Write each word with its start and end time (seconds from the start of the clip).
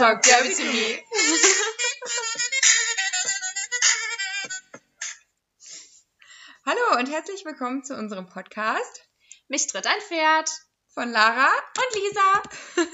Dirty 0.00 0.54
to 0.54 0.64
Me. 0.64 0.96
Hallo 6.64 6.98
und 6.98 7.10
herzlich 7.10 7.44
willkommen 7.44 7.84
zu 7.84 7.94
unserem 7.98 8.26
Podcast. 8.26 9.06
Mich 9.48 9.66
tritt 9.66 9.86
ein 9.86 10.00
Pferd. 10.00 10.48
Von 10.94 11.10
Lara 11.10 11.50
und 11.76 11.94
Lisa. 11.96 12.42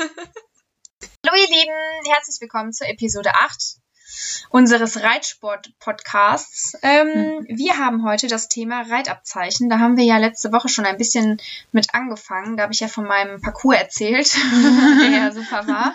Hallo 1.24 1.36
ihr 1.40 1.48
Lieben, 1.48 2.10
herzlich 2.12 2.40
willkommen 2.40 2.72
zur 2.72 2.88
Episode 2.88 3.32
8 3.36 3.77
unseres 4.50 5.02
Reitsport-Podcasts. 5.02 6.76
Ähm, 6.82 7.08
mhm. 7.08 7.46
Wir 7.48 7.78
haben 7.78 8.04
heute 8.04 8.26
das 8.26 8.48
Thema 8.48 8.82
Reitabzeichen. 8.82 9.68
Da 9.68 9.78
haben 9.78 9.96
wir 9.96 10.04
ja 10.04 10.18
letzte 10.18 10.52
Woche 10.52 10.68
schon 10.68 10.86
ein 10.86 10.96
bisschen 10.96 11.38
mit 11.72 11.94
angefangen. 11.94 12.56
Da 12.56 12.64
habe 12.64 12.72
ich 12.72 12.80
ja 12.80 12.88
von 12.88 13.04
meinem 13.04 13.40
Parcours 13.40 13.76
erzählt, 13.76 14.34
der 15.02 15.10
ja 15.10 15.32
super 15.32 15.66
war. 15.66 15.94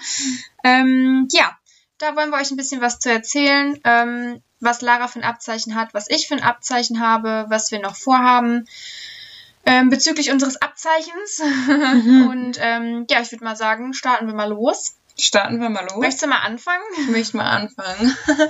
Ähm, 0.64 1.28
ja, 1.32 1.58
da 1.98 2.16
wollen 2.16 2.30
wir 2.30 2.38
euch 2.38 2.52
ein 2.52 2.58
bisschen 2.58 2.82
was 2.82 3.00
zu 3.00 3.12
erzählen, 3.12 3.80
ähm, 3.84 4.42
was 4.60 4.82
Lara 4.82 5.08
für 5.08 5.20
ein 5.20 5.26
Abzeichen 5.26 5.76
hat, 5.76 5.94
was 5.94 6.10
ich 6.10 6.28
für 6.28 6.36
ein 6.36 6.44
Abzeichen 6.44 7.00
habe, 7.00 7.46
was 7.50 7.72
wir 7.72 7.80
noch 7.80 7.96
vorhaben. 7.96 8.68
Ähm, 9.64 9.90
bezüglich 9.90 10.32
unseres 10.32 10.62
Abzeichens. 10.62 11.42
Mhm. 11.92 12.28
Und 12.28 12.58
ähm, 12.60 13.06
ja, 13.10 13.22
ich 13.22 13.32
würde 13.32 13.44
mal 13.44 13.56
sagen, 13.56 13.94
starten 13.94 14.28
wir 14.28 14.34
mal 14.34 14.50
los. 14.50 14.96
Starten 15.22 15.62
wir 15.62 15.70
mal 15.70 15.84
los. 15.84 15.98
Möchtest 15.98 16.24
du 16.24 16.28
mal 16.28 16.40
anfangen? 16.40 16.84
Ich 17.00 17.10
möchte 17.10 17.38
mal 17.38 17.50
anfangen. 17.50 18.16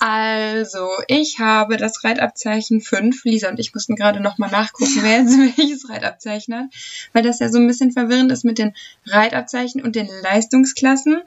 Also, 0.00 0.90
ich 1.06 1.38
habe 1.38 1.76
das 1.76 2.02
Reitabzeichen 2.04 2.80
5. 2.80 3.24
Lisa 3.24 3.48
und 3.48 3.60
ich 3.60 3.72
mussten 3.72 3.94
gerade 3.94 4.20
nochmal 4.20 4.50
nachgucken, 4.50 4.98
wer 5.00 5.20
jetzt 5.20 5.38
welches 5.56 5.88
Reitabzeichen 5.88 6.54
hat, 6.54 6.64
weil 7.12 7.22
das 7.22 7.38
ja 7.38 7.48
so 7.48 7.58
ein 7.58 7.66
bisschen 7.66 7.92
verwirrend 7.92 8.32
ist 8.32 8.44
mit 8.44 8.58
den 8.58 8.74
Reitabzeichen 9.06 9.82
und 9.82 9.96
den 9.96 10.08
Leistungsklassen. 10.22 11.22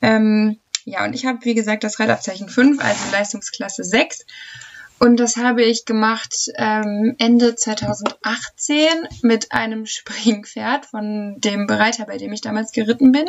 Ähm, 0.00 0.58
ja, 0.84 1.04
und 1.04 1.14
ich 1.14 1.26
habe, 1.26 1.44
wie 1.44 1.54
gesagt, 1.54 1.84
das 1.84 1.98
Reitabzeichen 1.98 2.48
5, 2.48 2.82
also 2.82 3.00
Leistungsklasse 3.10 3.84
6. 3.84 4.24
Und 5.00 5.18
das 5.18 5.36
habe 5.36 5.64
ich 5.64 5.84
gemacht 5.84 6.50
ähm, 6.54 7.16
Ende 7.18 7.56
2018 7.56 8.86
mit 9.22 9.52
einem 9.52 9.86
Springpferd 9.86 10.86
von 10.86 11.40
dem 11.40 11.66
Bereiter, 11.66 12.06
bei 12.06 12.16
dem 12.16 12.32
ich 12.32 12.40
damals 12.40 12.72
geritten 12.72 13.12
bin. 13.12 13.26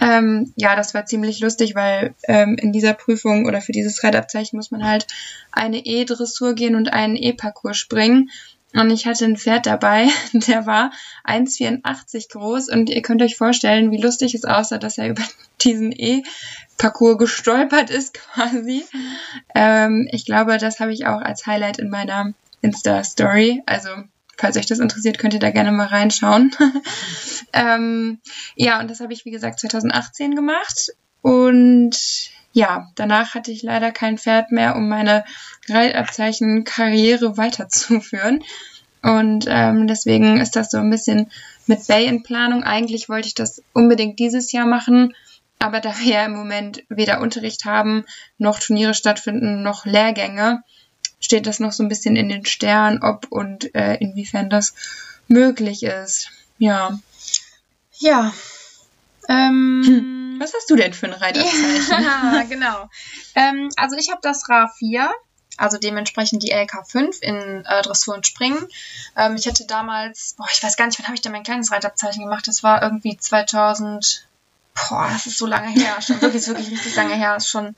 Ähm, 0.00 0.52
ja, 0.56 0.74
das 0.74 0.92
war 0.92 1.06
ziemlich 1.06 1.40
lustig, 1.40 1.74
weil 1.74 2.14
ähm, 2.24 2.56
in 2.60 2.72
dieser 2.72 2.94
Prüfung 2.94 3.46
oder 3.46 3.60
für 3.60 3.72
dieses 3.72 4.02
Reitabzeichen 4.02 4.56
muss 4.56 4.70
man 4.70 4.84
halt 4.84 5.06
eine 5.52 5.84
E-Dressur 5.84 6.54
gehen 6.54 6.74
und 6.74 6.92
einen 6.92 7.16
E-Parcours 7.16 7.78
springen. 7.78 8.30
Und 8.74 8.90
ich 8.90 9.06
hatte 9.06 9.24
ein 9.24 9.36
Pferd 9.36 9.66
dabei, 9.66 10.08
der 10.32 10.66
war 10.66 10.90
1,84 11.24 12.32
groß 12.32 12.68
und 12.70 12.90
ihr 12.90 13.02
könnt 13.02 13.22
euch 13.22 13.36
vorstellen, 13.36 13.92
wie 13.92 14.00
lustig 14.00 14.34
es 14.34 14.44
aussah, 14.44 14.78
dass 14.78 14.98
er 14.98 15.10
über 15.10 15.22
diesen 15.62 15.92
E-Parcours 15.92 17.18
gestolpert 17.18 17.90
ist 17.90 18.14
quasi. 18.34 18.84
Ähm, 19.54 20.08
ich 20.10 20.24
glaube, 20.24 20.58
das 20.58 20.80
habe 20.80 20.92
ich 20.92 21.06
auch 21.06 21.20
als 21.20 21.46
Highlight 21.46 21.78
in 21.78 21.88
meiner 21.88 22.32
Insta-Story. 22.62 23.62
Also 23.66 23.90
falls 24.36 24.56
euch 24.56 24.66
das 24.66 24.78
interessiert, 24.78 25.18
könnt 25.18 25.34
ihr 25.34 25.40
da 25.40 25.50
gerne 25.50 25.72
mal 25.72 25.86
reinschauen. 25.86 26.54
ähm, 27.52 28.20
ja, 28.56 28.80
und 28.80 28.90
das 28.90 29.00
habe 29.00 29.12
ich, 29.12 29.24
wie 29.24 29.30
gesagt, 29.30 29.60
2018 29.60 30.34
gemacht. 30.34 30.92
Und 31.22 32.30
ja, 32.52 32.88
danach 32.94 33.34
hatte 33.34 33.50
ich 33.50 33.62
leider 33.62 33.92
kein 33.92 34.18
Pferd 34.18 34.52
mehr, 34.52 34.76
um 34.76 34.88
meine 34.88 35.24
Reitabzeichen-Karriere 35.68 37.36
weiterzuführen. 37.36 38.42
Und 39.02 39.46
ähm, 39.48 39.86
deswegen 39.86 40.40
ist 40.40 40.56
das 40.56 40.70
so 40.70 40.78
ein 40.78 40.88
bisschen 40.88 41.30
mit 41.66 41.86
Bay 41.86 42.06
in 42.06 42.22
Planung. 42.22 42.62
Eigentlich 42.62 43.08
wollte 43.08 43.28
ich 43.28 43.34
das 43.34 43.62
unbedingt 43.72 44.18
dieses 44.18 44.52
Jahr 44.52 44.66
machen, 44.66 45.14
aber 45.58 45.80
da 45.80 45.98
wir 45.98 46.12
ja 46.12 46.24
im 46.24 46.34
Moment 46.34 46.84
weder 46.88 47.20
Unterricht 47.20 47.64
haben, 47.64 48.04
noch 48.38 48.58
Turniere 48.58 48.94
stattfinden, 48.94 49.62
noch 49.62 49.86
Lehrgänge, 49.86 50.62
steht 51.24 51.46
das 51.46 51.58
noch 51.58 51.72
so 51.72 51.82
ein 51.82 51.88
bisschen 51.88 52.16
in 52.16 52.28
den 52.28 52.44
Sternen, 52.44 53.02
ob 53.02 53.26
und 53.30 53.74
äh, 53.74 53.94
inwiefern 53.94 54.50
das 54.50 54.74
möglich 55.26 55.82
ist. 55.82 56.30
Ja. 56.58 56.98
Ja. 57.98 58.32
Ähm, 59.28 59.82
hm. 59.86 60.36
Was 60.38 60.52
hast 60.52 60.68
du 60.68 60.76
denn 60.76 60.92
für 60.92 61.06
ein 61.06 61.14
Reitabzeichen? 61.14 62.04
ja, 62.04 62.42
genau. 62.48 62.90
Ähm, 63.34 63.70
also 63.76 63.96
ich 63.96 64.10
habe 64.10 64.20
das 64.22 64.48
Ra 64.50 64.70
4, 64.78 65.10
also 65.56 65.78
dementsprechend 65.78 66.42
die 66.42 66.50
LK 66.50 66.86
5 66.86 67.18
in 67.22 67.64
äh, 67.64 67.82
Dressur 67.82 68.14
und 68.14 68.26
Springen. 68.26 68.68
Ähm, 69.16 69.36
ich 69.36 69.46
hatte 69.46 69.66
damals, 69.66 70.34
boah, 70.36 70.48
ich 70.52 70.62
weiß 70.62 70.76
gar 70.76 70.86
nicht, 70.86 70.98
wann 70.98 71.06
habe 71.06 71.14
ich 71.14 71.22
denn 71.22 71.32
mein 71.32 71.42
kleines 71.42 71.72
Reitabzeichen 71.72 72.22
gemacht? 72.22 72.46
Das 72.46 72.62
war 72.62 72.82
irgendwie 72.82 73.16
2000, 73.16 74.26
boah, 74.74 75.08
das 75.10 75.26
ist 75.26 75.38
so 75.38 75.46
lange 75.46 75.70
her, 75.70 76.02
schon 76.02 76.20
wirklich, 76.20 76.46
wirklich 76.46 76.70
richtig 76.70 76.94
lange 76.96 77.14
her, 77.14 77.36
ist 77.36 77.48
schon 77.48 77.74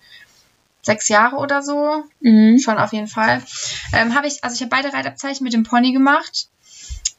sechs 0.86 1.08
Jahre 1.08 1.36
oder 1.36 1.62
so. 1.62 2.04
Mhm. 2.20 2.58
Schon 2.58 2.78
auf 2.78 2.92
jeden 2.92 3.08
Fall. 3.08 3.42
Ähm, 3.92 4.14
habe 4.14 4.28
ich, 4.28 4.42
also 4.42 4.54
ich 4.54 4.62
habe 4.62 4.70
beide 4.70 4.97
Reitabzeichen 4.97 5.44
mit 5.44 5.52
dem 5.52 5.64
Pony 5.64 5.92
gemacht. 5.92 6.48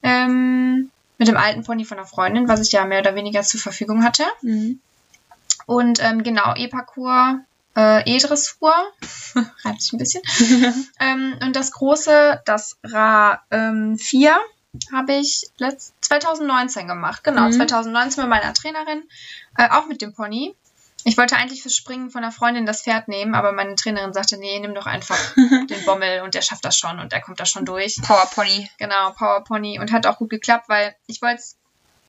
Ähm, 0.01 0.89
mit 1.17 1.28
dem 1.28 1.38
alten 1.38 1.63
Pony 1.63 1.83
von 1.83 1.97
einer 1.97 2.07
Freundin, 2.07 2.47
was 2.47 2.61
ich 2.61 2.72
ja 2.72 2.85
mehr 2.85 3.00
oder 3.00 3.16
weniger 3.16 3.44
zur 3.44 3.59
Verfügung 3.59 4.03
hatte. 4.03 4.23
Mhm. 4.41 4.79
Und 5.66 6.01
ähm, 6.01 6.23
genau, 6.23 6.55
E-Parcours, 6.55 7.39
äh, 7.75 8.09
E-Dressur, 8.09 8.73
reibt 9.66 9.81
sich 9.81 9.94
ein 9.94 9.97
bisschen. 9.97 10.22
ähm, 10.99 11.35
und 11.41 11.55
das 11.55 11.72
große, 11.72 12.41
das 12.45 12.78
Ra 12.84 13.41
ähm, 13.51 13.97
4, 13.97 14.38
habe 14.94 15.13
ich 15.16 15.49
letzt 15.57 15.94
2019 16.01 16.88
gemacht. 16.88 17.23
Genau, 17.23 17.47
mhm. 17.47 17.51
2019 17.51 18.23
mit 18.23 18.29
meiner 18.29 18.53
Trainerin, 18.53 19.03
äh, 19.57 19.69
auch 19.72 19.88
mit 19.88 20.01
dem 20.01 20.13
Pony. 20.13 20.55
Ich 21.07 21.18
wollte 21.18 21.38
eigentlich 21.38 21.62
fürs 21.62 21.73
Springen 21.73 22.09
von 22.09 22.22
der 22.22 22.31
Freundin 22.31 22.66
das 22.66 22.81
Pferd 22.81 23.07
nehmen, 23.07 23.34
aber 23.34 23.53
meine 23.53 23.75
Trainerin 23.75 24.12
sagte, 24.12 24.38
nee, 24.38 24.59
nimm 24.59 24.75
doch 24.75 24.88
einfach 24.88 25.18
den 25.35 25.85
Bommel 25.85 26.22
und 26.22 26.35
der 26.35 26.41
schafft 26.41 26.66
das 26.66 26.78
schon 26.78 27.00
und 27.00 27.13
der 27.13 27.22
kommt 27.22 27.40
da 27.40 27.45
schon 27.45 27.63
durch. 27.63 27.95
Power 28.01 28.29
Pony. 28.35 28.69
Genau, 28.78 29.12
Power 29.12 29.41
Pony 29.46 29.79
und 29.79 29.94
hat 29.94 30.06
auch 30.06 30.17
gut 30.17 30.29
geklappt, 30.29 30.67
weil 30.67 30.94
ich 31.07 31.22
wollte 31.22 31.41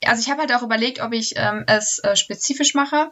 also 0.04 0.20
ich 0.20 0.30
habe 0.30 0.40
halt 0.40 0.52
auch 0.52 0.62
überlegt, 0.62 1.00
ob 1.00 1.12
ich 1.12 1.34
ähm, 1.36 1.64
es 1.66 1.98
äh, 2.00 2.14
spezifisch 2.16 2.74
mache. 2.74 3.10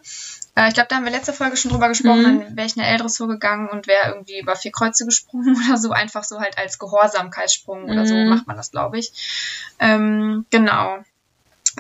Äh, 0.54 0.68
ich 0.68 0.74
glaube, 0.74 0.88
da 0.88 0.96
haben 0.96 1.04
wir 1.04 1.10
letzte 1.10 1.32
Folge 1.32 1.56
schon 1.56 1.72
drüber 1.72 1.88
gesprochen, 1.88 2.36
mhm. 2.36 2.40
dann 2.40 2.56
wäre 2.56 2.66
ich 2.66 2.76
eine 2.76 2.86
L-Dressur 2.86 3.26
gegangen 3.28 3.68
und 3.68 3.86
wäre 3.86 4.08
irgendwie 4.10 4.38
über 4.40 4.54
vier 4.54 4.70
Kreuze 4.72 5.04
gesprungen 5.04 5.56
oder 5.66 5.78
so, 5.78 5.90
einfach 5.90 6.24
so 6.24 6.40
halt 6.40 6.58
als 6.58 6.78
Gehorsamkeitssprung 6.78 7.84
mhm. 7.84 7.90
oder 7.90 8.06
so 8.06 8.14
mhm. 8.14 8.28
macht 8.28 8.46
man 8.46 8.56
das, 8.56 8.70
glaube 8.70 8.98
ich. 8.98 9.12
Ähm, 9.78 10.46
genau. 10.50 10.98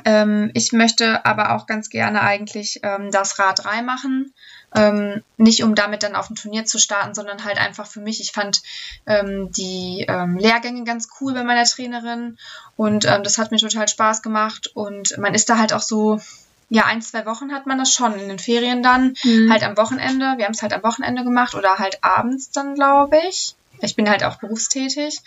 Ähm, 0.04 0.50
ich 0.54 0.72
möchte 0.72 1.24
aber 1.24 1.54
auch 1.54 1.66
ganz 1.66 1.88
gerne 1.88 2.20
eigentlich 2.22 2.80
ähm, 2.82 3.10
das 3.10 3.38
Rad 3.38 3.64
3 3.64 3.82
machen. 3.82 4.32
Ähm, 4.74 5.22
nicht 5.36 5.62
um 5.62 5.74
damit 5.74 6.02
dann 6.02 6.16
auf 6.16 6.28
ein 6.28 6.34
Turnier 6.34 6.64
zu 6.66 6.78
starten, 6.78 7.14
sondern 7.14 7.44
halt 7.44 7.58
einfach 7.58 7.86
für 7.86 8.00
mich. 8.00 8.20
Ich 8.20 8.32
fand 8.32 8.62
ähm, 9.06 9.50
die 9.52 10.04
ähm, 10.08 10.36
Lehrgänge 10.36 10.84
ganz 10.84 11.08
cool 11.20 11.32
bei 11.32 11.44
meiner 11.44 11.64
Trainerin 11.64 12.36
und 12.76 13.06
ähm, 13.06 13.22
das 13.22 13.38
hat 13.38 13.52
mir 13.52 13.58
total 13.58 13.88
Spaß 13.88 14.22
gemacht 14.22 14.70
und 14.74 15.16
man 15.18 15.34
ist 15.34 15.48
da 15.48 15.56
halt 15.56 15.72
auch 15.72 15.80
so, 15.80 16.20
ja, 16.68 16.84
ein, 16.84 17.00
zwei 17.00 17.24
Wochen 17.26 17.52
hat 17.52 17.66
man 17.66 17.78
das 17.78 17.92
schon 17.92 18.18
in 18.18 18.28
den 18.28 18.38
Ferien 18.38 18.82
dann, 18.82 19.16
mhm. 19.22 19.50
halt 19.50 19.62
am 19.62 19.76
Wochenende. 19.76 20.34
Wir 20.36 20.44
haben 20.44 20.52
es 20.52 20.62
halt 20.62 20.72
am 20.72 20.82
Wochenende 20.82 21.22
gemacht 21.24 21.54
oder 21.54 21.78
halt 21.78 22.02
abends 22.02 22.50
dann, 22.50 22.74
glaube 22.74 23.18
ich. 23.28 23.54
Ich 23.80 23.94
bin 23.94 24.08
halt 24.08 24.24
auch 24.24 24.36
berufstätig 24.36 25.20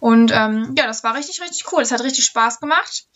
und 0.00 0.32
ähm, 0.32 0.74
ja, 0.76 0.86
das 0.86 1.04
war 1.04 1.14
richtig, 1.14 1.40
richtig 1.40 1.70
cool. 1.72 1.82
Es 1.82 1.92
hat 1.92 2.02
richtig 2.02 2.24
Spaß 2.24 2.60
gemacht. 2.60 3.06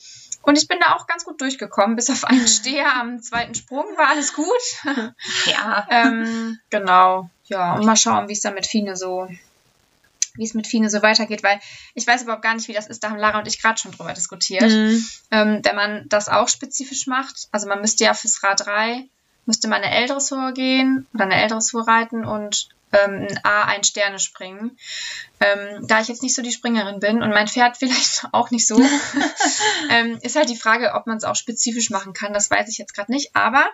Und 0.44 0.58
ich 0.58 0.68
bin 0.68 0.78
da 0.80 0.94
auch 0.94 1.06
ganz 1.06 1.24
gut 1.24 1.40
durchgekommen. 1.40 1.96
Bis 1.96 2.10
auf 2.10 2.24
einen 2.24 2.46
Steher 2.48 2.94
am 2.96 3.22
zweiten 3.22 3.54
Sprung 3.54 3.84
war 3.96 4.08
alles 4.08 4.32
gut. 4.32 4.46
Ja. 5.46 5.86
ähm, 5.90 6.58
genau. 6.70 7.30
Ja, 7.44 7.74
und 7.74 7.84
mal 7.84 7.96
schauen, 7.96 8.28
wie 8.28 8.32
es 8.32 8.40
dann 8.40 8.54
mit 8.54 8.66
Fine 8.66 8.96
so, 8.96 9.28
wie 10.34 10.44
es 10.44 10.54
mit 10.54 10.66
Fine 10.66 10.88
so 10.88 11.02
weitergeht, 11.02 11.42
weil 11.42 11.60
ich 11.94 12.06
weiß 12.06 12.22
überhaupt 12.22 12.42
gar 12.42 12.54
nicht, 12.54 12.68
wie 12.68 12.72
das 12.72 12.86
ist. 12.86 13.04
Da 13.04 13.10
haben 13.10 13.18
Lara 13.18 13.38
und 13.38 13.46
ich 13.46 13.60
gerade 13.60 13.78
schon 13.78 13.92
drüber 13.92 14.12
diskutiert. 14.12 14.70
Mhm. 14.70 15.06
Ähm, 15.30 15.60
wenn 15.62 15.76
man 15.76 16.08
das 16.08 16.28
auch 16.28 16.48
spezifisch 16.48 17.06
macht, 17.06 17.48
also 17.52 17.68
man 17.68 17.80
müsste 17.80 18.04
ja 18.04 18.14
fürs 18.14 18.42
Rad 18.42 18.66
3 18.66 19.06
müsste 19.46 19.68
man 19.68 19.82
eine 19.82 19.94
L-Dressur 19.94 20.52
gehen 20.52 21.06
oder 21.12 21.24
eine 21.24 21.36
L-Dressur 21.42 21.86
reiten 21.86 22.24
und 22.24 22.68
ähm, 22.94 23.26
ein 23.28 23.40
A 23.44 23.64
ein 23.64 23.84
Sterne 23.84 24.18
springen. 24.18 24.78
Ähm, 25.40 25.86
da 25.86 26.00
ich 26.00 26.08
jetzt 26.08 26.22
nicht 26.22 26.34
so 26.34 26.42
die 26.42 26.52
Springerin 26.52 27.00
bin 27.00 27.22
und 27.22 27.30
mein 27.30 27.48
Pferd 27.48 27.76
vielleicht 27.78 28.26
auch 28.32 28.50
nicht 28.50 28.66
so, 28.66 28.80
ähm, 29.90 30.18
ist 30.22 30.36
halt 30.36 30.48
die 30.48 30.56
Frage, 30.56 30.92
ob 30.94 31.06
man 31.06 31.16
es 31.16 31.24
auch 31.24 31.36
spezifisch 31.36 31.90
machen 31.90 32.12
kann. 32.12 32.32
Das 32.32 32.50
weiß 32.50 32.68
ich 32.68 32.78
jetzt 32.78 32.94
gerade 32.94 33.12
nicht. 33.12 33.34
Aber 33.34 33.64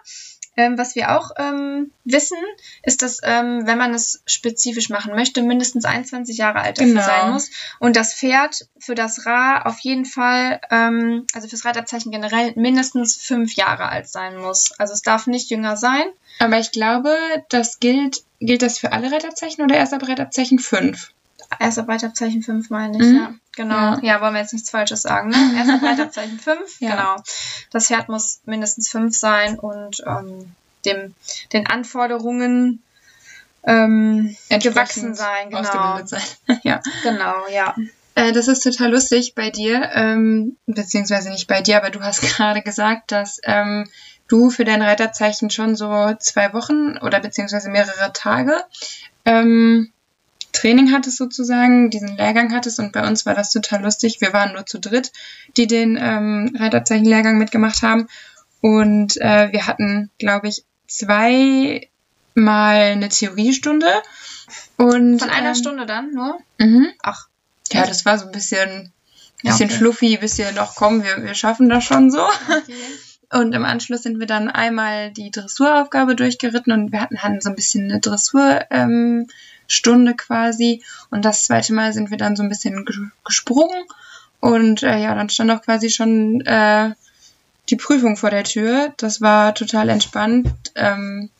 ähm, 0.57 0.77
was 0.77 0.95
wir 0.95 1.17
auch 1.17 1.31
ähm, 1.39 1.93
wissen, 2.05 2.39
ist, 2.83 3.03
dass 3.03 3.21
ähm, 3.23 3.67
wenn 3.67 3.79
man 3.79 3.95
es 3.95 4.23
spezifisch 4.27 4.89
machen 4.89 5.15
möchte, 5.15 5.43
mindestens 5.43 5.85
21 5.85 6.37
Jahre 6.37 6.61
alt 6.61 6.79
dafür 6.79 6.93
genau. 6.93 7.07
sein 7.07 7.33
muss. 7.33 7.51
Und 7.79 7.97
das 7.97 8.15
Pferd 8.15 8.67
für 8.79 8.95
das 8.95 9.27
Ra 9.27 9.63
auf 9.63 9.79
jeden 9.81 10.05
Fall, 10.05 10.61
ähm, 10.71 11.27
also 11.35 11.49
fürs 11.49 11.65
Reitabzeichen 11.65 12.11
generell, 12.11 12.53
mindestens 12.57 13.17
fünf 13.17 13.55
Jahre 13.55 13.89
alt 13.89 14.09
sein 14.09 14.37
muss. 14.37 14.73
Also 14.79 14.93
es 14.93 15.03
darf 15.03 15.27
nicht 15.27 15.51
jünger 15.51 15.77
sein. 15.77 16.05
Aber 16.39 16.59
ich 16.59 16.73
glaube, 16.73 17.17
das 17.49 17.81
gilt, 17.81 18.23
gilt 18.41 18.63
das 18.63 18.79
für 18.79 18.93
alle 18.93 19.13
Reitabzeichen 19.13 19.65
oder 19.65 19.77
erst 19.77 19.95
ab 19.95 20.07
Reitabzeichen 20.07 20.59
5? 20.59 21.13
Erst 21.59 21.79
ab 21.79 21.89
Reitabzeichen 21.89 22.43
5 22.43 22.71
meine 22.71 22.97
ich, 22.97 23.05
mhm. 23.05 23.17
ja. 23.17 23.35
Genau. 23.57 23.75
Ja. 23.75 23.99
ja. 24.03 24.21
wollen 24.21 24.35
wir 24.35 24.41
jetzt 24.41 24.53
nichts 24.53 24.71
Falsches 24.71 25.03
sagen, 25.03 25.31
ne? 25.31 25.55
Erst 25.57 25.71
ab 25.71 25.83
Reitabzeichen 25.83 26.39
5, 26.39 26.81
ja. 26.81 26.91
genau. 26.91 27.17
Das 27.71 27.89
Pferd 27.89 28.09
muss 28.09 28.41
mindestens 28.45 28.89
5 28.89 29.17
sein 29.17 29.59
und 29.59 30.03
ähm, 30.07 30.53
dem, 30.85 31.15
den 31.53 31.67
Anforderungen 31.67 32.83
ähm, 33.65 34.37
gewachsen 34.49 35.15
sein. 35.15 35.51
Genau. 35.51 35.61
Ausgebildet 35.61 36.09
sein. 36.09 36.61
ja. 36.63 36.81
Genau, 37.03 37.47
ja. 37.53 37.75
Äh, 38.15 38.33
das 38.33 38.49
ist 38.49 38.63
total 38.63 38.91
lustig 38.91 39.35
bei 39.35 39.51
dir, 39.51 39.91
ähm, 39.95 40.57
beziehungsweise 40.67 41.31
nicht 41.31 41.47
bei 41.47 41.63
dir, 41.63 41.77
aber 41.77 41.91
du 41.91 42.01
hast 42.01 42.23
gerade 42.37 42.63
gesagt, 42.63 43.13
dass 43.13 43.41
ähm, 43.45 43.89
du 44.29 44.51
für 44.51 44.65
dein 44.65 44.83
Reiterzeichen 44.83 45.51
schon 45.51 45.77
so 45.77 46.15
zwei 46.19 46.53
Wochen 46.53 46.97
oder 46.99 47.21
beziehungsweise 47.21 47.69
mehrere 47.69 48.13
Tage 48.13 48.57
ähm, 49.25 49.93
Training 50.53 50.93
hattest 50.93 51.17
sozusagen, 51.17 51.91
diesen 51.91 52.17
Lehrgang 52.17 52.53
hattest 52.53 52.79
und 52.79 52.93
bei 52.93 53.07
uns 53.07 53.27
war 53.27 53.35
das 53.35 53.51
total 53.51 53.83
lustig. 53.83 54.21
Wir 54.21 54.33
waren 54.33 54.53
nur 54.53 54.67
zu 54.67 54.79
dritt, 54.79 55.13
die 55.57 55.67
den 55.67 55.99
ähm, 56.01 56.55
Reiterzeichen-Lehrgang 56.59 57.39
mitgemacht 57.39 57.83
haben 57.83 58.09
und 58.61 59.17
äh, 59.19 59.53
wir 59.53 59.67
hatten, 59.67 60.11
glaube 60.19 60.49
ich, 60.49 60.65
zweimal 60.87 61.87
eine 62.37 63.09
Theoriestunde 63.09 63.87
und 64.77 65.19
Von 65.19 65.31
einer 65.31 65.51
ähm, 65.51 65.55
Stunde 65.55 65.87
dann 65.87 66.13
nur? 66.13 66.39
Mhm. 66.59 66.89
Ach. 67.03 67.29
Ja, 67.73 67.87
das 67.87 68.05
war 68.05 68.19
so 68.19 68.27
ein 68.27 68.33
bisschen, 68.33 68.93
Ja, 69.43 69.53
bisschen 69.53 69.71
okay. 69.71 69.79
fluffy, 69.79 70.17
bisschen 70.17 70.55
noch 70.55 70.75
kommen, 70.75 71.05
wir, 71.05 71.23
wir 71.23 71.35
schaffen 71.35 71.69
das 71.69 71.85
schon 71.85 72.11
so. 72.11 72.23
Okay. 72.23 72.75
Und 73.33 73.55
im 73.55 73.65
Anschluss 73.65 74.03
sind 74.03 74.19
wir 74.19 74.27
dann 74.27 74.49
einmal 74.49 75.13
die 75.13 75.31
Dressuraufgabe 75.31 76.17
durchgeritten 76.17 76.73
und 76.73 76.91
wir 76.91 77.01
hatten, 77.01 77.23
hatten 77.23 77.41
so 77.41 77.49
ein 77.49 77.55
bisschen 77.55 77.89
eine 77.89 78.01
Dressur, 78.01 78.63
ähm, 78.71 79.29
Stunde 79.71 80.15
quasi. 80.15 80.83
Und 81.11 81.25
das 81.25 81.45
zweite 81.45 81.73
Mal 81.73 81.93
sind 81.93 82.11
wir 82.11 82.19
dann 82.19 82.37
so 82.37 82.43
ein 82.43 82.49
bisschen 82.49 82.85
ge- 82.85 83.09
gesprungen. 83.25 83.85
Und 84.41 84.83
äh, 84.83 84.99
ja, 85.03 85.15
dann 85.15 85.29
stand 85.29 85.51
auch 85.51 85.63
quasi 85.63 85.91
schon 85.91 86.41
äh, 86.43 86.91
die 87.69 87.77
Prüfung 87.77 88.17
vor 88.17 88.31
der 88.31 88.45
Tür. 88.45 88.93
Das 88.97 89.21
war 89.21 89.55
total 89.55 89.89
entspannt. 89.91 90.49
Ähm, 90.75 91.31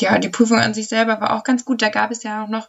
ja, 0.00 0.18
die 0.18 0.28
Prüfung 0.28 0.58
an 0.60 0.74
sich 0.74 0.88
selber 0.88 1.20
war 1.20 1.32
auch 1.36 1.42
ganz 1.44 1.64
gut. 1.64 1.82
Da 1.82 1.88
gab 1.88 2.10
es 2.12 2.22
ja 2.22 2.44
auch 2.44 2.48
noch 2.48 2.68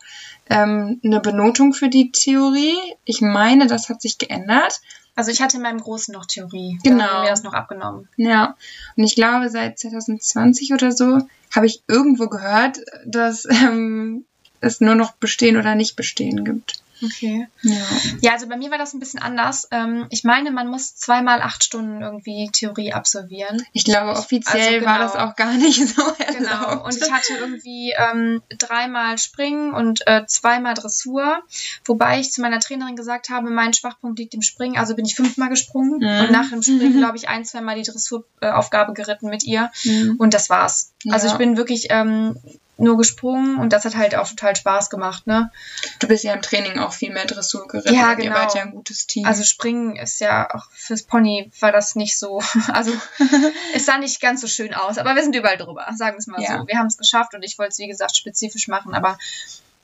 ähm, 0.50 1.00
eine 1.04 1.20
Benotung 1.22 1.74
für 1.74 1.88
die 1.90 2.12
Theorie. 2.12 2.76
Ich 3.06 3.22
meine, 3.22 3.68
das 3.68 3.88
hat 3.90 4.02
sich 4.02 4.18
geändert. 4.18 4.82
Also 5.16 5.32
ich 5.32 5.42
hatte 5.42 5.58
in 5.58 5.64
meinem 5.64 5.80
Großen 5.82 6.12
noch 6.14 6.26
Theorie. 6.26 6.80
Genau. 6.84 6.98
Da 7.06 7.10
haben 7.14 7.24
wir 7.26 7.30
das 7.30 7.44
noch 7.44 7.54
abgenommen. 7.54 8.08
Ja, 8.18 8.56
und 8.96 9.04
ich 9.04 9.16
glaube, 9.16 9.50
seit 9.50 9.78
2020 9.78 10.74
oder 10.74 10.92
so 10.92 11.20
habe 11.54 11.66
ich 11.68 11.84
irgendwo 11.88 12.28
gehört, 12.28 12.80
dass 13.06 13.46
ähm, 13.46 14.26
es 14.62 14.82
nur 14.82 14.96
noch 14.96 15.14
bestehen 15.14 15.58
oder 15.58 15.76
nicht 15.76 15.96
bestehen 15.96 16.44
gibt. 16.46 16.82
Okay. 17.02 17.48
Ja. 17.62 17.78
Ja, 18.20 18.32
also 18.34 18.50
bei 18.50 18.58
mir 18.58 18.72
war 18.72 18.78
das 18.78 18.94
ein 18.94 19.00
bisschen 19.00 19.22
anders. 19.22 19.70
Ähm, 19.72 20.08
ich 20.10 20.26
meine, 20.26 20.52
man 20.52 20.68
muss 20.68 20.98
zweimal 20.98 21.42
acht 21.42 21.64
Stunden 21.64 22.02
irgendwie 22.02 22.50
Theorie 22.52 22.92
absolvieren. 22.92 23.64
Ich 23.72 23.86
glaube, 23.86 24.20
offiziell 24.20 24.74
Also 24.76 24.86
war 24.86 24.98
genau. 24.98 25.08
das 25.08 25.16
auch 25.16 25.36
gar 25.38 25.54
nicht 25.54 25.78
so 25.96 26.04
Genau. 26.34 26.50
erlaubt. 26.50 26.86
Und 26.88 26.98
ich 27.02 27.10
hatte 27.10 27.36
irgendwie 27.40 27.94
ähm, 27.98 28.42
dreimal 28.50 29.18
Springen 29.18 29.74
und 29.74 30.06
äh, 30.08 30.26
zweimal 30.26 30.74
Dressur. 30.74 31.42
Wobei 31.86 32.20
ich 32.20 32.34
zu 32.34 32.42
meiner 32.42 32.60
Trainerin 32.60 32.98
gesagt 32.98 33.30
habe, 33.30 33.50
mein 33.50 33.74
Schwachpunkt 33.74 34.20
liegt 34.20 34.34
im 34.34 34.42
Springen. 34.42 34.78
Also 34.78 34.94
bin 34.98 35.06
ich 35.06 35.16
fünfmal 35.16 35.48
gesprungen 35.48 36.00
Mhm. 36.02 36.20
und 36.26 36.32
nach 36.32 36.50
dem 36.50 36.62
Springen, 36.62 36.98
glaube 36.98 37.16
ich, 37.16 37.30
ein, 37.30 37.46
zweimal 37.46 37.76
die 37.82 37.90
Dressuraufgabe 37.90 38.92
geritten 38.92 39.30
mit 39.30 39.46
ihr. 39.46 39.72
Mhm. 39.86 40.16
Und 40.20 40.34
das 40.34 40.50
war's. 40.50 40.92
Also 41.10 41.28
Ja. 41.28 41.32
ich 41.32 41.38
bin 41.38 41.56
wirklich 41.56 41.88
ähm, 41.92 42.36
nur 42.80 42.98
gesprungen 42.98 43.58
und 43.58 43.74
das 43.74 43.86
hat 43.86 43.96
halt 43.96 44.16
auch 44.16 44.28
total 44.30 44.56
Spaß 44.56 44.90
gemacht, 44.90 45.28
ne? 45.28 45.52
Du 46.00 46.08
bist 46.08 46.24
ja 46.24 46.34
im 46.34 46.42
Training 46.42 46.80
auch 46.80 46.94
viel 46.94 47.12
mehr 47.12 47.26
Dressur 47.26 47.68
geritten. 47.68 47.94
Ja, 47.94 48.12
und 48.12 48.20
Ihr 48.20 48.26
genau. 48.26 48.36
wart 48.36 48.56
ja 48.56 48.62
ein 48.62 48.72
gutes 48.72 49.06
Team. 49.08 49.26
Also 49.26 49.44
Springen 49.44 49.96
ist 49.96 50.20
ja 50.20 50.54
auch 50.56 50.66
fürs 50.72 51.04
Pony 51.04 51.52
war 51.60 51.72
das 51.72 51.96
nicht 51.96 52.18
so. 52.18 52.42
Also 52.74 52.92
es 53.76 53.86
sah 53.86 53.98
nicht 53.98 54.22
ganz 54.22 54.42
so 54.42 54.48
schön 54.48 54.74
aus, 54.74 54.98
aber 54.98 55.16
wir 55.16 55.24
sind 55.24 55.36
überall 55.36 55.58
drüber, 55.58 55.86
sagen 55.96 56.16
wir 56.16 56.20
es 56.20 56.28
mal 56.28 56.42
Ja. 56.42 56.60
so. 56.60 56.68
Wir 56.68 56.78
haben 56.78 56.88
es 56.88 56.98
geschafft 56.98 57.34
und 57.34 57.44
ich 57.44 57.58
wollte 57.60 57.72
es 57.72 57.80
wie 57.80 57.88
gesagt 57.88 58.18
spezifisch 58.18 58.68
machen, 58.68 58.94
aber 58.94 59.18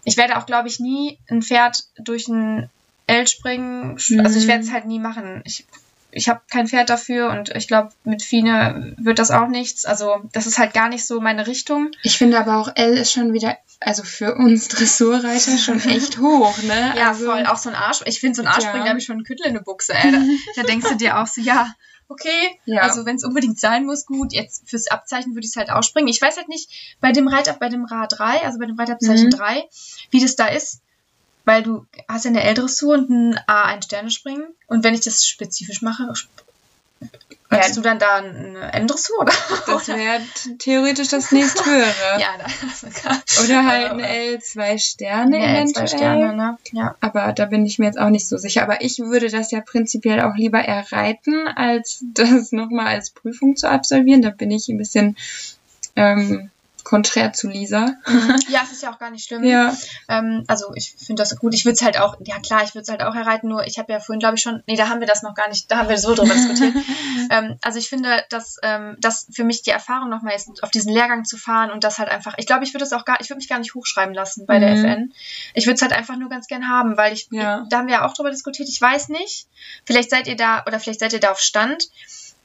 ich 0.03 0.17
werde 0.17 0.37
auch, 0.37 0.45
glaube 0.45 0.67
ich, 0.67 0.79
nie 0.79 1.17
ein 1.29 1.41
Pferd 1.41 1.83
durch 1.97 2.27
ein 2.27 2.69
L 3.07 3.27
springen. 3.27 3.91
Also 4.23 4.37
ich 4.39 4.45
Mhm. 4.45 4.47
werde 4.47 4.63
es 4.63 4.71
halt 4.71 4.85
nie 4.85 4.99
machen. 4.99 5.41
Ich 5.45 5.65
ich 6.15 6.29
habe 6.29 6.41
kein 6.49 6.67
Pferd 6.67 6.89
dafür 6.89 7.29
und 7.29 7.49
ich 7.55 7.67
glaube, 7.67 7.89
mit 8.03 8.23
Fine 8.23 8.95
wird 8.97 9.19
das 9.19 9.29
auch 9.31 9.47
nichts. 9.47 9.85
Also, 9.85 10.21
das 10.33 10.47
ist 10.47 10.57
halt 10.57 10.73
gar 10.73 10.89
nicht 10.89 11.05
so 11.05 11.19
meine 11.21 11.45
Richtung. 11.45 11.91
ich 12.03 12.17
finde 12.17 12.39
aber 12.39 12.57
auch 12.57 12.69
L 12.75 12.97
ist 12.97 13.11
schon 13.11 13.33
wieder, 13.33 13.57
also 13.81 14.03
für 14.03 14.33
uns 14.35 14.69
Dressurreiter 14.69 15.57
schon 15.57 15.79
echt 15.81 16.17
hoch, 16.19 16.57
ne? 16.63 16.93
Ja, 16.97 17.09
also, 17.09 17.25
voll. 17.25 17.45
Auch 17.45 17.57
so 17.57 17.69
ein 17.69 17.75
Arsch. 17.75 18.01
Ich 18.05 18.19
finde 18.19 18.35
so 18.37 18.41
ein 18.41 18.47
Arschspringen, 18.47 18.77
Ja. 18.79 18.83
da 18.85 18.89
habe 18.89 18.99
ich 18.99 19.05
schon 19.05 19.17
einen 19.17 19.25
Küttel 19.25 19.45
in 19.45 19.53
der 19.53 19.61
Buchse, 19.61 19.93
ey. 19.93 20.11
Da, 20.11 20.19
da 20.55 20.63
denkst 20.63 20.87
du 20.89 20.95
dir 20.95 21.19
auch 21.19 21.27
so, 21.27 21.41
ja, 21.41 21.73
okay. 22.07 22.59
Ja. 22.65 22.81
Also, 22.81 23.05
wenn 23.05 23.17
es 23.17 23.23
unbedingt 23.25 23.59
sein 23.59 23.85
muss, 23.85 24.05
gut. 24.05 24.31
Jetzt 24.31 24.69
fürs 24.69 24.87
Abzeichen 24.87 25.33
würde 25.35 25.45
ich 25.45 25.51
es 25.51 25.55
halt 25.57 25.69
ausspringen. 25.69 26.07
Ich 26.07 26.21
weiß 26.21 26.37
halt 26.37 26.47
nicht, 26.47 26.69
bei 27.01 27.11
dem 27.11 27.27
Reit, 27.27 27.59
bei 27.59 27.67
dem 27.69 27.83
Ra 27.85 28.07
3, 28.07 28.45
also 28.45 28.57
bei 28.59 28.65
dem 28.67 28.79
Reitabzeichen 28.79 29.25
Mhm. 29.25 29.31
3, 29.31 29.65
wie 30.11 30.21
das 30.21 30.35
da 30.35 30.47
ist. 30.47 30.79
Weil 31.45 31.63
du 31.63 31.85
hast 32.07 32.25
ja 32.25 32.31
eine 32.31 32.43
L-Dressur 32.43 32.95
und 32.95 33.09
ein 33.09 33.39
A-1-Sterne-Springen. 33.47 34.45
Und 34.67 34.83
wenn 34.83 34.93
ich 34.95 35.01
das 35.01 35.25
spezifisch 35.25 35.81
mache, 35.83 36.11
hättest 37.51 37.69
Ja. 37.69 37.75
du 37.75 37.81
dann 37.81 37.99
da 37.99 38.15
eine 38.15 38.73
N-Dressur, 38.73 39.19
oder? 39.21 39.33
Das 39.67 39.87
wäre 39.87 40.19
theoretisch 40.57 41.09
das 41.09 41.31
nächsthöhere. 41.31 42.19
ja, 42.19 42.29
da 42.37 43.43
Oder 43.43 43.65
halt 43.65 43.91
eine 43.91 44.07
L2 44.37 44.79
Sterne 44.79 45.35
eine 45.37 45.45
L, 45.45 45.55
eventuell. 45.57 45.87
zwei 45.87 45.97
Sterne, 45.97 46.35
ne? 46.35 46.57
Ja. 46.71 46.95
Aber 46.99 47.31
da 47.33 47.45
bin 47.45 47.65
ich 47.65 47.77
mir 47.77 47.85
jetzt 47.85 47.99
auch 47.99 48.09
nicht 48.09 48.27
so 48.27 48.37
sicher. 48.37 48.63
Aber 48.63 48.81
ich 48.81 48.97
würde 48.99 49.29
das 49.29 49.51
ja 49.51 49.61
prinzipiell 49.61 50.21
auch 50.21 50.35
lieber 50.35 50.59
erreiten, 50.59 51.47
als 51.47 51.99
das 52.13 52.51
nochmal 52.51 52.87
als 52.87 53.11
Prüfung 53.11 53.55
zu 53.55 53.69
absolvieren. 53.69 54.23
Da 54.23 54.31
bin 54.31 54.49
ich 54.49 54.67
ein 54.67 54.77
bisschen 54.79 55.15
ähm, 55.95 56.49
konträr 56.85 57.33
zu 57.33 57.49
Lisa. 57.49 57.95
ja, 58.47 58.61
es 58.63 58.71
ist 58.71 58.83
ja 58.83 58.93
auch 58.93 58.99
gar 58.99 59.09
nicht 59.09 59.27
schlimm. 59.27 59.43
Ja. 59.43 59.75
Ähm, 60.07 60.45
also 60.47 60.71
ich 60.75 60.95
finde 60.97 61.21
das 61.23 61.35
gut. 61.37 61.53
Ich 61.53 61.65
würde 61.65 61.73
es 61.73 61.81
halt 61.81 61.99
auch, 61.99 62.15
ja 62.23 62.39
klar, 62.39 62.63
ich 62.63 62.75
würde 62.75 62.83
es 62.83 62.89
halt 62.89 63.01
auch 63.01 63.15
erreiten, 63.15 63.49
nur 63.49 63.65
ich 63.67 63.77
habe 63.79 63.91
ja 63.91 63.99
vorhin, 63.99 64.19
glaube 64.19 64.35
ich, 64.35 64.41
schon, 64.41 64.63
nee, 64.67 64.75
da 64.77 64.87
haben 64.87 64.99
wir 65.01 65.07
das 65.07 65.23
noch 65.23 65.33
gar 65.33 65.49
nicht, 65.49 65.69
da 65.69 65.77
haben 65.79 65.89
wir 65.89 65.97
so 65.97 66.13
drüber 66.15 66.33
diskutiert. 66.33 66.73
ähm, 67.31 67.57
also 67.63 67.79
ich 67.79 67.89
finde, 67.89 68.23
dass 68.29 68.57
ähm, 68.63 68.95
das 68.99 69.27
für 69.33 69.43
mich 69.43 69.63
die 69.63 69.71
Erfahrung 69.71 70.09
nochmal 70.09 70.35
ist, 70.35 70.63
auf 70.63 70.69
diesen 70.69 70.93
Lehrgang 70.93 71.25
zu 71.25 71.37
fahren 71.37 71.71
und 71.71 71.83
das 71.83 71.97
halt 71.99 72.09
einfach, 72.09 72.35
ich 72.37 72.45
glaube, 72.45 72.63
ich 72.63 72.73
würde 72.73 72.85
es 72.85 72.93
auch 72.93 73.03
gar, 73.03 73.19
ich 73.19 73.29
würde 73.29 73.39
mich 73.39 73.49
gar 73.49 73.59
nicht 73.59 73.73
hochschreiben 73.73 74.13
lassen 74.13 74.45
bei 74.45 74.59
der 74.59 74.75
Mhm. 74.75 74.85
FN. 74.85 75.13
Ich 75.55 75.65
würde 75.65 75.75
es 75.75 75.81
halt 75.81 75.91
einfach 75.93 76.17
nur 76.17 76.29
ganz 76.29 76.45
gern 76.47 76.69
haben, 76.69 76.97
weil 76.97 77.13
ich, 77.13 77.27
Ja. 77.31 77.65
da 77.69 77.79
haben 77.79 77.87
wir 77.87 77.95
ja 77.95 78.05
auch 78.07 78.13
drüber 78.13 78.29
diskutiert, 78.29 78.69
ich 78.69 78.79
weiß 78.79 79.09
nicht, 79.09 79.47
vielleicht 79.85 80.11
seid 80.11 80.27
ihr 80.27 80.35
da, 80.35 80.63
oder 80.67 80.79
vielleicht 80.79 80.99
seid 80.99 81.13
ihr 81.13 81.19
da 81.19 81.31
auf 81.31 81.39
Stand, 81.39 81.89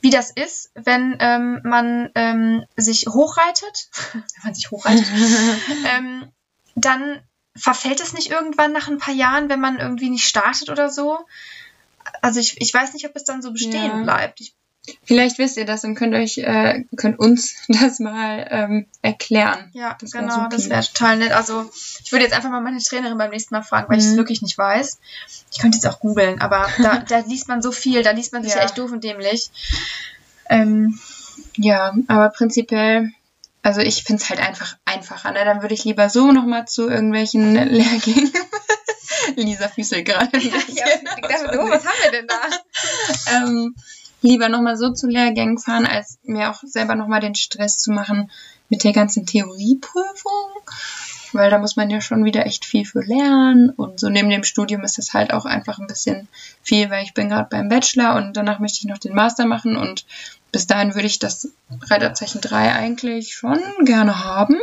wie 0.00 0.10
das 0.10 0.30
ist, 0.30 0.70
wenn 0.74 1.16
ähm, 1.20 1.60
man 1.64 2.10
ähm, 2.14 2.64
sich 2.76 3.06
hochreitet, 3.06 3.88
wenn 4.12 4.22
man 4.44 4.54
sich 4.54 4.70
hochreitet, 4.70 5.06
ähm, 5.86 6.30
dann 6.74 7.20
verfällt 7.56 8.00
es 8.00 8.12
nicht 8.12 8.30
irgendwann 8.30 8.72
nach 8.72 8.88
ein 8.88 8.98
paar 8.98 9.14
Jahren, 9.14 9.48
wenn 9.48 9.60
man 9.60 9.78
irgendwie 9.78 10.10
nicht 10.10 10.24
startet 10.24 10.70
oder 10.70 10.88
so. 10.88 11.18
Also 12.22 12.40
ich, 12.40 12.60
ich 12.60 12.72
weiß 12.72 12.94
nicht, 12.94 13.06
ob 13.06 13.14
es 13.14 13.24
dann 13.24 13.42
so 13.42 13.52
bestehen 13.52 13.96
Ja. 13.96 14.02
bleibt. 14.02 14.40
Ich, 14.40 14.54
Vielleicht 15.04 15.38
wisst 15.38 15.56
ihr 15.56 15.66
das 15.66 15.84
und 15.84 15.94
könnt 15.94 16.14
euch, 16.14 16.38
äh, 16.38 16.84
könnt 16.96 17.18
uns 17.18 17.54
das 17.68 17.98
mal 18.00 18.46
ähm, 18.50 18.86
erklären. 19.02 19.70
ja, 19.72 19.96
Das 20.00 20.10
genau, 20.12 20.48
das 20.48 20.68
wäre 20.70 20.82
total 20.82 21.18
nett. 21.18 21.32
Also 21.32 21.70
ich 22.04 22.10
würde 22.12 22.24
jetzt 22.24 22.34
einfach 22.34 22.50
mal 22.50 22.60
meine 22.62 22.78
Trainerin 22.78 23.18
beim 23.18 23.30
nächsten 23.30 23.54
Mal 23.54 23.62
fragen, 23.62 23.88
weil 23.90 23.98
ich 23.98 24.04
es 24.04 24.12
Mhm. 24.12 24.16
wirklich 24.16 24.42
nicht 24.42 24.56
weiß. 24.56 24.98
Ich 25.52 25.58
könnte 25.58 25.76
jetzt 25.76 25.86
auch 25.86 26.00
googeln, 26.00 26.40
aber 26.40 26.66
da, 26.78 26.98
da 27.08 27.18
liest 27.18 27.48
man 27.48 27.62
so 27.62 27.72
viel, 27.72 28.02
da 28.02 28.10
liest 28.12 28.32
man 28.32 28.42
sich 28.42 28.54
Ja. 28.54 28.62
echt 28.62 28.78
doof 28.78 28.90
und 28.90 29.04
dämlich. 29.04 29.50
Ähm, 30.48 30.98
Ja, 31.56 31.94
aber 32.08 32.30
prinzipiell, 32.30 33.10
also 33.62 33.80
ich 33.82 34.02
finde 34.04 34.22
es 34.22 34.30
halt 34.30 34.40
einfach 34.40 34.76
einfacher. 34.86 35.32
Ne? 35.32 35.44
Dann 35.44 35.60
würde 35.62 35.74
ich 35.74 35.84
lieber 35.84 36.08
so 36.08 36.32
nochmal 36.32 36.66
zu 36.66 36.88
irgendwelchen 36.88 37.54
Lehrgängen. 37.70 38.32
Lisa 39.36 39.68
Füßel 39.68 40.02
gerade. 40.04 40.38
ja, 40.38 40.50
bisschen. 40.50 41.08
ich 41.22 41.28
dachte, 41.28 41.58
oh, 41.60 41.68
was 41.70 41.84
haben 41.84 41.98
wir 42.02 42.10
denn 42.12 42.26
da? 42.26 42.40
ähm, 43.36 43.74
lieber 44.22 44.48
nochmal 44.48 44.76
so 44.76 44.92
zu 44.92 45.06
Lehrgängen 45.06 45.58
fahren, 45.58 45.86
als 45.86 46.18
mir 46.22 46.50
auch 46.50 46.62
selber 46.64 46.94
nochmal 46.94 47.20
den 47.20 47.34
Stress 47.34 47.78
zu 47.78 47.92
machen 47.92 48.30
mit 48.68 48.84
der 48.84 48.92
ganzen 48.92 49.26
Theorieprüfung. 49.26 50.50
Weil 51.32 51.50
da 51.50 51.58
muss 51.58 51.76
man 51.76 51.90
ja 51.90 52.00
schon 52.00 52.24
wieder 52.24 52.44
echt 52.46 52.64
viel 52.64 52.84
für 52.84 53.02
lernen. 53.02 53.70
Und 53.70 54.00
so 54.00 54.08
neben 54.08 54.30
dem 54.30 54.42
Studium 54.42 54.82
ist 54.82 54.98
das 54.98 55.12
halt 55.14 55.32
auch 55.32 55.44
einfach 55.44 55.78
ein 55.78 55.86
bisschen 55.86 56.28
viel, 56.62 56.90
weil 56.90 57.04
ich 57.04 57.14
bin 57.14 57.28
gerade 57.28 57.48
beim 57.48 57.68
Bachelor 57.68 58.16
und 58.16 58.36
danach 58.36 58.58
möchte 58.58 58.78
ich 58.80 58.86
noch 58.86 58.98
den 58.98 59.14
Master 59.14 59.46
machen. 59.46 59.76
Und 59.76 60.06
bis 60.50 60.66
dahin 60.66 60.94
würde 60.94 61.06
ich 61.06 61.20
das 61.20 61.48
Reiterzeichen 61.82 62.40
3 62.40 62.72
eigentlich 62.72 63.34
schon 63.34 63.60
gerne 63.84 64.24
haben. 64.24 64.56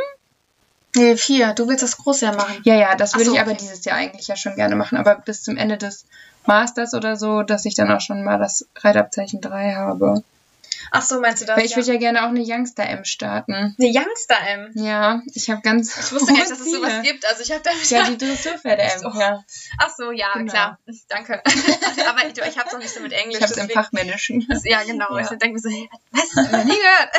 Nee, 0.96 1.16
vier. 1.16 1.54
Du 1.54 1.68
willst 1.68 1.84
das 1.84 1.98
Großjahr 1.98 2.36
machen. 2.36 2.56
Ja, 2.64 2.76
ja, 2.76 2.96
das 2.96 3.14
würde 3.14 3.26
so, 3.26 3.34
ich 3.36 3.40
aber 3.40 3.52
okay. 3.52 3.60
dieses 3.62 3.86
Jahr 3.86 3.98
eigentlich 3.98 4.28
ja 4.28 4.36
schon 4.36 4.56
gerne 4.56 4.76
machen. 4.76 4.98
Aber 4.98 5.16
bis 5.16 5.44
zum 5.44 5.56
Ende 5.56 5.78
des 5.78 6.06
Masters 6.48 6.94
oder 6.94 7.16
so, 7.16 7.44
dass 7.44 7.66
ich 7.66 7.76
dann 7.76 7.92
auch 7.92 8.02
schon 8.02 8.24
mal 8.24 8.38
das 8.40 8.68
Reitabzeichen 8.78 9.42
3 9.42 9.74
habe. 9.76 10.24
Ach 10.90 11.02
so, 11.02 11.20
meinst 11.20 11.42
du 11.42 11.46
das? 11.46 11.58
Weil 11.58 11.66
ich 11.66 11.76
würde 11.76 11.92
ja 11.92 12.00
gerne 12.00 12.24
auch 12.24 12.30
eine 12.30 12.42
Youngster-M 12.42 13.04
starten. 13.04 13.54
Eine 13.54 13.76
Youngster-M. 13.80 14.72
Ja, 14.76 15.22
ich 15.34 15.50
habe 15.50 15.62
ganz. 15.62 15.90
Ich 15.98 16.14
wusste 16.14 16.28
gar 16.28 16.36
nicht, 16.40 16.50
dass 16.52 16.60
es 16.62 16.72
sowas 16.72 17.02
gibt. 17.04 17.26
Also 17.26 17.44
ich 17.44 17.52
habe 17.52 17.62
damit 17.64 17.90
Ja, 17.90 18.10
die 18.10 18.18
Dressurpferde-M. 18.26 19.00
So. 19.00 19.20
Ja, 19.20 19.44
Ach 19.80 19.90
so, 19.98 20.12
ja, 20.12 20.28
Genau. 20.36 20.52
klar. 20.52 20.80
Danke. 21.10 21.42
Aber 22.08 22.26
ich, 22.26 22.38
ich 22.38 22.58
habe 22.58 22.68
es 22.68 22.74
noch 22.74 22.80
nicht 22.80 22.94
so 22.94 23.02
mit 23.02 23.12
Englisch. 23.12 23.36
ich 23.38 23.44
habe 23.44 23.52
es 23.54 23.58
im 23.58 23.70
Fachmännischen. 23.70 24.48
Ja, 24.64 24.84
genau. 24.84 25.18
Ja. 25.18 25.24
Ich 25.24 25.28
denke 25.38 25.54
mir 25.56 25.60
so, 25.60 25.70
hey, 25.70 25.90
was? 26.12 26.24
Ich 26.46 26.52
noch 26.54 26.64
nie 26.64 26.78
gehört. 26.78 27.12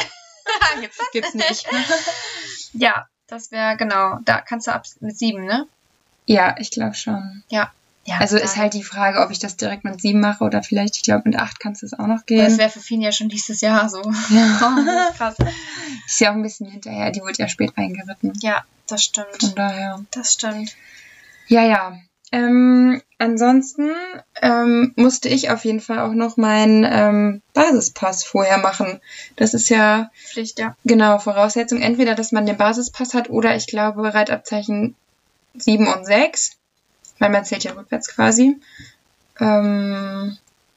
Gibt's 0.80 0.96
das? 0.98 1.10
Gibt's 1.12 1.34
nicht. 1.34 1.66
Ja, 2.72 3.06
das 3.26 3.50
wäre 3.50 3.76
genau. 3.76 4.18
Da 4.24 4.40
kannst 4.40 4.66
du 4.66 4.72
ab 4.72 4.86
mit 5.00 5.18
sieben, 5.18 5.44
ne? 5.44 5.66
ja, 6.24 6.54
ich 6.58 6.70
glaube 6.70 6.94
schon. 6.94 7.42
Ja. 7.50 7.70
Ja 8.08 8.18
Also 8.18 8.36
ist 8.36 8.56
halt 8.56 8.74
die 8.74 8.82
Frage, 8.82 9.20
ob 9.20 9.30
ich 9.30 9.38
das 9.38 9.56
direkt 9.56 9.84
mit 9.84 10.00
sieben 10.00 10.20
mache 10.20 10.42
oder 10.44 10.62
vielleicht, 10.62 10.96
ich 10.96 11.02
glaube, 11.02 11.22
mit 11.28 11.38
acht 11.38 11.60
kannst 11.60 11.82
du 11.82 11.86
es 11.86 11.92
auch 11.94 12.06
noch 12.06 12.18
Das 12.18 12.26
gehen. 12.26 12.58
wäre 12.58 12.70
für 12.70 12.80
Fien 12.80 13.00
ja 13.00 13.12
schon 13.12 13.28
dieses 13.28 13.60
Jahr 13.60 13.88
so. 13.88 14.02
Ja. 14.30 14.58
Oh, 14.78 14.84
das 14.84 15.10
ist 15.10 15.16
krass. 15.16 15.36
Ist 16.06 16.20
ja 16.20 16.30
auch 16.30 16.34
ein 16.34 16.42
bisschen 16.42 16.70
hinterher, 16.70 17.10
die 17.10 17.20
wurde 17.20 17.34
ja 17.38 17.48
spät 17.48 17.72
eingeritten. 17.76 18.32
Ja, 18.40 18.64
das 18.86 19.04
stimmt. 19.04 19.40
Von 19.40 19.54
daher. 19.54 20.00
Das 20.10 20.32
stimmt. 20.32 20.74
Ja, 21.46 21.64
ja. 21.64 21.98
Ähm, 22.30 23.00
ansonsten 23.18 23.90
ähm, 24.42 24.92
musste 24.96 25.28
ich 25.30 25.50
auf 25.50 25.64
jeden 25.64 25.80
Fall 25.80 25.98
auch 26.00 26.12
noch 26.12 26.36
meinen 26.36 26.84
ähm, 26.84 27.42
Basispass 27.54 28.22
vorher 28.24 28.58
machen. 28.58 29.00
Das 29.36 29.54
ist 29.54 29.70
ja 29.70 30.10
Pflicht, 30.14 30.58
ja. 30.58 30.76
genau 30.84 31.18
Voraussetzung. 31.18 31.80
Entweder, 31.80 32.14
dass 32.14 32.32
man 32.32 32.44
den 32.44 32.58
Basispass 32.58 33.14
hat 33.14 33.30
oder 33.30 33.56
ich 33.56 33.66
glaube 33.66 34.12
Reitabzeichen 34.12 34.94
7 35.54 35.86
und 35.88 36.04
6. 36.04 36.57
Weil 37.18 37.30
man 37.30 37.44
zählt 37.44 37.64
ja 37.64 37.72
rückwärts 37.72 38.08
quasi. 38.08 38.60
Ähm, 39.40 40.36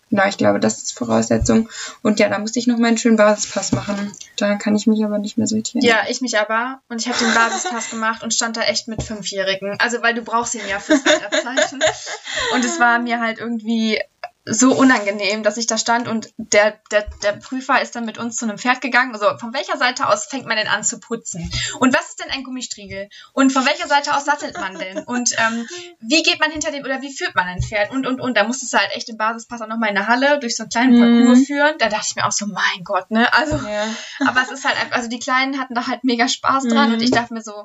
genau, 0.10 0.28
ich 0.28 0.38
glaube, 0.38 0.60
das 0.60 0.82
ist 0.82 0.98
Voraussetzung. 0.98 1.70
Und 2.02 2.20
ja, 2.20 2.30
da 2.30 2.40
musste 2.40 2.60
ich 2.60 2.68
noch 2.68 2.78
meinen 2.78 2.98
schönen 2.98 3.18
Basispass 3.18 3.72
machen. 3.72 4.12
Daran 4.38 4.60
kann 4.60 4.76
ich 4.76 4.88
mich 4.88 5.04
aber 5.04 5.18
nicht 5.18 5.38
mehr 5.38 5.48
so 5.48 5.56
richtig 5.56 5.76
erinnern. 5.76 6.04
Ja, 6.06 6.10
ich 6.10 6.22
mich 6.22 6.38
aber. 6.40 6.82
Und 6.90 7.02
ich 7.02 7.08
habe 7.08 7.20
den 7.20 7.34
Basispass 7.34 7.90
gemacht 7.90 8.24
und 8.24 8.34
stand 8.34 8.58
da 8.58 8.62
echt 8.62 8.88
mit 8.88 9.04
Fünfjährigen. 9.04 9.76
Also, 9.80 10.02
weil 10.02 10.14
du 10.14 10.22
brauchst 10.22 10.56
ihn 10.56 10.68
ja 10.70 10.80
fürs 10.80 11.06
Reitabzeichen. 11.06 11.80
Und 12.54 12.66
es 12.66 12.80
war 12.80 13.00
mir 13.00 13.20
halt 13.20 13.40
irgendwie 13.40 14.02
so 14.44 14.74
unangenehm, 14.76 15.44
dass 15.44 15.58
ich 15.58 15.68
da 15.68 15.78
stand 15.78 16.08
und 16.08 16.30
der, 16.38 16.80
der, 16.90 17.06
der 17.22 17.34
Prüfer 17.34 17.80
ist 17.80 17.96
dann 17.96 18.06
mit 18.06 18.18
uns 18.18 18.38
zu 18.38 18.46
einem 18.46 18.58
Pferd 18.58 18.82
gegangen. 18.82 19.14
Also, 19.14 19.38
von 19.38 19.54
welcher 19.54 19.78
Seite 19.78 20.08
aus 20.08 20.26
fängt 20.26 20.48
man 20.48 20.58
denn 20.58 20.68
an 20.68 20.84
zu 20.84 21.00
putzen? 21.00 21.52
Und 21.80 21.94
was 21.94 22.10
ist 22.10 22.20
denn 22.24 22.32
ein 22.32 22.44
Gummistriegel? 22.44 23.10
Und 23.34 23.52
von 23.52 23.66
welcher 23.68 23.88
Seite 23.88 24.16
aus 24.16 24.26
sattelt 24.26 24.60
man 24.60 24.78
denn? 24.80 25.00
Und 25.04 25.32
ähm, 25.38 25.68
wie 26.00 26.24
geht 26.24 26.40
man 26.40 26.50
hinter 26.52 26.72
dem 26.72 26.84
oder 26.84 27.02
wie 27.02 27.16
führt 27.16 27.36
man 27.36 27.46
ein 27.48 27.62
Pferd? 27.62 27.92
Und, 27.92 28.08
und, 28.08 28.20
und. 28.20 28.36
Da 28.36 28.44
musstest 28.44 28.74
du 28.74 28.78
halt 28.78 28.92
echt 28.96 29.10
im 29.10 29.18
Basispass 29.18 29.62
auch 29.62 29.68
nochmal 29.68 29.90
in 29.90 29.96
der 29.96 30.08
Halle 30.08 30.40
durch 30.40 30.56
so 30.56 30.64
einen 30.64 30.70
kleinen 30.72 30.94
Mhm. 30.96 31.24
Parcours 31.24 31.46
führen. 31.46 31.76
Da 31.78 31.90
dachte 31.90 32.08
ich 32.10 32.16
mir 32.16 32.26
auch 32.26 32.32
so, 32.32 32.48
mein 32.48 32.84
Gott, 32.84 33.12
ne? 33.12 33.32
Also, 33.34 33.56
Ja. 33.58 33.86
aber 34.26 34.42
es 34.42 34.50
ist 34.52 34.66
halt 34.66 34.76
einfach, 34.82 34.96
also 34.96 35.08
die 35.08 35.20
Kleinen 35.20 35.60
hatten 35.60 35.76
da 35.76 35.86
halt 35.86 36.04
mega 36.04 36.28
Spaß 36.28 36.64
dran 36.68 36.88
Mhm. 36.90 36.96
und 36.96 37.02
ich 37.04 37.12
dachte 37.12 37.34
mir 37.34 37.42
so, 37.44 37.64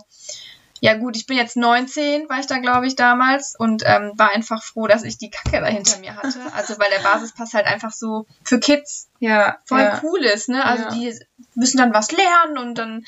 ja 0.80 0.94
gut, 0.94 1.16
ich 1.16 1.26
bin 1.26 1.36
jetzt 1.36 1.56
19, 1.56 2.28
war 2.28 2.38
ich 2.38 2.46
da 2.46 2.58
glaube 2.58 2.86
ich 2.86 2.96
damals 2.96 3.54
und 3.58 3.82
ähm, 3.86 4.12
war 4.16 4.30
einfach 4.30 4.62
froh, 4.62 4.86
dass 4.86 5.02
ich 5.04 5.18
die 5.18 5.30
Kacke 5.30 5.60
da 5.60 5.66
hinter 5.66 5.98
mir 5.98 6.16
hatte. 6.16 6.40
Also 6.54 6.78
weil 6.78 6.90
der 6.90 7.00
Basispass 7.00 7.54
halt 7.54 7.66
einfach 7.66 7.92
so 7.92 8.26
für 8.44 8.60
Kids 8.60 9.08
Ja, 9.18 9.58
voll 9.66 9.80
ja. 9.80 10.00
cool 10.02 10.24
ist, 10.24 10.48
ne? 10.48 10.64
Also 10.64 10.84
Ja. 10.84 10.90
die 10.90 11.18
müssen 11.54 11.78
dann 11.78 11.92
was 11.94 12.10
lernen 12.12 12.58
und 12.58 12.76
dann 12.76 13.04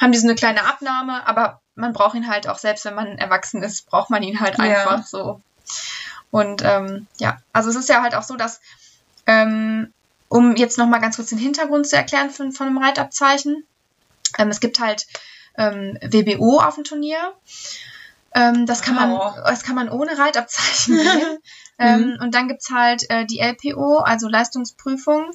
haben 0.00 0.12
die 0.12 0.18
so 0.18 0.26
eine 0.26 0.34
kleine 0.36 0.64
Abnahme, 0.64 1.26
aber 1.26 1.60
man 1.74 1.92
braucht 1.92 2.14
ihn 2.16 2.28
halt 2.28 2.48
auch, 2.48 2.58
selbst 2.58 2.84
wenn 2.84 2.94
man 2.94 3.18
erwachsen 3.18 3.62
ist, 3.62 3.86
braucht 3.86 4.10
man 4.10 4.22
ihn 4.22 4.40
halt 4.40 4.58
Ja. 4.58 4.64
einfach 4.64 5.06
so. 5.06 5.40
Und 6.30 6.62
ähm, 6.64 7.08
ja, 7.18 7.38
also 7.52 7.70
es 7.70 7.76
ist 7.76 7.88
ja 7.88 8.02
halt 8.02 8.14
auch 8.14 8.22
so, 8.22 8.36
dass, 8.36 8.60
ähm, 9.26 9.92
um 10.28 10.56
jetzt 10.56 10.78
nochmal 10.78 11.00
ganz 11.00 11.16
kurz 11.16 11.28
den 11.30 11.38
Hintergrund 11.38 11.86
zu 11.86 11.96
erklären 11.96 12.30
von, 12.30 12.52
von 12.52 12.66
einem 12.66 12.78
Reitabzeichen, 12.78 13.64
ähm, 14.38 14.48
es 14.48 14.60
gibt 14.60 14.78
halt 14.80 15.06
ähm, 15.58 15.98
WBO 16.00 16.60
auf 16.60 16.76
dem 16.76 16.84
Turnier. 16.84 17.34
Ähm, 18.34 18.66
das, 18.66 18.82
kann 18.82 18.94
man, 18.94 19.10
Wow. 19.12 19.36
das 19.46 19.62
kann 19.62 19.74
man 19.74 19.88
ohne 19.90 20.16
Reitabzeichen 20.18 20.96
gehen. 20.96 21.38
ähm, 21.78 22.18
und 22.20 22.34
dann 22.34 22.48
gibt's 22.48 22.70
halt 22.70 23.08
äh, 23.10 23.24
die 23.26 23.40
LPO, 23.40 23.98
also 23.98 24.28
Leistungsprüfung. 24.28 25.30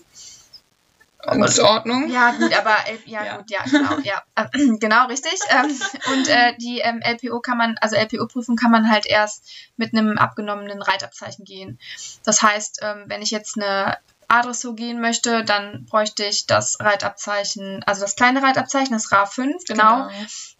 Ist 1.46 1.60
Ordnung. 1.62 2.10
Ja, 2.12 2.32
gut, 2.32 2.53
aber 2.53 2.75
äh, 2.86 2.98
ja, 3.06 3.24
Ja. 3.24 3.38
gut, 3.38 3.50
ja, 3.50 3.63
genau, 3.63 3.98
ja, 4.03 4.22
äh, 4.36 4.46
genau, 4.80 5.06
richtig. 5.08 5.39
Ähm, 5.50 5.72
und 6.13 6.27
äh, 6.27 6.53
die 6.58 6.80
ähm, 6.80 7.00
LPO 7.01 7.39
kann 7.39 7.58
man, 7.58 7.77
also 7.80 7.96
LPO-Prüfung 7.96 8.58
kann 8.58 8.72
man 8.72 8.89
halt 8.92 9.06
erst 9.06 9.50
mit 9.77 9.94
einem 9.94 10.18
abgenommenen 10.18 10.82
Reitabzeichen 10.82 11.46
gehen. 11.46 11.80
Das 12.25 12.42
heißt, 12.42 12.80
ähm, 12.82 13.06
wenn 13.08 13.22
ich 13.22 13.32
jetzt 13.32 13.58
eine 13.58 13.98
A-Dressur 14.34 14.75
gehen 14.75 15.00
möchte, 15.02 15.44
dann 15.44 15.86
bräuchte 15.86 16.25
ich 16.25 16.48
das 16.48 16.80
Reitabzeichen, 16.80 17.84
also 17.86 18.02
das 18.02 18.16
kleine 18.16 18.42
Reitabzeichen, 18.42 18.94
das 18.94 19.12
RA5, 19.12 19.68
genau. 19.68 20.10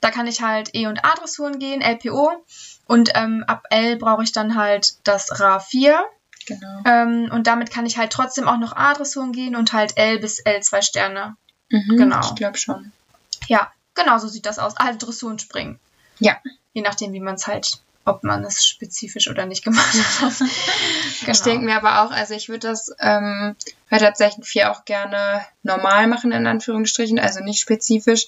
Da 0.02 0.12
kann 0.12 0.28
ich 0.28 0.42
halt 0.42 0.70
E- 0.74 0.88
und 0.88 1.04
A-Dressuren 1.04 1.60
gehen, 1.60 1.82
LPO. 1.82 2.32
Und 2.86 3.12
ähm, 3.16 3.44
ab 3.48 3.64
L 3.70 3.96
brauche 3.98 4.24
ich 4.24 4.32
dann 4.32 4.56
halt 4.56 4.94
das 5.06 5.32
RA4. 5.32 5.96
Genau. 6.46 6.82
Ähm, 6.86 7.30
und 7.32 7.48
damit 7.48 7.72
kann 7.72 7.86
ich 7.86 7.98
halt 7.98 8.12
trotzdem 8.12 8.48
auch 8.48 8.58
noch 8.58 8.76
A-Dressuren 8.76 9.32
gehen 9.32 9.56
und 9.56 9.72
halt 9.74 9.98
L 9.98 10.20
bis 10.20 10.46
L2 10.46 10.82
Sterne. 10.82 11.36
Mhm, 11.70 11.98
Genau. 11.98 12.20
Ich 12.20 12.36
glaube 12.36 12.58
schon. 12.58 12.92
Ja, 13.48 13.72
genau 13.96 14.18
so 14.18 14.28
sieht 14.28 14.46
das 14.46 14.60
aus. 14.60 14.76
Also 14.78 15.00
Dressuren 15.00 15.40
springen. 15.40 15.80
Ja. 16.20 16.38
Je 16.74 16.82
nachdem, 16.82 17.14
wie 17.14 17.20
man 17.22 17.36
es 17.36 17.48
halt, 17.48 17.80
ob 18.06 18.24
man 18.24 18.44
es 18.44 18.68
spezifisch 18.68 19.30
oder 19.30 19.46
nicht 19.46 19.64
gemacht 19.64 19.94
hat. 20.22 20.34
genau. 21.20 21.32
Ich 21.32 21.42
denke 21.42 21.66
mir 21.66 21.76
aber 21.76 22.02
auch, 22.04 22.12
also 22.12 22.34
ich 22.34 22.50
würde 22.50 22.68
das 22.68 22.92
ähm, 23.00 23.56
Reitabzeichen 23.92 24.44
4 24.44 24.72
auch 24.72 24.86
gerne 24.86 25.46
normal 25.64 26.08
machen, 26.08 26.32
in 26.32 26.46
Anführungsstrichen, 26.48 27.20
also 27.20 27.40
nicht 27.42 27.62
spezifisch, 27.62 28.28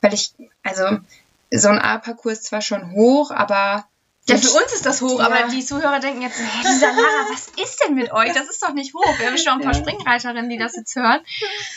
weil 0.00 0.12
ich, 0.14 0.32
also 0.62 0.98
so 1.50 1.68
ein 1.68 1.78
A-Parcours 1.78 2.34
ist 2.34 2.44
zwar 2.44 2.60
schon 2.60 2.90
hoch, 2.92 3.30
aber 3.30 3.86
ja, 4.26 4.38
für 4.38 4.50
uns 4.50 4.72
ist 4.72 4.86
das 4.86 5.02
hoch, 5.02 5.18
Ja. 5.20 5.26
aber 5.26 5.48
die 5.48 5.64
Zuhörer 5.64 6.00
denken 6.00 6.22
jetzt, 6.22 6.38
hä, 6.38 6.44
dieser 6.66 6.86
Lara, 6.86 7.26
was 7.30 7.46
ist 7.62 7.84
denn 7.84 7.94
mit 7.94 8.10
euch? 8.10 8.32
Das 8.32 8.48
ist 8.48 8.62
doch 8.62 8.72
nicht 8.72 8.94
hoch. 8.94 9.18
Wir 9.18 9.26
haben 9.26 9.36
schon 9.36 9.52
ein 9.52 9.60
paar 9.60 9.74
Ja. 9.74 9.78
Springreiterinnen, 9.78 10.48
die 10.48 10.56
das 10.56 10.74
jetzt 10.76 10.96
hören. 10.96 11.20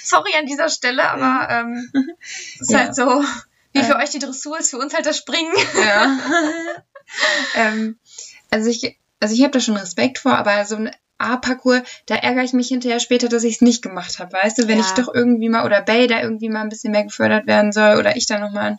Sorry 0.01 0.31
an 0.39 0.45
dieser 0.45 0.69
Stelle, 0.69 1.09
aber 1.09 1.49
ähm, 1.49 1.91
ist 2.59 2.71
Ja. 2.71 2.79
halt 2.79 2.95
so, 2.95 3.21
wie 3.73 3.83
für 3.83 3.97
euch 3.97 4.11
die 4.11 4.19
Dressur 4.19 4.57
ist, 4.57 4.69
für 4.71 4.77
uns 4.77 4.93
halt 4.93 5.05
das 5.05 5.17
Springen. 5.17 5.53
Ja. 5.85 6.17
ähm, 7.55 7.97
also 8.51 8.69
ich, 8.69 8.97
also 9.19 9.33
ich 9.33 9.41
habe 9.41 9.51
da 9.51 9.59
schon 9.59 9.77
Respekt 9.77 10.19
vor, 10.19 10.37
aber 10.37 10.65
so 10.65 10.75
ein 10.75 10.91
A-Parcours, 11.19 11.81
da 12.05 12.15
ärgere 12.15 12.43
ich 12.43 12.53
mich 12.53 12.67
hinterher 12.67 12.99
später, 12.99 13.27
dass 13.27 13.43
ich 13.43 13.55
es 13.55 13.61
nicht 13.61 13.81
gemacht 13.81 14.19
habe, 14.19 14.33
weißt 14.33 14.59
du? 14.59 14.67
Wenn 14.67 14.77
Ja. 14.77 14.85
ich 14.85 14.91
doch 14.93 15.13
irgendwie 15.13 15.49
mal, 15.49 15.65
oder 15.65 15.81
Bay 15.81 16.07
da 16.07 16.21
irgendwie 16.21 16.49
mal 16.49 16.61
ein 16.61 16.69
bisschen 16.69 16.91
mehr 16.91 17.03
gefördert 17.03 17.47
werden 17.47 17.71
soll, 17.71 17.97
oder 17.97 18.15
ich 18.15 18.27
da 18.27 18.37
nochmal 18.37 18.77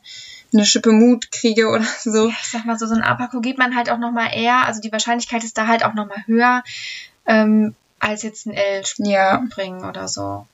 eine 0.52 0.64
Schippe 0.64 0.92
Mut 0.92 1.30
kriege 1.32 1.68
oder 1.68 1.84
so. 2.00 2.28
Ich 2.28 2.50
sag 2.50 2.64
mal 2.64 2.78
so, 2.78 2.86
so 2.86 2.94
ein 2.94 3.02
A-Parcours 3.02 3.42
geht 3.42 3.58
man 3.58 3.74
halt 3.76 3.90
auch 3.90 3.98
nochmal 3.98 4.30
eher, 4.34 4.66
also 4.66 4.80
die 4.80 4.92
Wahrscheinlichkeit 4.92 5.44
ist 5.44 5.58
da 5.58 5.66
halt 5.66 5.84
auch 5.84 5.94
nochmal 5.94 6.22
höher, 6.26 6.62
ähm, 7.26 7.74
als 7.98 8.22
jetzt 8.22 8.46
ein 8.46 8.54
L 8.54 8.82
Ja. 8.98 9.42
springen 9.50 9.84
oder 9.84 10.06
so. 10.08 10.46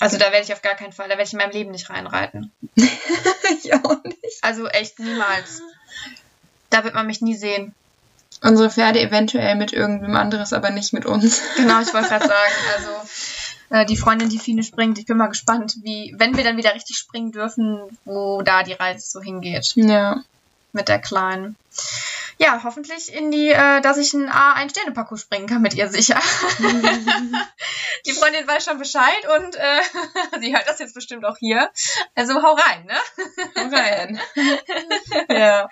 Also 0.00 0.16
da 0.18 0.30
werde 0.32 0.44
ich 0.44 0.52
auf 0.52 0.62
gar 0.62 0.74
keinen 0.74 0.92
Fall, 0.92 1.06
da 1.08 1.12
werde 1.12 1.24
ich 1.24 1.32
in 1.32 1.38
meinem 1.38 1.52
Leben 1.52 1.70
nicht 1.70 1.88
reinreiten. 1.90 2.52
ich 2.76 3.72
auch 3.74 4.02
nicht. 4.04 4.38
Also 4.42 4.66
echt 4.66 4.98
niemals. 4.98 5.62
Da 6.70 6.84
wird 6.84 6.94
man 6.94 7.06
mich 7.06 7.20
nie 7.20 7.34
sehen. 7.34 7.74
Unsere 8.42 8.70
Pferde 8.70 9.00
eventuell 9.00 9.56
mit 9.56 9.72
irgendwem 9.72 10.14
anderes, 10.14 10.52
aber 10.52 10.70
nicht 10.70 10.92
mit 10.92 11.06
uns. 11.06 11.40
Genau, 11.56 11.80
ich 11.80 11.92
wollte 11.92 12.08
gerade 12.08 12.28
sagen, 12.28 12.52
also 12.76 12.90
äh, 13.70 13.86
die 13.86 13.96
Freundin, 13.96 14.28
die 14.28 14.38
Fine 14.38 14.62
springt, 14.62 14.98
ich 14.98 15.06
bin 15.06 15.16
mal 15.16 15.26
gespannt, 15.28 15.76
wie, 15.82 16.14
wenn 16.16 16.36
wir 16.36 16.44
dann 16.44 16.56
wieder 16.56 16.74
richtig 16.74 16.96
springen 16.96 17.32
dürfen, 17.32 17.80
wo 18.04 18.42
da 18.42 18.62
die 18.62 18.74
Reise 18.74 19.06
so 19.08 19.20
hingeht 19.20 19.72
Ja. 19.74 20.22
mit 20.72 20.88
der 20.88 21.00
Kleinen. 21.00 21.56
Ja, 22.40 22.60
hoffentlich 22.62 23.12
in 23.12 23.32
die, 23.32 23.48
äh, 23.48 23.80
dass 23.80 23.96
ich 23.98 24.14
ein 24.14 24.30
A1-Sterne-Parcours 24.30 25.20
springen 25.20 25.48
kann 25.48 25.60
mit 25.60 25.74
ihr 25.74 25.88
sicher. 25.88 26.20
die 28.06 28.12
Freundin 28.12 28.46
weiß 28.46 28.64
schon 28.64 28.78
Bescheid 28.78 29.26
und 29.36 29.56
äh, 29.56 29.80
sie 30.40 30.54
hört 30.54 30.68
das 30.68 30.78
jetzt 30.78 30.94
bestimmt 30.94 31.24
auch 31.24 31.36
hier. 31.36 31.68
Also 32.14 32.40
hau 32.40 32.54
rein, 32.54 32.86
ne? 32.86 33.72
rein. 33.76 34.20
ja. 35.28 35.68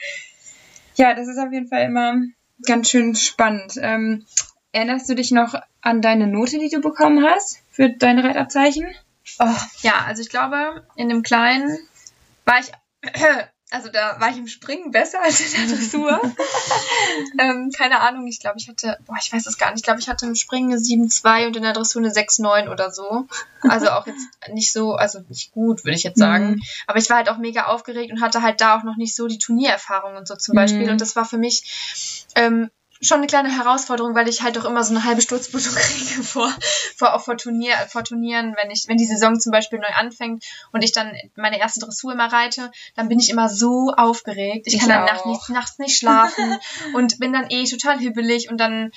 Ja, 0.96 1.14
das 1.14 1.28
ist 1.28 1.38
auf 1.38 1.52
jeden 1.52 1.68
Fall 1.68 1.82
immer 1.82 2.22
ganz 2.64 2.90
schön 2.90 3.14
spannend. 3.14 3.74
Ähm, 3.80 4.24
erinnerst 4.72 5.08
du 5.08 5.14
dich 5.14 5.30
noch 5.30 5.54
an 5.82 6.02
deine 6.02 6.26
Note, 6.26 6.58
die 6.58 6.70
du 6.70 6.80
bekommen 6.80 7.24
hast 7.24 7.62
für 7.70 7.90
deine 7.90 8.24
Reitabzeichen? 8.24 8.86
Oh, 9.38 9.54
ja, 9.82 10.04
also 10.06 10.22
ich 10.22 10.30
glaube, 10.30 10.86
in 10.96 11.08
dem 11.08 11.22
Kleinen 11.22 11.78
war 12.44 12.60
ich, 12.60 12.72
also 13.70 13.88
da 13.88 14.20
war 14.20 14.30
ich 14.30 14.36
im 14.36 14.46
Springen 14.46 14.92
besser 14.92 15.20
als 15.20 15.40
in 15.40 15.68
der 15.68 15.76
Dressur. 15.76 16.20
ähm, 17.38 17.70
keine 17.76 18.00
Ahnung, 18.00 18.26
ich 18.28 18.38
glaube, 18.38 18.58
ich 18.58 18.68
hatte, 18.68 18.98
boah, 19.06 19.16
ich 19.20 19.32
weiß 19.32 19.46
es 19.46 19.58
gar 19.58 19.70
nicht, 19.70 19.80
ich 19.80 19.82
glaube, 19.82 19.98
ich 19.98 20.08
hatte 20.08 20.26
im 20.26 20.36
Springen 20.36 20.72
eine 20.72 20.80
7,2 20.80 21.48
und 21.48 21.56
in 21.56 21.62
der 21.64 21.72
Dressur 21.72 22.00
eine 22.00 22.12
6,9 22.12 22.70
oder 22.70 22.92
so. 22.92 23.26
Also 23.62 23.90
auch 23.90 24.06
jetzt 24.06 24.24
nicht 24.52 24.72
so, 24.72 24.94
also 24.94 25.20
nicht 25.28 25.50
gut, 25.52 25.84
würde 25.84 25.96
ich 25.96 26.04
jetzt 26.04 26.18
sagen. 26.18 26.50
Mhm. 26.50 26.62
Aber 26.86 26.98
ich 26.98 27.10
war 27.10 27.16
halt 27.16 27.28
auch 27.28 27.38
mega 27.38 27.66
aufgeregt 27.66 28.12
und 28.12 28.20
hatte 28.20 28.42
halt 28.42 28.60
da 28.60 28.78
auch 28.78 28.84
noch 28.84 28.96
nicht 28.96 29.16
so 29.16 29.26
die 29.26 29.38
Turniererfahrung 29.38 30.14
und 30.14 30.28
so 30.28 30.36
zum 30.36 30.54
Beispiel. 30.54 30.86
Mhm. 30.86 30.92
Und 30.92 31.00
das 31.00 31.16
war 31.16 31.24
für 31.24 31.38
mich 31.38 32.26
ähm, 32.36 32.70
schon 33.00 33.18
eine 33.18 33.26
kleine 33.26 33.54
Herausforderung, 33.54 34.14
weil 34.14 34.28
ich 34.28 34.42
halt 34.42 34.56
doch 34.56 34.64
immer 34.64 34.82
so 34.82 34.94
eine 34.94 35.04
halbe 35.04 35.20
Sturzblutung 35.22 35.72
kriege 35.76 36.22
vor, 36.22 36.52
vor 36.96 37.14
auch 37.14 37.22
vor, 37.22 37.36
Turnier, 37.36 37.74
vor 37.88 38.04
Turnieren, 38.04 38.54
wenn 38.60 38.70
ich, 38.70 38.84
wenn 38.88 38.96
die 38.96 39.06
Saison 39.06 39.38
zum 39.38 39.52
Beispiel 39.52 39.78
neu 39.78 39.92
anfängt 39.96 40.44
und 40.72 40.82
ich 40.82 40.92
dann 40.92 41.12
meine 41.34 41.58
erste 41.58 41.80
Dressur 41.80 42.12
immer 42.12 42.32
reite, 42.32 42.70
dann 42.94 43.08
bin 43.08 43.18
ich 43.18 43.30
immer 43.30 43.48
so 43.48 43.92
aufgeregt. 43.96 44.66
Ich, 44.66 44.74
Ich 44.74 44.80
kann 44.80 44.88
dann 44.88 45.04
nachts 45.04 45.26
nicht, 45.26 45.48
nachts 45.50 45.78
nicht 45.78 45.96
schlafen 45.96 46.58
und 46.94 47.18
bin 47.18 47.32
dann 47.32 47.50
eh 47.50 47.64
total 47.64 47.98
hibbelig 47.98 48.50
und 48.50 48.58
dann 48.58 48.92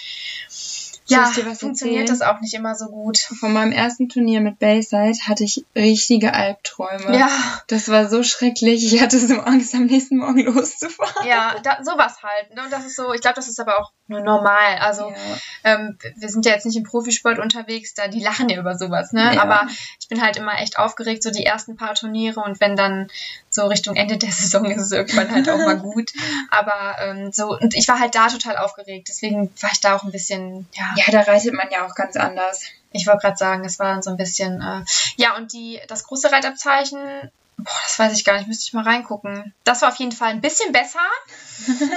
Ja, 1.12 1.26
funktioniert 1.26 2.10
erzählen? 2.10 2.20
das 2.20 2.22
auch 2.22 2.40
nicht 2.42 2.54
immer 2.54 2.76
so 2.76 2.88
gut. 2.88 3.18
Von 3.40 3.54
meinem 3.54 3.72
ersten 3.72 4.10
Turnier 4.10 4.42
mit 4.42 4.60
Bayside 4.60 5.18
hatte 5.28 5.44
ich 5.44 5.66
richtige 5.76 6.34
Albträume. 6.34 7.18
Ja, 7.18 7.30
Das 7.68 7.90
war 7.90 8.10
so 8.10 8.24
schrecklich. 8.24 8.94
Ich 8.94 9.02
hatte 9.02 9.20
so 9.20 9.40
Angst, 9.40 9.74
am 9.76 9.86
nächsten 9.86 10.18
Morgen 10.18 10.40
loszufahren. 10.46 11.28
ja, 11.28 11.56
da, 11.64 11.84
sowas 11.84 12.22
halt. 12.24 12.56
Ne? 12.56 12.64
Und 12.64 12.72
das 12.72 12.86
ist 12.86 12.96
so, 12.96 13.14
ich 13.14 13.22
glaube, 13.22 13.36
das 13.36 13.48
ist 13.48 13.60
aber 13.60 13.80
auch 13.80 13.92
nur 14.08 14.22
normal. 14.22 14.78
Also 14.80 15.10
Ja. 15.10 15.16
ähm, 15.76 15.98
wir 16.18 16.30
sind 16.30 16.46
ja 16.46 16.54
jetzt 16.54 16.66
nicht 16.66 16.78
im 16.78 16.84
Profisport 16.84 17.38
unterwegs, 17.40 17.94
da 17.94 18.08
die 18.08 18.20
lachen 18.22 18.50
ja 18.50 18.60
über 18.60 18.76
sowas, 18.78 19.12
ne? 19.14 19.36
Ja. 19.36 19.42
Aber 19.44 19.68
ich 20.00 20.08
bin 20.08 20.22
halt 20.22 20.36
immer 20.38 20.60
echt 20.60 20.80
aufgeregt, 20.80 21.22
so 21.22 21.30
die 21.30 21.46
ersten 21.46 21.76
paar 21.78 21.94
Turniere 21.94 22.40
und 22.42 22.60
wenn 22.60 22.76
dann 22.76 23.08
so 23.52 23.68
Richtung 23.68 23.96
Ende 23.96 24.18
der 24.18 24.32
Saison 24.32 24.66
ist 24.66 24.82
es 24.82 24.92
irgendwann 24.92 25.32
halt 25.32 25.50
auch 25.50 25.58
mal 25.58 25.78
gut. 25.78 26.12
Aber 26.50 26.96
ähm, 27.02 27.32
so, 27.32 27.56
und 27.58 27.76
ich 27.76 27.88
war 27.88 28.00
halt 28.00 28.16
da 28.16 28.28
total 28.30 28.58
aufgeregt, 28.58 29.08
deswegen 29.10 29.52
war 29.62 29.70
ich 29.72 29.80
da 29.80 29.96
auch 29.96 30.04
ein 30.04 30.12
bisschen, 30.12 30.68
ja, 30.74 30.86
ja, 31.06 31.12
da 31.12 31.22
reitet 31.22 31.54
man 31.54 31.68
ja 31.72 31.86
auch 31.86 31.96
ganz 31.96 32.16
anders. 32.16 32.62
ich 32.92 33.06
wollte 33.08 33.22
gerade 33.22 33.38
sagen, 33.38 33.66
es 33.66 33.80
war 33.80 33.94
dann 33.94 34.02
so 34.02 34.10
ein 34.12 34.18
bisschen, 34.18 34.62
äh, 34.62 34.84
ja, 35.18 35.36
und 35.38 35.54
die, 35.54 35.80
das 35.88 36.04
große 36.06 36.32
Reitabzeichen, 36.32 37.00
boah, 37.58 37.72
das 37.84 38.00
weiß 38.00 38.14
ich 38.18 38.26
gar 38.26 38.38
nicht, 38.38 38.48
müsste 38.48 38.66
ich 38.68 38.74
mal 38.74 38.84
reingucken. 38.84 39.54
Das 39.64 39.82
war 39.82 39.90
auf 39.90 39.96
jeden 39.98 40.12
Fall 40.12 40.30
ein 40.30 40.42
bisschen 40.42 40.72
besser. 40.72 41.00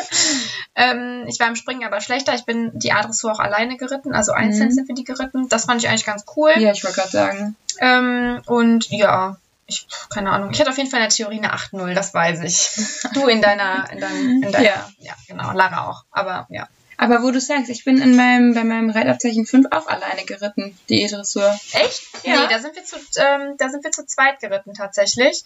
ähm, 0.74 1.24
ich 1.28 1.38
war 1.40 1.48
im 1.48 1.56
Springen 1.56 1.84
aber 1.84 2.00
schlechter. 2.00 2.34
Ich 2.34 2.44
bin 2.44 2.70
die 2.78 2.92
A-Dressur 2.92 3.32
auch 3.32 3.38
alleine 3.40 3.76
geritten, 3.76 4.14
also 4.14 4.32
einzeln 4.32 4.68
Mhm. 4.68 4.72
sind 4.72 4.88
wir 4.88 4.94
die 4.94 5.04
geritten. 5.04 5.48
Das 5.48 5.64
fand 5.66 5.82
ich 5.82 5.88
eigentlich 5.88 6.04
ganz 6.06 6.24
cool. 6.36 6.52
Ja, 6.56 6.72
ich 6.72 6.82
wollte 6.84 6.96
gerade 6.96 7.10
sagen. 7.10 7.56
Ähm, 7.78 8.42
und 8.46 8.90
ja, 8.90 9.36
ich, 9.66 9.86
keine 10.12 10.30
Ahnung. 10.30 10.50
Ich 10.52 10.60
hatte 10.60 10.70
auf 10.70 10.76
jeden 10.78 10.90
Fall 10.90 11.00
in 11.00 11.08
der 11.08 11.14
Theorie 11.14 11.38
eine 11.38 11.54
8-0, 11.54 11.94
das 11.94 12.12
weiß 12.12 12.40
ich. 12.42 12.70
Du 13.14 13.26
in 13.28 13.40
deiner, 13.40 13.88
in 13.90 14.00
deinem, 14.00 14.42
in 14.42 14.52
deiner, 14.52 14.64
Ja. 14.64 14.90
ja, 14.98 15.14
genau, 15.28 15.52
Lara 15.52 15.88
auch. 15.88 16.04
Aber 16.10 16.46
ja. 16.50 16.66
Aber 16.96 17.22
wo 17.22 17.30
du 17.30 17.40
sagst, 17.40 17.70
ich 17.70 17.84
bin 17.84 18.00
in 18.00 18.16
meinem, 18.16 18.54
bei 18.54 18.64
meinem 18.64 18.90
Reitabzeichen 18.90 19.46
5 19.46 19.66
auch 19.70 19.86
alleine 19.86 20.24
geritten, 20.24 20.78
die 20.88 21.02
E-Dressur. 21.02 21.58
Echt? 21.72 22.02
Ja. 22.24 22.40
Nee, 22.42 22.48
da 22.48 22.58
sind 22.58 22.76
wir 22.76 22.84
zu, 22.84 22.96
ähm, 23.16 23.56
da 23.58 23.68
sind 23.70 23.84
wir 23.84 23.90
zu 23.90 24.06
zweit 24.06 24.40
geritten 24.40 24.74
tatsächlich. 24.74 25.44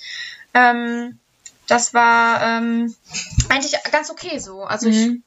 Ähm, 0.54 1.18
das 1.66 1.94
war 1.94 2.42
ähm, 2.42 2.94
eigentlich 3.48 3.74
ganz 3.90 4.10
okay 4.10 4.38
so. 4.38 4.62
Also 4.62 4.88
ich, 4.88 5.06
Mhm. 5.06 5.22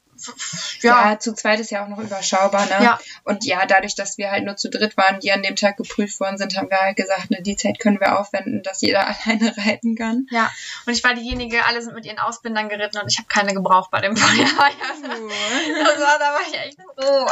Ja, 0.82 1.10
Ja. 1.12 1.18
zu 1.18 1.34
zweit 1.34 1.60
ist 1.60 1.70
ja 1.70 1.84
auch 1.84 1.88
noch 1.88 1.98
überschaubar, 1.98 2.66
ne? 2.66 2.84
Ja. 2.84 3.00
Und 3.24 3.44
ja, 3.44 3.66
dadurch, 3.66 3.94
dass 3.94 4.18
wir 4.18 4.30
halt 4.30 4.44
nur 4.44 4.56
zu 4.56 4.70
dritt 4.70 4.96
waren, 4.96 5.20
die 5.20 5.32
an 5.32 5.42
dem 5.42 5.56
Tag 5.56 5.76
geprüft 5.76 6.18
worden 6.20 6.38
sind, 6.38 6.56
haben 6.56 6.70
wir 6.70 6.78
halt 6.80 6.96
gesagt, 6.96 7.30
ne, 7.30 7.42
die 7.42 7.56
Zeit 7.56 7.78
können 7.78 8.00
wir 8.00 8.18
aufwenden, 8.18 8.62
dass 8.62 8.80
jeder 8.80 9.06
alleine 9.24 9.54
reiten 9.56 9.94
kann. 9.96 10.26
ja. 10.30 10.50
Und 10.86 10.92
ich 10.92 11.02
war 11.04 11.14
diejenige, 11.14 11.64
alle 11.66 11.82
sind 11.82 11.94
mit 11.94 12.06
ihren 12.06 12.18
Ausbindern 12.18 12.68
geritten 12.68 12.98
und 12.98 13.10
ich 13.10 13.18
habe 13.18 13.28
keine 13.28 13.54
gebraucht 13.54 13.90
bei 13.90 14.00
dem 14.00 14.16
Feuer. 14.16 14.46
Das 14.46 16.00
war, 16.00 16.18
da 16.18 16.32
war 16.34 16.40
ich 16.48 16.58
echt 16.58 16.78
froh. 16.80 17.26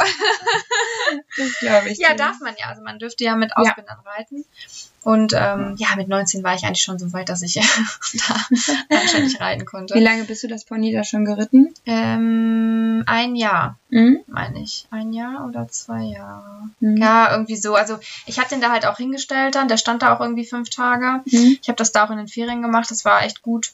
Das 1.37 1.59
glaube 1.59 1.89
ich. 1.89 1.97
Ja, 1.99 2.13
darf 2.13 2.39
man 2.41 2.55
ja. 2.57 2.67
Also 2.67 2.81
man 2.83 2.99
dürfte 2.99 3.23
ja 3.23 3.35
mit 3.35 3.55
Ausbindern 3.55 3.99
reiten. 4.05 4.45
Und 5.03 5.33
ähm, 5.33 5.75
ja, 5.77 5.87
mit 5.95 6.07
19 6.09 6.43
war 6.43 6.55
ich 6.55 6.63
eigentlich 6.65 6.83
schon 6.83 6.99
so 6.99 7.13
weit, 7.13 7.29
dass 7.29 7.41
ich 7.41 7.53
da 8.27 8.35
anständig 8.97 9.39
reiten 9.39 9.61
Wie 9.61 9.65
konnte. 9.65 9.97
lange 9.99 10.25
bist 10.25 10.43
du 10.43 10.47
das 10.47 10.65
Pony 10.65 10.91
da 10.91 11.03
schon 11.03 11.23
geritten? 11.25 11.73
Ähm, 11.85 13.03
ein 13.05 13.35
Jahr, 13.35 13.77
Mhm. 13.89 14.19
meine 14.27 14.61
ich. 14.61 14.87
Ein 14.91 15.13
Jahr 15.13 15.47
oder 15.47 15.67
zwei 15.69 16.03
Jahre. 16.03 16.69
Mhm. 16.79 16.97
Ja, 16.97 17.31
irgendwie 17.31 17.55
so. 17.55 17.75
Also 17.75 17.97
ich 18.27 18.37
habe 18.39 18.49
den 18.49 18.61
da 18.61 18.71
halt 18.71 18.85
auch 18.85 18.97
hingestellt 18.97 19.55
dann. 19.55 19.67
Der 19.67 19.77
stand 19.77 20.01
da 20.03 20.15
auch 20.15 20.19
irgendwie 20.19 20.45
fünf 20.45 20.69
Tage. 20.69 21.21
Mhm. 21.25 21.57
Ich 21.61 21.69
habe 21.69 21.77
das 21.77 21.91
da 21.91 22.05
auch 22.05 22.11
in 22.11 22.17
den 22.17 22.27
Ferien 22.27 22.61
gemacht. 22.61 22.91
Das 22.91 23.05
war 23.05 23.23
echt 23.23 23.41
gut. 23.41 23.71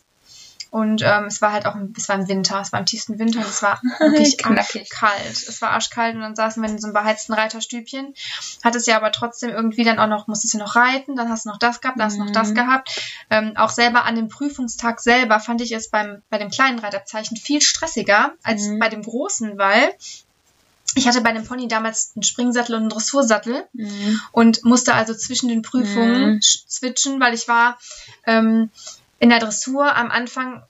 Und 0.75 1.01
ähm, 1.03 1.23
es 1.27 1.41
war 1.41 1.53
halt 1.53 1.65
auch, 1.67 1.75
im- 1.75 1.93
es 1.97 2.09
war 2.09 2.17
im 2.17 2.27
Winter, 2.27 2.59
es 2.59 2.73
war 2.73 2.81
im 2.81 2.85
tiefsten 2.85 3.17
Winter 3.17 3.39
und 3.39 3.45
es 3.47 3.61
war 3.63 3.81
wirklich 3.99 4.37
Knackig. 4.37 4.89
kalt. 4.89 5.31
Es 5.47 5.61
war 5.61 5.69
arschkalt 5.69 6.15
und 6.15 6.19
dann 6.21 6.35
saßen 6.35 6.61
wir 6.61 6.69
in 6.69 6.79
so 6.79 6.87
einem 6.87 6.93
beheizten 6.93 7.31
Reiterstübchen. 7.33 8.13
Hat 8.61 8.75
es 8.75 8.85
ja 8.85 8.97
aber 8.97 9.13
trotzdem 9.13 9.51
irgendwie 9.51 9.85
dann 9.85 9.99
auch 9.99 10.07
noch, 10.09 10.27
musstest 10.27 10.53
du 10.53 10.57
noch 10.57 10.75
reiten, 10.75 11.15
dann 11.15 11.29
hast 11.29 11.45
du 11.45 11.49
noch 11.49 11.59
das 11.59 11.79
gehabt, 11.79 11.97
dann 11.97 12.07
hast 12.07 12.17
du 12.17 12.25
noch 12.25 12.31
das 12.33 12.49
Mhm. 12.49 12.55
gehabt. 12.55 13.01
Ähm, 13.29 13.53
auch 13.55 13.69
selber 13.69 14.03
an 14.03 14.15
dem 14.17 14.27
Prüfungstag 14.27 14.99
selber 14.99 15.39
fand 15.39 15.61
ich 15.61 15.71
es 15.71 15.89
beim, 15.89 16.21
bei 16.29 16.39
dem 16.39 16.49
kleinen 16.49 16.79
Reitabzeichen 16.79 17.37
viel 17.37 17.61
stressiger 17.61 18.33
als 18.43 18.63
Mhm. 18.63 18.79
bei 18.79 18.89
dem 18.89 19.01
großen, 19.01 19.57
weil 19.57 19.93
ich 20.95 21.07
hatte 21.07 21.21
bei 21.21 21.31
dem 21.31 21.45
Pony 21.45 21.69
damals 21.69 22.11
einen 22.15 22.23
Springsattel 22.23 22.75
und 22.75 22.81
einen 22.81 22.89
Dressursattel 22.89 23.65
Mhm. 23.71 24.19
und 24.33 24.65
musste 24.65 24.93
also 24.93 25.13
zwischen 25.13 25.47
den 25.47 25.61
Prüfungen 25.61 26.33
Mhm. 26.33 26.39
switchen, 26.41 27.21
weil 27.21 27.33
ich 27.33 27.47
war 27.47 27.77
ähm, 28.25 28.69
in 29.19 29.29
der 29.29 29.39
Dressur 29.39 29.95
am 29.95 30.11
Anfang 30.11 30.63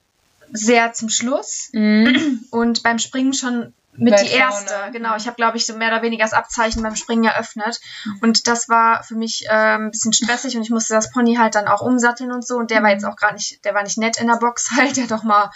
sehr 0.51 0.93
zum 0.93 1.09
Schluss 1.09 1.69
Mhm. 1.73 2.45
und 2.51 2.83
beim 2.83 2.99
Springen 2.99 3.33
schon 3.33 3.73
mit 3.97 4.13
Weit 4.13 4.25
die 4.25 4.31
erste. 4.31 4.73
vorne. 4.73 4.91
Genau, 4.91 5.15
ich 5.15 5.25
habe, 5.25 5.37
glaube 5.37 5.55
ich, 5.55 5.65
so 5.65 5.73
mehr 5.77 5.87
oder 5.87 6.01
weniger 6.01 6.25
das 6.25 6.33
Abzeichen 6.33 6.83
beim 6.83 6.97
Springen 6.97 7.23
eröffnet. 7.23 7.79
Und 8.21 8.45
das 8.47 8.67
war 8.67 9.03
für 9.03 9.15
mich 9.15 9.45
ähm, 9.49 9.85
ein 9.85 9.91
bisschen 9.91 10.11
stressig 10.11 10.57
und 10.57 10.63
ich 10.63 10.69
musste 10.69 10.93
das 10.93 11.11
Pony 11.13 11.35
halt 11.35 11.55
dann 11.55 11.67
auch 11.69 11.79
umsatteln 11.81 12.33
und 12.33 12.45
so. 12.45 12.57
Und 12.57 12.71
der 12.71 12.83
war 12.83 12.89
jetzt 12.89 13.05
auch 13.05 13.15
gar 13.15 13.31
nicht, 13.31 13.63
der 13.63 13.73
war 13.73 13.83
nicht 13.83 13.97
nett 13.97 14.17
in 14.19 14.27
der 14.27 14.35
Box 14.35 14.71
halt. 14.77 14.97
Der 14.97 15.07
doch 15.07 15.23
mal, 15.23 15.49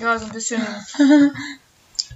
ja, 0.00 0.18
so 0.18 0.24
ein 0.26 0.32
bisschen. 0.32 0.62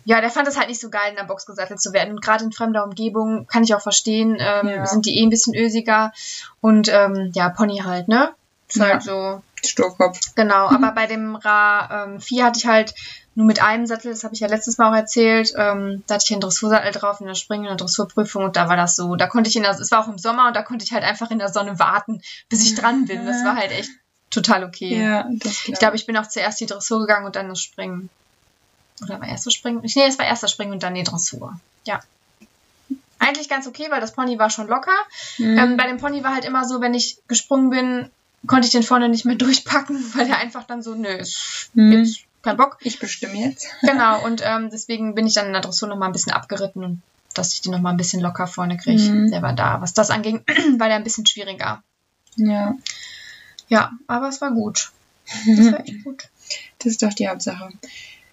Ja, 0.08 0.20
der 0.20 0.30
fand 0.30 0.46
es 0.46 0.56
halt 0.56 0.68
nicht 0.68 0.80
so 0.80 0.88
geil, 0.88 1.10
in 1.10 1.16
der 1.16 1.24
Box 1.24 1.46
gesattelt 1.46 1.80
zu 1.82 1.92
werden. 1.92 2.12
Und 2.14 2.22
gerade 2.22 2.44
in 2.44 2.52
fremder 2.52 2.84
Umgebung 2.84 3.48
kann 3.48 3.64
ich 3.64 3.74
auch 3.74 3.80
verstehen, 3.80 4.36
ähm, 4.38 4.68
Ja. 4.68 4.86
sind 4.86 5.04
die 5.04 5.18
eh 5.18 5.24
ein 5.24 5.30
bisschen 5.30 5.54
ösiger. 5.56 6.12
Und 6.60 6.88
ähm, 6.88 7.32
ja, 7.34 7.48
Pony 7.48 7.78
halt, 7.84 8.06
ne? 8.06 8.32
Ist 8.68 8.76
Ja. 8.76 8.84
halt 8.84 9.02
so. 9.02 9.42
Sturkopf. 9.66 10.20
Genau, 10.34 10.68
aber 10.68 10.92
bei 10.92 11.06
dem 11.06 11.36
Ra 11.36 12.04
ähm, 12.04 12.20
4 12.20 12.44
hatte 12.44 12.58
ich 12.58 12.66
halt 12.66 12.94
nur 13.34 13.46
mit 13.46 13.60
einem 13.60 13.86
Sattel, 13.86 14.12
das 14.12 14.24
habe 14.24 14.34
ich 14.34 14.40
ja 14.40 14.48
letztes 14.48 14.78
Mal 14.78 14.90
auch 14.90 14.96
erzählt, 14.96 15.52
ähm, 15.56 16.02
da 16.06 16.14
hatte 16.14 16.24
ich 16.26 16.32
einen 16.32 16.40
Dressursattel 16.40 16.90
drauf 16.92 17.20
in 17.20 17.26
der 17.26 17.34
Springen- 17.34 17.64
und 17.64 17.68
der 17.68 17.76
Dressurprüfung 17.76 18.44
und 18.44 18.56
da 18.56 18.68
war 18.68 18.76
das 18.76 18.96
so, 18.96 19.14
da 19.14 19.26
konnte 19.26 19.50
ich 19.50 19.56
in 19.56 19.62
der, 19.62 19.72
es 19.72 19.90
war 19.90 20.02
auch 20.02 20.08
im 20.08 20.16
Sommer 20.18 20.48
und 20.48 20.56
da 20.56 20.62
konnte 20.62 20.84
ich 20.84 20.92
halt 20.92 21.04
einfach 21.04 21.30
in 21.30 21.38
der 21.38 21.50
Sonne 21.50 21.78
warten, 21.78 22.22
bis 22.48 22.64
ich 22.64 22.74
dran 22.74 23.04
bin. 23.04 23.26
Das 23.26 23.44
war 23.44 23.56
halt 23.56 23.72
echt 23.72 23.90
total 24.30 24.64
okay. 24.64 25.02
Ja, 25.02 25.28
Ich 25.40 25.78
glaube, 25.78 25.96
ich 25.96 26.06
bin 26.06 26.16
auch 26.16 26.26
zuerst 26.26 26.60
die 26.60 26.66
Dressur 26.66 27.00
gegangen 27.00 27.26
und 27.26 27.36
dann 27.36 27.48
das 27.48 27.60
Springen. 27.60 28.08
Oder 29.02 29.20
war 29.20 29.28
erst 29.28 29.46
das 29.46 29.52
Springen? 29.52 29.82
Nee, 29.82 30.06
es 30.06 30.18
war 30.18 30.26
erst 30.26 30.42
das 30.42 30.50
Springen 30.50 30.72
und 30.72 30.82
dann 30.82 30.94
die 30.94 31.02
Dressur. 31.02 31.60
Ja. 31.84 32.00
Eigentlich 33.18 33.48
ganz 33.48 33.66
okay, 33.66 33.86
weil 33.90 34.00
das 34.00 34.12
Pony 34.12 34.38
war 34.38 34.50
schon 34.50 34.68
locker. 34.68 34.96
Mhm. 35.38 35.58
Ähm, 35.58 35.76
bei 35.76 35.86
dem 35.86 35.98
Pony 35.98 36.22
war 36.24 36.34
halt 36.34 36.44
immer 36.44 36.64
so, 36.64 36.80
wenn 36.80 36.94
ich 36.94 37.18
gesprungen 37.28 37.70
bin, 37.70 38.10
konnte 38.46 38.66
ich 38.66 38.72
den 38.72 38.82
vorne 38.82 39.08
nicht 39.08 39.24
mehr 39.24 39.34
durchpacken, 39.36 39.96
weil 40.14 40.26
der 40.26 40.38
einfach 40.38 40.64
dann 40.64 40.82
so, 40.82 40.94
nö, 40.94 41.08
ist 41.08 41.70
jetzt 41.74 42.20
kein 42.42 42.56
Bock. 42.56 42.78
ich 42.80 42.98
bestimme 42.98 43.34
jetzt. 43.34 43.66
Genau, 43.82 44.24
und 44.24 44.42
ähm, 44.44 44.70
deswegen 44.70 45.14
bin 45.14 45.26
ich 45.26 45.34
dann 45.34 45.46
in 45.46 45.52
der 45.52 45.62
Dressur 45.62 45.88
nochmal 45.88 46.08
ein 46.08 46.12
bisschen 46.12 46.32
abgeritten 46.32 46.84
und 46.84 47.02
dass 47.34 47.52
ich 47.52 47.60
die 47.60 47.68
nochmal 47.70 47.92
ein 47.92 47.98
bisschen 47.98 48.20
locker 48.22 48.46
vorne 48.46 48.76
kriege. 48.78 49.02
Mhm. 49.02 49.30
Der 49.30 49.42
war 49.42 49.52
da. 49.52 49.80
Was 49.80 49.92
das 49.92 50.10
anging, 50.10 50.42
war 50.78 50.88
der 50.88 50.96
ein 50.96 51.04
bisschen 51.04 51.26
schwieriger. 51.26 51.82
Ja, 52.36 52.76
Ja, 53.68 53.92
aber 54.06 54.28
es 54.28 54.40
war 54.40 54.52
gut. 54.52 54.90
Das 55.46 55.72
war 55.72 55.80
echt 55.80 56.04
gut. 56.04 56.22
das 56.78 56.86
ist 56.92 57.02
doch 57.02 57.12
die 57.12 57.28
Hauptsache. 57.28 57.70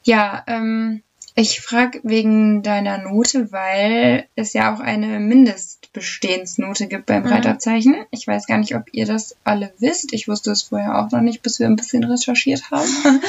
Ja, 0.03 0.43
ähm, 0.47 1.01
ich 1.35 1.61
frage 1.61 1.99
wegen 2.03 2.61
deiner 2.63 2.97
Note, 2.99 3.51
weil 3.51 4.27
es 4.35 4.53
ja 4.53 4.73
auch 4.73 4.79
eine 4.79 5.19
Mindestbestehensnote 5.19 6.87
gibt 6.87 7.07
beim 7.07 7.23
Mhm. 7.23 7.29
Reitabzeichen. 7.29 8.05
Ich 8.11 8.27
weiß 8.27 8.45
gar 8.45 8.57
nicht, 8.59 8.75
ob 8.75 8.83
ihr 8.93 9.05
das 9.05 9.35
alle 9.43 9.73
wisst. 9.79 10.13
Ich 10.13 10.27
wusste 10.27 10.51
es 10.51 10.63
vorher 10.63 10.99
auch 10.99 11.11
noch 11.11 11.21
nicht, 11.21 11.41
bis 11.41 11.59
wir 11.59 11.67
ein 11.67 11.75
bisschen 11.75 12.03
recherchiert 12.03 12.69
haben. 12.71 12.89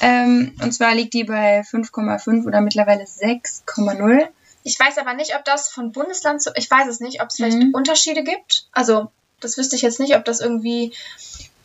ähm, 0.00 0.52
und 0.62 0.72
zwar 0.72 0.94
liegt 0.94 1.14
die 1.14 1.24
bei 1.24 1.60
5,5 1.62 2.46
oder 2.46 2.60
mittlerweile 2.60 3.04
6,0. 3.04 4.26
Ich 4.64 4.78
weiß 4.78 4.98
aber 4.98 5.14
nicht, 5.14 5.34
ob 5.36 5.44
das 5.44 5.68
von 5.68 5.92
Bundesland 5.92 6.42
zu. 6.42 6.50
Ich 6.56 6.70
weiß 6.70 6.88
es 6.88 7.00
nicht, 7.00 7.22
ob 7.22 7.28
es 7.28 7.36
vielleicht 7.36 7.56
Mhm. 7.56 7.70
Unterschiede 7.72 8.22
gibt. 8.24 8.66
Also, 8.72 9.10
das 9.40 9.56
wüsste 9.56 9.76
ich 9.76 9.82
jetzt 9.82 10.00
nicht, 10.00 10.16
ob 10.16 10.24
das 10.24 10.40
irgendwie 10.40 10.92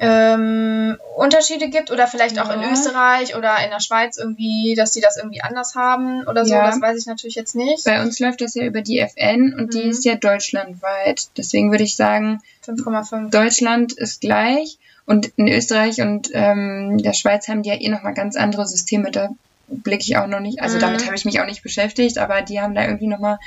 ähm, 0.03 0.97
Unterschiede 1.15 1.69
gibt 1.69 1.91
oder 1.91 2.07
vielleicht 2.07 2.39
auch 2.39 2.49
in 2.53 2.61
Ja. 2.61 2.71
Österreich 2.71 3.35
oder 3.35 3.55
in 3.63 3.69
der 3.71 3.79
Schweiz 3.79 4.17
irgendwie, 4.17 4.75
dass 4.75 4.91
die 4.91 5.01
das 5.01 5.17
irgendwie 5.17 5.41
anders 5.41 5.75
haben 5.75 6.25
oder 6.27 6.45
so. 6.45 6.53
Ja. 6.53 6.65
Das 6.67 6.81
weiß 6.81 6.99
ich 6.99 7.05
natürlich 7.05 7.35
jetzt 7.35 7.55
nicht. 7.55 7.83
Bei 7.85 8.01
uns 8.01 8.19
läuft 8.19 8.41
das 8.41 8.55
ja 8.55 8.63
über 8.65 8.81
die 8.81 8.99
FN 8.99 9.53
und 9.57 9.73
die 9.73 9.83
Mhm. 9.85 9.89
ist 9.91 10.05
ja 10.05 10.15
deutschlandweit. 10.15 11.27
Deswegen 11.37 11.71
würde 11.71 11.83
ich 11.83 11.95
sagen, 11.95 12.41
5,5. 12.65 13.29
Deutschland 13.31 13.93
ist 13.93 14.21
gleich 14.21 14.77
und 15.05 15.31
in 15.37 15.47
Österreich 15.47 16.01
und 16.01 16.29
ähm, 16.33 16.97
der 17.03 17.13
Schweiz 17.13 17.47
haben 17.47 17.63
die 17.63 17.69
ja 17.69 17.75
eh 17.79 17.89
nochmal 17.89 18.13
ganz 18.13 18.35
andere 18.35 18.65
Systeme. 18.67 19.11
Da 19.11 19.29
blicke 19.67 20.03
ich 20.03 20.17
auch 20.17 20.27
noch 20.27 20.39
nicht, 20.39 20.61
also 20.61 20.77
Mhm. 20.77 20.81
damit 20.81 21.05
habe 21.05 21.15
ich 21.15 21.25
mich 21.25 21.39
auch 21.41 21.45
nicht 21.45 21.63
beschäftigt, 21.63 22.17
aber 22.17 22.41
die 22.41 22.61
haben 22.61 22.75
da 22.75 22.83
irgendwie 22.83 23.07
nochmal 23.07 23.39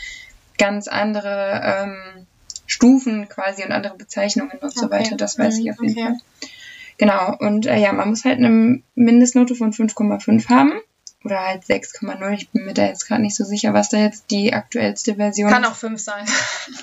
ganz 0.59 0.89
andere 0.89 1.61
ähm, 1.63 2.27
Stufen 2.67 3.29
quasi 3.29 3.65
und 3.65 3.73
andere 3.73 3.97
Bezeichnungen 3.97 4.59
und 4.61 4.75
so 4.75 4.87
Okay. 4.87 4.95
weiter. 5.01 5.17
Das 5.17 5.39
weiß 5.39 5.59
ich 5.59 5.67
Mhm, 5.67 5.71
auf 5.73 5.83
jeden 5.83 5.93
okay. 5.99 6.03
Fall. 6.05 6.51
Genau, 6.99 7.37
und 7.39 7.67
äh, 7.67 7.79
ja, 7.79 7.93
man 7.93 8.09
muss 8.11 8.25
halt 8.25 8.39
eine 8.39 8.81
Mindestnote 8.95 9.55
von 9.55 9.73
5,5 9.73 10.49
haben. 10.49 10.73
Oder 11.25 11.41
halt 11.45 11.65
6,0. 11.65 12.33
Ich 12.35 12.51
bin 12.51 12.65
mir 12.67 12.75
da 12.75 12.87
jetzt 12.87 13.07
gerade 13.09 13.21
nicht 13.23 13.35
so 13.35 13.45
sicher, 13.45 13.75
was 13.75 13.89
da 13.89 13.97
jetzt 13.99 14.31
die 14.31 14.53
aktuellste 14.55 15.17
Version 15.17 15.51
Kann 15.51 15.65
ist. 15.65 15.71
auch 15.71 15.75
5 15.75 16.01
sein. 16.01 16.25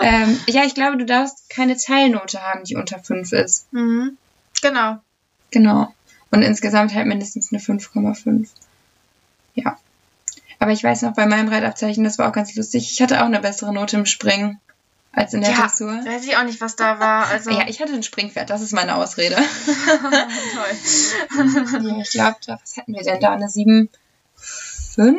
ähm, 0.00 0.38
ja, 0.48 0.64
ich 0.64 0.74
glaube, 0.74 0.96
du 0.96 1.04
darfst 1.06 1.48
keine 1.50 1.76
Teilnote 1.76 2.42
haben, 2.42 2.64
die 2.64 2.76
unter 2.76 2.98
5 2.98 3.32
ist. 3.32 3.72
Mhm. 3.72 4.16
Genau. 4.62 4.98
Genau. 5.50 5.94
Und 6.30 6.42
insgesamt 6.42 6.94
halt 6.94 7.06
mindestens 7.06 7.52
eine 7.52 7.60
5,5. 7.62 8.48
Ja. 9.54 9.78
Aber 10.58 10.72
ich 10.72 10.82
weiß 10.82 11.02
noch, 11.02 11.14
bei 11.14 11.26
meinem 11.26 11.48
Reitabzeichen, 11.48 12.04
das 12.04 12.18
war 12.18 12.28
auch 12.28 12.32
ganz 12.32 12.54
lustig, 12.54 12.90
ich 12.92 13.00
hatte 13.00 13.20
auch 13.20 13.26
eine 13.26 13.40
bessere 13.40 13.72
Note 13.72 13.96
im 13.96 14.06
Springen 14.06 14.60
als 15.12 15.32
in 15.34 15.40
der 15.40 15.50
Ja, 15.52 15.62
Dressur. 15.62 15.92
weiß 16.04 16.24
ich 16.26 16.36
auch 16.36 16.44
nicht, 16.44 16.60
was 16.60 16.76
da 16.76 17.00
war. 17.00 17.26
Also, 17.28 17.50
Ja, 17.50 17.66
ich 17.68 17.80
hatte 17.80 17.92
ein 17.94 18.02
Springpferd, 18.02 18.50
das 18.50 18.60
ist 18.60 18.72
meine 18.72 18.94
Ausrede. 18.96 19.36
toll. 19.36 19.46
Ja, 21.82 22.00
ich 22.00 22.10
glaube, 22.40 22.60
was 22.62 22.76
hatten 22.76 22.94
wir 22.94 23.02
denn 23.02 23.20
da? 23.20 23.32
Eine 23.32 23.46
7,5 23.46 25.16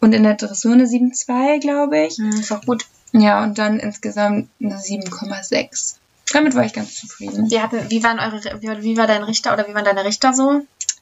und 0.00 0.12
in 0.12 0.22
der 0.22 0.34
Dressur 0.34 0.72
eine 0.72 0.84
7,2, 0.84 1.60
glaube 1.60 1.98
ich. 2.06 2.16
Hm, 2.16 2.30
ist 2.30 2.52
auch 2.52 2.64
gut. 2.64 2.86
Ja, 3.12 3.42
und 3.42 3.58
dann 3.58 3.80
insgesamt 3.80 4.48
eine 4.62 4.76
7,6. 4.76 5.96
Damit 6.32 6.54
war 6.54 6.64
ich 6.64 6.74
ganz 6.74 6.94
zufrieden. 6.94 7.50
Wir 7.50 7.62
hatten, 7.62 7.90
wie 7.90 8.04
waren 8.04 8.20
eure, 8.20 8.40
wie, 8.60 8.82
wie 8.82 8.96
war 8.96 9.06
dein 9.06 9.22
Richter 9.22 9.52
oder 9.54 9.66
wie 9.66 9.74
waren 9.74 9.84
deine 9.84 10.04
Richter 10.04 10.34
so? 10.34 10.60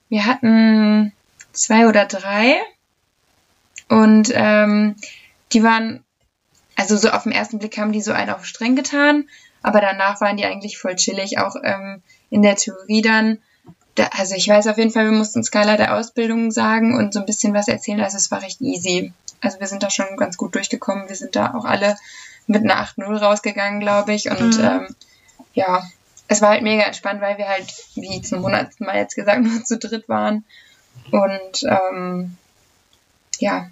Wir 0.08 0.24
hatten 0.24 1.12
zwei 1.52 1.88
oder 1.88 2.04
drei 2.06 2.54
und 3.88 4.30
ähm, 4.34 4.96
die 5.52 5.62
waren, 5.62 6.04
also 6.76 6.96
so 6.96 7.10
auf 7.10 7.22
den 7.24 7.32
ersten 7.32 7.58
Blick 7.58 7.78
haben 7.78 7.92
die 7.92 8.02
so 8.02 8.12
einen 8.12 8.30
auf 8.30 8.44
streng 8.44 8.76
getan, 8.76 9.28
aber 9.62 9.80
danach 9.80 10.20
waren 10.20 10.36
die 10.36 10.44
eigentlich 10.44 10.78
voll 10.78 10.96
chillig, 10.96 11.38
auch 11.38 11.56
ähm, 11.62 12.02
in 12.30 12.42
der 12.42 12.56
Theorie 12.56 13.02
dann. 13.02 13.38
Da, 13.94 14.08
also 14.12 14.34
ich 14.34 14.46
weiß 14.48 14.66
auf 14.66 14.76
jeden 14.76 14.90
Fall, 14.90 15.06
wir 15.06 15.16
mussten 15.16 15.42
Skala 15.42 15.76
der 15.76 15.96
Ausbildung 15.96 16.50
sagen 16.50 16.96
und 16.96 17.14
so 17.14 17.20
ein 17.20 17.26
bisschen 17.26 17.54
was 17.54 17.68
erzählen, 17.68 18.00
also 18.00 18.16
es 18.16 18.30
war 18.30 18.42
recht 18.42 18.60
easy. 18.60 19.12
Also 19.40 19.60
wir 19.60 19.66
sind 19.66 19.82
da 19.82 19.90
schon 19.90 20.16
ganz 20.16 20.36
gut 20.36 20.54
durchgekommen, 20.54 21.08
wir 21.08 21.16
sind 21.16 21.36
da 21.36 21.54
auch 21.54 21.64
alle 21.64 21.96
mit 22.46 22.62
einer 22.62 22.82
8-0 22.84 23.18
rausgegangen, 23.18 23.80
glaube 23.80 24.12
ich 24.12 24.30
und 24.30 24.58
Mhm. 24.58 24.64
ähm, 24.64 24.96
ja, 25.54 25.82
es 26.28 26.42
war 26.42 26.50
halt 26.50 26.62
mega 26.62 26.82
entspannt, 26.82 27.20
weil 27.20 27.38
wir 27.38 27.48
halt, 27.48 27.72
wie 27.94 28.20
zum 28.22 28.42
hundertsten 28.42 28.86
Mal 28.86 28.96
jetzt 28.96 29.14
gesagt, 29.14 29.42
nur 29.42 29.64
zu 29.64 29.78
dritt 29.78 30.08
waren. 30.08 30.44
Und 31.10 31.62
ähm, 31.64 32.36
ja, 33.38 33.70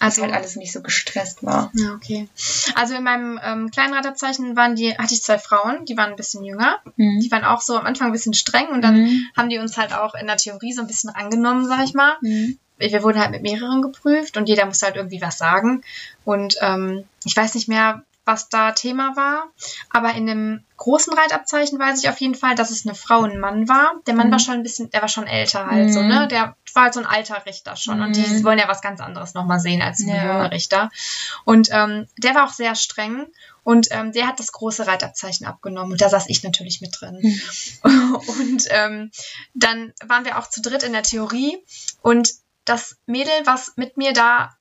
also 0.00 0.22
halt 0.22 0.32
alles 0.34 0.56
nicht 0.56 0.72
so 0.72 0.82
gestresst 0.82 1.42
war. 1.44 1.70
Ja, 1.74 1.92
okay. 1.94 2.28
Also 2.74 2.94
in 2.94 3.02
meinem 3.04 3.38
ähm, 3.42 3.70
kleinen 3.70 3.94
Raterzeichen 3.94 4.56
waren 4.56 4.74
die, 4.76 4.96
hatte 4.96 5.14
ich 5.14 5.22
zwei 5.22 5.38
Frauen, 5.38 5.84
die 5.86 5.96
waren 5.96 6.10
ein 6.10 6.16
bisschen 6.16 6.44
jünger. 6.44 6.78
Die 6.96 7.30
waren 7.30 7.44
auch 7.44 7.60
so 7.60 7.76
am 7.78 7.86
Anfang 7.86 8.08
ein 8.08 8.12
bisschen 8.12 8.34
streng 8.34 8.68
und 8.68 8.82
dann 8.82 9.02
Mhm. 9.02 9.22
haben 9.36 9.48
die 9.48 9.58
uns 9.58 9.76
halt 9.76 9.92
auch 9.94 10.14
in 10.14 10.26
der 10.26 10.36
Theorie 10.36 10.72
so 10.72 10.80
ein 10.80 10.86
bisschen 10.86 11.10
angenommen, 11.10 11.66
sag 11.66 11.84
ich 11.84 11.94
mal. 11.94 12.14
Mhm. 12.22 12.58
Wir 12.76 13.02
wurden 13.02 13.20
halt 13.20 13.30
mit 13.30 13.42
mehreren 13.42 13.82
geprüft 13.82 14.36
und 14.36 14.48
jeder 14.48 14.66
musste 14.66 14.86
halt 14.86 14.96
irgendwie 14.96 15.22
was 15.22 15.38
sagen. 15.38 15.82
Und 16.24 16.56
ähm, 16.60 17.04
ich 17.24 17.36
weiß 17.36 17.54
nicht 17.54 17.68
mehr, 17.68 18.02
was 18.24 18.48
da 18.48 18.72
Thema 18.72 19.16
war, 19.16 19.52
aber 19.90 20.14
in 20.14 20.26
dem 20.26 20.64
großen 20.76 21.12
Reitabzeichen 21.14 21.78
weiß 21.78 22.02
ich 22.02 22.08
auf 22.08 22.20
jeden 22.20 22.34
Fall, 22.34 22.54
dass 22.54 22.70
es 22.70 22.84
eine 22.84 22.94
Frau 22.94 23.20
und 23.20 23.32
ein 23.32 23.38
Mann 23.40 23.68
war. 23.68 23.94
Der 24.06 24.14
Mann 24.14 24.28
Mhm. 24.28 24.32
war 24.32 24.38
schon 24.38 24.54
ein 24.54 24.62
bisschen, 24.62 24.90
der 24.90 25.02
war 25.02 25.08
schon 25.08 25.26
älter 25.26 25.66
halt 25.66 25.92
so, 25.92 26.00
Mhm. 26.00 26.08
ne? 26.08 26.28
Der 26.28 26.56
war 26.74 26.84
halt 26.84 26.94
so 26.94 27.00
ein 27.00 27.06
alter 27.06 27.44
Richter 27.46 27.76
schon 27.76 28.00
und 28.02 28.16
die 28.16 28.20
Mhm. 28.26 28.44
wollen 28.44 28.58
ja 28.58 28.66
was 28.68 28.80
ganz 28.82 29.00
anderes 29.00 29.34
nochmal 29.34 29.60
sehen 29.60 29.82
als 29.82 30.00
ein 30.00 30.08
Ja. 30.08 30.22
junger 30.24 30.50
Richter. 30.50 30.90
Und 31.44 31.68
ähm, 31.70 32.06
der 32.18 32.34
war 32.34 32.46
auch 32.46 32.52
sehr 32.52 32.74
streng 32.74 33.26
und 33.62 33.88
ähm, 33.92 34.12
der 34.12 34.26
hat 34.26 34.40
das 34.40 34.52
große 34.52 34.86
Reitabzeichen 34.86 35.46
abgenommen 35.46 35.92
und 35.92 36.00
da 36.00 36.08
saß 36.08 36.28
ich 36.28 36.42
natürlich 36.42 36.80
mit 36.80 36.96
drin. 37.00 37.20
Und 37.84 38.64
ähm, 38.70 39.10
dann 39.54 39.92
waren 40.04 40.24
wir 40.24 40.38
auch 40.38 40.48
zu 40.48 40.60
dritt 40.62 40.82
in 40.82 40.92
der 40.92 41.02
Theorie 41.02 41.58
und 42.02 42.30
das 42.64 42.96
Mädel, 43.06 43.32
was 43.44 43.72
mit 43.76 43.96
mir 43.96 44.12
da 44.12 44.56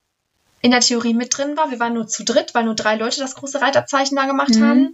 in 0.63 0.71
der 0.71 0.80
Theorie 0.80 1.13
mit 1.13 1.38
drin 1.38 1.58
war, 1.58 1.71
wir 1.71 1.80
waren 1.82 1.93
nur 1.93 2.08
zu 2.08 2.23
dritt, 2.23 2.56
weil 2.56 2.63
nur 2.63 2.73
drei 2.73 2.95
Leute 2.95 3.19
das 3.19 3.36
große 3.36 3.62
Reitabzeichen 3.62 4.15
da 4.15 4.26
gemacht 4.26 4.56
Mhm. 4.56 4.63
haben, 4.63 4.93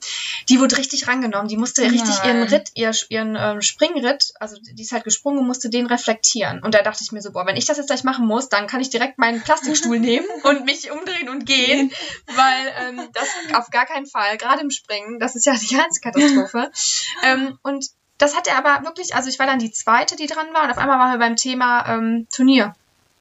die 0.49 0.59
wurde 0.59 0.77
richtig 0.77 1.07
rangenommen. 1.07 1.47
Die 1.47 1.57
musste 1.57 1.83
richtig 1.83 2.15
ihren 2.25 2.39
Nein. 2.39 2.49
Ritt, 2.49 2.71
ihr, 2.73 2.91
ihren 3.09 3.37
ähm, 3.39 3.61
Springritt, 3.61 4.33
also 4.39 4.57
die 4.59 4.81
ist 4.81 4.91
halt 4.91 5.03
gesprungen 5.03 5.37
und 5.37 5.45
musste 5.45 5.69
den 5.69 5.85
reflektieren. 5.85 6.63
Und 6.63 6.73
da 6.73 6.81
dachte 6.81 7.03
ich 7.03 7.11
mir 7.11 7.21
so, 7.21 7.31
boah, 7.31 7.45
wenn 7.45 7.55
ich 7.55 7.65
das 7.65 7.77
jetzt 7.77 7.85
gleich 7.85 8.03
machen 8.03 8.25
muss, 8.25 8.49
dann 8.49 8.65
kann 8.65 8.81
ich 8.81 8.89
direkt 8.89 9.19
meinen 9.19 9.41
Plastikstuhl 9.41 9.99
nehmen 9.99 10.25
und 10.41 10.65
mich 10.65 10.89
umdrehen 10.89 11.29
und 11.29 11.45
gehen, 11.45 11.91
weil 12.25 12.73
ähm, 12.79 13.07
das 13.13 13.27
auf 13.53 13.69
gar 13.69 13.85
keinen 13.85 14.07
Fall, 14.07 14.37
gerade 14.37 14.61
im 14.61 14.71
Springen, 14.71 15.19
das 15.19 15.35
ist 15.35 15.45
ja 15.45 15.53
die 15.53 15.75
ganze 15.75 16.01
Katastrophe. 16.01 16.71
ähm, 17.23 17.59
und 17.61 17.85
das 18.17 18.35
hat 18.35 18.47
er 18.47 18.57
aber 18.57 18.85
wirklich, 18.85 19.13
also 19.13 19.29
ich 19.29 19.37
war 19.37 19.45
dann 19.45 19.59
die 19.59 19.71
zweite, 19.71 20.15
die 20.15 20.25
dran 20.25 20.47
war 20.51 20.63
und 20.63 20.71
auf 20.71 20.79
einmal 20.79 20.97
waren 20.97 21.11
wir 21.11 21.19
beim 21.19 21.35
Thema 21.35 21.87
ähm, 21.87 22.27
Turnier. 22.35 22.73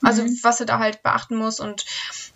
Also 0.03 0.23
Mhm. 0.23 0.39
was 0.43 0.59
du 0.59 0.65
da 0.65 0.79
halt 0.79 1.03
beachten 1.03 1.37
musst 1.37 1.61
und 1.61 1.85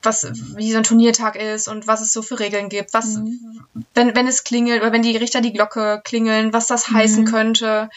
was, 0.03 0.25
wie 0.57 0.73
so 0.73 0.79
ein 0.79 0.83
Turniertag 0.85 1.37
ist 1.37 1.69
und 1.69 1.87
was 1.87 2.01
es 2.01 2.13
so 2.13 2.23
für 2.23 2.41
Regeln 2.41 2.69
gibt, 2.69 2.93
was, 2.93 3.17
Mhm. 3.17 3.65
wenn, 3.95 4.17
wenn 4.17 4.27
es 4.27 4.43
klingelt 4.45 4.83
oder 4.83 4.93
wenn 4.93 5.03
die 5.03 5.17
Richter 5.17 5.41
die 5.41 5.53
Glocke 5.53 6.01
klingeln, 6.05 6.53
was 6.53 6.67
das 6.67 6.89
heißen 6.91 7.25
Mhm. 7.25 7.29
könnte, 7.29 7.91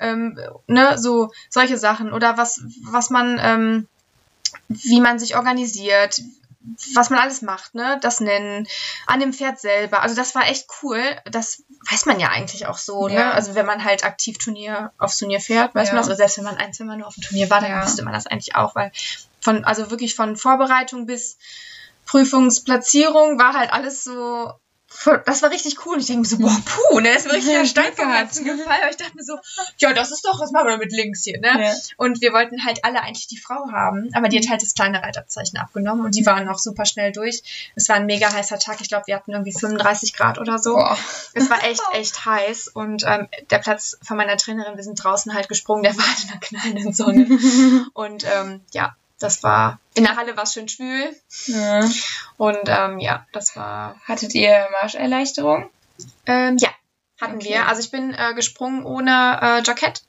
ähm, 0.00 0.38
ne, 0.66 0.98
so 0.98 1.30
solche 1.48 1.78
Sachen 1.78 2.12
oder 2.12 2.36
was, 2.36 2.60
was 2.90 3.10
man, 3.10 3.38
ähm, 3.40 3.88
wie 4.68 5.00
man 5.00 5.18
sich 5.18 5.36
organisiert, 5.36 6.20
was 6.94 7.10
man 7.10 7.20
alles 7.20 7.40
macht, 7.42 7.74
ne, 7.74 7.98
das 8.02 8.20
Nennen, 8.20 8.66
an 9.06 9.20
dem 9.20 9.32
Pferd 9.32 9.60
selber. 9.60 10.02
Also 10.02 10.14
das 10.14 10.34
war 10.34 10.48
echt 10.48 10.66
cool. 10.82 11.00
Das 11.24 11.62
weiß 11.90 12.06
man 12.06 12.20
ja 12.20 12.28
eigentlich 12.28 12.66
auch 12.66 12.78
so, 12.78 13.08
ne? 13.08 13.14
Ja. 13.14 13.30
Also 13.30 13.54
wenn 13.54 13.64
man 13.66 13.84
halt 13.84 14.04
aktiv 14.04 14.38
Turnier 14.38 14.92
aufs 14.98 15.18
Turnier 15.18 15.40
fährt, 15.40 15.74
weiß 15.74 15.88
Ja. 15.88 15.94
man 15.94 16.00
das. 16.00 16.08
Oder 16.08 16.16
selbst 16.16 16.38
wenn 16.38 16.44
man 16.44 16.56
ein, 16.56 16.72
Mal 16.80 16.96
nur 16.96 17.06
auf 17.06 17.14
dem 17.14 17.22
Turnier 17.22 17.48
war, 17.50 17.60
dann 17.60 17.70
Ja. 17.70 17.82
wusste 17.84 18.02
man 18.04 18.12
das 18.12 18.26
eigentlich 18.26 18.54
auch, 18.54 18.74
weil 18.74 18.92
von, 19.40 19.64
also 19.64 19.90
wirklich 19.90 20.14
von 20.14 20.36
Vorbereitung 20.36 21.06
bis 21.06 21.38
Prüfungsplatzierung 22.06 23.38
war 23.38 23.54
halt 23.54 23.72
alles 23.72 24.04
so. 24.04 24.52
Voll- 24.88 25.22
Das 25.26 25.42
war 25.42 25.50
richtig 25.50 25.84
cool. 25.86 25.94
Und 25.94 26.00
ich 26.00 26.06
denke 26.06 26.22
mir 26.22 26.28
so, 26.28 26.38
boah, 26.38 26.56
puh, 26.64 27.00
ne, 27.00 27.12
das 27.12 27.24
ist 27.24 27.28
mir 27.28 27.34
richtig 27.34 27.52
Ja, 27.52 27.60
der 27.60 27.66
Stein 27.68 27.94
gehabt. 27.94 28.32
Gefallen. 28.34 28.62
Aber 28.82 28.90
ich 28.90 28.96
dachte 28.96 29.14
mir 29.16 29.22
so, 29.24 29.38
ja, 29.78 29.92
das 29.92 30.10
ist 30.10 30.24
doch, 30.24 30.40
was 30.40 30.50
machen 30.50 30.68
wir 30.68 30.78
mit 30.78 30.92
links 30.92 31.22
hier, 31.24 31.38
ne? 31.40 31.48
Ja. 31.62 31.74
Und 31.96 32.20
wir 32.20 32.32
wollten 32.32 32.64
halt 32.64 32.84
alle 32.84 33.00
eigentlich 33.02 33.26
die 33.28 33.38
Frau 33.38 33.70
haben, 33.70 34.08
aber 34.14 34.28
die 34.28 34.38
hat 34.38 34.48
halt 34.48 34.62
das 34.62 34.74
kleine 34.74 35.02
Reitabzeichen 35.02 35.58
abgenommen 35.58 36.04
und 36.04 36.14
die 36.14 36.26
waren 36.26 36.48
auch 36.48 36.58
super 36.58 36.84
schnell 36.84 37.12
durch. 37.12 37.70
Es 37.74 37.88
war 37.88 37.96
ein 37.96 38.06
mega 38.06 38.32
heißer 38.32 38.58
Tag. 38.58 38.80
Ich 38.80 38.88
glaube, 38.88 39.06
wir 39.06 39.16
hatten 39.16 39.32
irgendwie 39.32 39.52
35 39.52 40.12
Grad 40.14 40.38
oder 40.38 40.58
so. 40.58 40.74
Boah. 40.74 40.98
Es 41.34 41.48
war 41.50 41.62
echt, 41.64 41.82
echt 41.92 42.24
heiß. 42.24 42.68
Und 42.68 43.04
ähm, 43.06 43.28
der 43.50 43.58
Platz 43.58 43.98
von 44.02 44.16
meiner 44.16 44.36
Trainerin, 44.36 44.76
wir 44.76 44.84
sind 44.84 45.02
draußen 45.02 45.34
halt 45.34 45.48
gesprungen, 45.48 45.82
der 45.82 45.96
war 45.96 46.06
halt 46.06 46.24
in 46.24 46.30
einer 46.30 46.40
knallenden 46.40 46.92
Sonne. 46.92 47.26
Und 47.94 48.24
ähm, 48.24 48.60
ja, 48.72 48.94
das 49.18 49.42
war, 49.42 49.80
in 49.94 50.04
der 50.04 50.16
Halle 50.16 50.36
war 50.36 50.44
es 50.44 50.52
schön 50.54 50.68
schwül. 50.68 51.14
Ja. 51.46 51.80
Und 52.36 52.58
ähm, 52.66 53.00
ja, 53.00 53.26
das 53.32 53.56
war, 53.56 53.96
Hattet 54.06 54.34
ihr 54.34 54.66
Marscherleichterung? 54.80 55.68
ähm, 56.26 56.56
ja, 56.58 56.68
hatten 57.20 57.36
Okay. 57.36 57.48
wir. 57.48 57.66
Also 57.68 57.80
ich 57.80 57.90
bin 57.90 58.14
äh, 58.14 58.34
gesprungen 58.34 58.84
ohne 58.84 59.38
äh, 59.42 59.62
Jackett. 59.66 60.02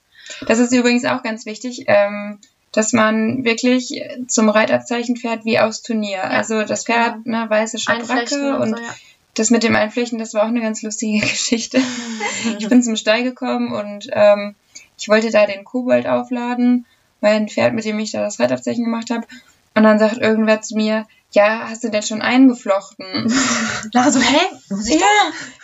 Das 0.46 0.60
ist 0.60 0.72
übrigens 0.72 1.06
auch 1.06 1.24
ganz 1.24 1.46
wichtig, 1.48 1.86
ähm, 1.88 2.40
dass 2.72 2.94
man 2.94 3.44
wirklich 3.44 4.00
zum 4.28 4.48
Reitabzeichen 4.50 5.18
fährt 5.18 5.44
wie 5.44 5.58
aus 5.60 5.82
Turnier. 5.82 6.24
also 6.26 6.64
das 6.64 6.86
Pferd, 6.86 7.26
ne, 7.26 7.50
weiße 7.50 7.78
Einflechten 7.88 8.40
Schabracke 8.40 8.60
und 8.62 8.78
so, 8.78 8.84
ja. 8.84 8.94
das 9.34 9.50
mit 9.50 9.64
dem 9.64 9.76
Einflechten, 9.76 10.20
das 10.20 10.36
war 10.36 10.44
auch 10.44 10.48
eine 10.50 10.62
ganz 10.62 10.84
lustige 10.84 11.20
Geschichte. 11.28 11.82
Ich 12.60 12.70
bin 12.70 12.84
zum 12.84 12.96
Stall 12.96 13.24
gekommen 13.24 13.72
und 13.72 14.08
ähm, 14.12 14.54
ich 15.00 15.10
wollte 15.10 15.32
da 15.32 15.48
den 15.48 15.64
Kobold 15.66 16.06
aufladen, 16.06 16.86
mein 17.22 17.48
Pferd, 17.50 17.74
mit 17.74 17.86
dem 17.86 18.00
ich 18.00 18.12
da 18.12 18.22
das 18.22 18.40
Reitabzeichen 18.40 18.84
gemacht 18.84 19.10
habe. 19.10 19.28
Und 19.76 19.84
dann 19.84 20.00
sagt 20.00 20.18
irgendwer 20.18 20.62
zu 20.62 20.76
mir, 20.76 21.06
ja, 21.32 21.70
hast 21.70 21.84
du 21.84 21.90
denn 21.90 22.02
schon 22.02 22.22
eingeflochten? 22.22 23.06
Na, 23.94 24.12
so, 24.12 24.20
hä? 24.20 24.40
Muss 24.70 24.88
ich 24.90 25.00
ja, 25.00 25.08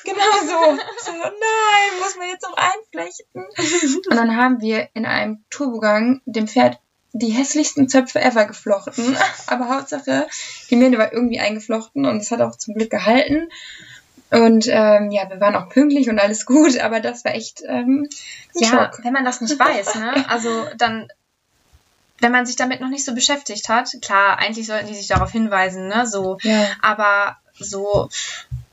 genau 0.04 0.22
so. 0.42 0.78
So, 1.06 1.12
nein, 1.12 2.00
muss 2.00 2.16
man 2.18 2.28
jetzt 2.30 2.44
noch 2.44 2.56
einflechten? 2.56 3.46
Und 4.10 4.16
dann 4.16 4.38
haben 4.38 4.62
wir 4.62 4.90
in 4.94 5.06
einem 5.06 5.44
Turbogang 5.50 6.22
dem 6.26 6.48
Pferd 6.48 6.80
die 7.14 7.30
hässlichsten 7.32 7.88
Zöpfe 7.90 8.22
ever 8.22 8.46
geflochten. 8.46 9.18
Aber 9.48 9.70
Hauptsache, 9.70 10.28
die 10.70 10.76
Mähne 10.76 10.98
war 10.98 11.14
irgendwie 11.14 11.40
eingeflochten 11.40 12.06
und 12.06 12.18
es 12.18 12.30
hat 12.30 12.42
auch 12.42 12.58
zum 12.58 12.76
Glück 12.76 12.90
gehalten. 12.90 13.50
Und 14.32 14.68
ähm, 14.68 15.12
ja, 15.12 15.30
wir 15.30 15.40
waren 15.40 15.56
auch 15.56 15.70
pünktlich 15.70 16.10
und 16.10 16.20
alles 16.20 16.46
gut, 16.46 16.78
aber 16.80 17.00
das 17.00 17.24
war 17.24 17.34
echt 17.34 17.62
ähm, 17.68 18.10
Ja, 18.56 18.68
Schock. 18.68 19.00
wenn 19.04 19.14
man 19.14 19.24
das 19.24 19.40
nicht 19.40 19.58
weiß, 19.58 19.96
ne? 19.96 20.30
Also 20.30 20.66
dann, 20.78 21.08
wenn 22.20 22.32
man 22.32 22.46
sich 22.46 22.56
damit 22.56 22.82
noch 22.82 22.90
nicht 22.90 23.06
so 23.06 23.14
beschäftigt 23.14 23.70
hat, 23.70 23.90
klar, 24.02 24.38
eigentlich 24.40 24.68
sollten 24.68 24.88
die 24.88 24.96
sich 24.96 25.08
darauf 25.08 25.32
hinweisen, 25.32 25.88
ne? 25.88 26.08
So, 26.08 26.38
Ja, 26.44 26.68
aber 26.82 27.38
so, 27.60 28.10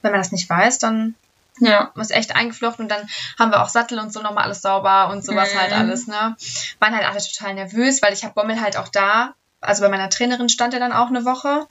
wenn 0.03 0.13
man 0.13 0.21
das 0.21 0.33
nicht 0.33 0.49
weiß, 0.49 0.79
dann 0.79 1.15
ja. 1.59 1.91
muss 1.95 2.11
echt 2.11 2.35
eingeflochten 2.35 2.85
und 2.85 2.89
dann 2.89 3.09
haben 3.39 3.51
wir 3.51 3.63
auch 3.63 3.69
Sattel 3.69 3.99
und 3.99 4.13
so 4.13 4.23
nochmal 4.23 4.45
alles 4.45 4.63
sauber 4.63 5.11
und 5.11 5.25
sowas 5.25 5.55
Mhm. 5.55 5.59
halt 5.59 5.73
alles, 5.73 6.07
ne? 6.07 6.37
Waren 6.81 6.95
halt 6.97 7.07
alle 7.07 7.21
total 7.21 7.55
nervös, 7.55 8.01
weil 8.03 8.13
ich 8.13 8.25
habe 8.25 8.35
Bommel 8.35 8.61
halt 8.61 8.77
auch 8.77 8.89
da. 8.89 9.35
Also 9.63 9.83
bei 9.83 9.89
meiner 9.89 10.11
Trainerin 10.11 10.49
stand 10.49 10.75
er 10.75 10.81
dann 10.81 10.93
auch 10.93 11.07
eine 11.09 11.25
Woche. 11.25 11.67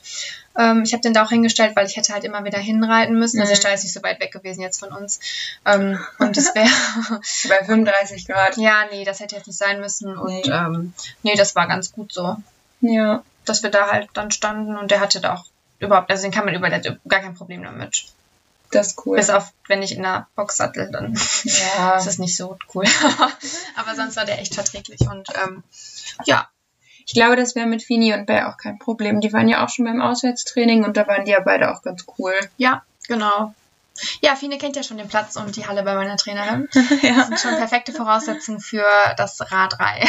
Ähm, 0.58 0.82
ich 0.82 0.92
habe 0.92 1.02
den 1.02 1.12
da 1.14 1.24
auch 1.24 1.28
hingestellt, 1.28 1.76
weil 1.76 1.86
ich 1.86 1.96
hätte 1.96 2.12
halt 2.12 2.24
immer 2.24 2.44
wieder 2.44 2.58
hinreiten 2.58 3.18
müssen. 3.18 3.38
Also 3.40 3.50
der 3.50 3.58
Mhm. 3.58 3.60
Stall 3.60 3.74
ist 3.74 3.84
nicht 3.84 3.92
so 3.92 4.02
weit 4.02 4.18
weg 4.20 4.32
gewesen 4.32 4.62
jetzt 4.62 4.80
von 4.80 4.92
uns. 4.92 5.20
Ähm, 5.64 5.98
und 6.18 6.36
es 6.36 6.54
wäre 6.54 6.68
Bei 7.48 7.64
35 7.64 8.26
Grad. 8.26 8.56
Ja, 8.56 8.84
nee, 8.90 9.04
das 9.04 9.20
hätte 9.20 9.36
jetzt 9.36 9.46
nicht 9.46 9.58
sein 9.58 9.80
müssen. 9.80 10.16
Und 10.16 10.32
Nee. 10.32 10.42
ähm, 10.50 10.92
nee, 11.22 11.34
das 11.36 11.54
war 11.54 11.68
ganz 11.68 11.92
gut 11.92 12.12
so, 12.12 12.36
Ja. 12.80 13.22
dass 13.44 13.62
wir 13.62 13.70
da 13.70 13.90
halt 13.90 14.08
dann 14.14 14.30
standen 14.30 14.76
und 14.76 14.90
der 14.90 15.00
hatte 15.00 15.20
da 15.20 15.34
auch 15.34 15.44
überhaupt, 15.78 16.10
also 16.10 16.22
den 16.22 16.32
kann 16.32 16.44
man 16.44 16.54
über, 16.54 16.70
der 16.70 16.78
hat 16.78 16.98
gar 17.08 17.20
kein 17.20 17.34
Problem 17.34 17.62
damit. 17.62 18.04
Das 18.70 18.86
ist 18.88 19.04
cool. 19.04 19.16
Bis 19.18 19.28
auf, 19.28 19.52
wenn 19.68 19.82
ich 19.82 19.94
in 19.94 20.02
der 20.02 20.28
Box 20.34 20.56
sattel, 20.56 20.90
dann 20.90 21.14
ja. 21.44 21.96
ist 21.98 22.06
das 22.06 22.18
nicht 22.18 22.36
so 22.36 22.56
cool. 22.74 22.84
Aber 23.76 23.94
sonst 23.94 24.16
war 24.16 24.24
der 24.24 24.38
echt 24.40 24.54
verträglich 24.54 25.00
und 25.02 25.28
ähm, 25.44 25.62
ja, 26.24 26.48
Ich 27.06 27.14
glaube, 27.14 27.36
das 27.36 27.54
wäre 27.54 27.66
mit 27.66 27.82
Fini 27.82 28.12
und 28.14 28.26
Bell 28.26 28.44
auch 28.44 28.56
kein 28.56 28.78
Problem. 28.78 29.20
Die 29.20 29.32
waren 29.32 29.48
ja 29.48 29.64
auch 29.64 29.68
schon 29.68 29.84
beim 29.84 30.00
Auswärtstraining 30.00 30.84
und 30.84 30.96
da 30.96 31.06
waren 31.06 31.24
die 31.24 31.32
ja 31.32 31.40
beide 31.40 31.72
auch 31.72 31.82
ganz 31.82 32.04
cool. 32.18 32.34
Ja, 32.56 32.82
genau. 33.08 33.54
Ja, 34.20 34.36
Fine 34.36 34.58
kennt 34.58 34.76
ja 34.76 34.82
schon 34.82 34.96
den 34.96 35.08
Platz 35.08 35.36
und 35.36 35.56
die 35.56 35.66
Halle 35.66 35.82
bei 35.82 35.94
meiner 35.94 36.16
Trainerin. 36.16 36.68
ja. 37.02 37.14
Das 37.14 37.26
sind 37.28 37.40
schon 37.40 37.56
perfekte 37.56 37.92
Voraussetzungen 37.92 38.60
für 38.60 38.84
das 39.16 39.52
Radrei. 39.52 40.04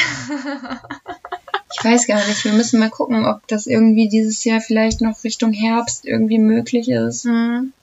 Ich 1.75 1.83
weiß 1.83 2.07
gar 2.07 2.25
nicht. 2.25 2.45
Wir 2.45 2.53
müssen 2.53 2.79
mal 2.79 2.89
gucken, 2.89 3.25
ob 3.25 3.45
das 3.47 3.67
irgendwie 3.67 4.07
dieses 4.07 4.43
Jahr 4.43 4.61
vielleicht 4.61 5.01
noch 5.01 5.23
Richtung 5.23 5.51
Herbst 5.51 6.05
irgendwie 6.05 6.39
möglich 6.39 6.89
ist. 6.89 7.25
Mhm. 7.25 7.73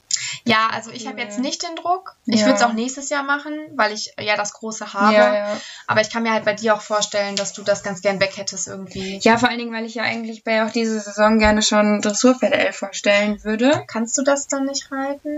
Ja, 0.45 0.69
also 0.73 0.91
ich 0.91 1.07
habe 1.07 1.21
jetzt 1.21 1.39
nicht 1.39 1.63
den 1.63 1.77
Druck. 1.77 2.17
Ich 2.27 2.41
würde 2.43 2.55
es 2.55 2.63
auch 2.63 2.73
nächstes 2.73 3.09
Jahr 3.11 3.23
machen, 3.23 3.53
weil 3.75 3.93
ich 3.93 4.13
ja 4.19 4.37
das 4.37 4.53
große 4.53 4.93
habe. 4.93 5.61
Aber 5.87 6.01
ich 6.01 6.11
kann 6.11 6.23
mir 6.23 6.33
halt 6.33 6.45
bei 6.45 6.55
dir 6.55 6.75
auch 6.75 6.83
vorstellen, 6.83 7.37
dass 7.37 7.53
du 7.53 7.63
das 7.63 7.83
ganz 7.83 8.03
gern 8.03 8.21
weg 8.21 8.37
hättest 8.37 8.69
irgendwie. 8.69 9.19
Ja, 9.23 9.39
vor 9.39 9.49
allen 9.49 9.59
Dingen, 9.59 9.73
weil 9.73 9.85
ich 9.85 9.95
ja 9.95 10.03
eigentlich 10.03 10.45
bei 10.45 10.65
auch 10.65 10.71
diese 10.71 11.01
Saison 11.01 11.39
gerne 11.39 11.63
schon 11.63 12.01
Dressurpferde 12.01 12.73
vorstellen 12.73 13.43
würde. 13.45 13.85
Kannst 13.87 14.17
du 14.19 14.23
das 14.23 14.49
dann 14.49 14.67
nicht 14.67 14.91
reiten? 14.91 15.31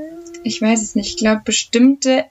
Ich 0.42 0.60
weiß 0.60 0.82
es 0.82 0.94
nicht. 0.94 1.10
Ich 1.10 1.16
glaube, 1.16 1.42
bestimmte. 1.44 2.24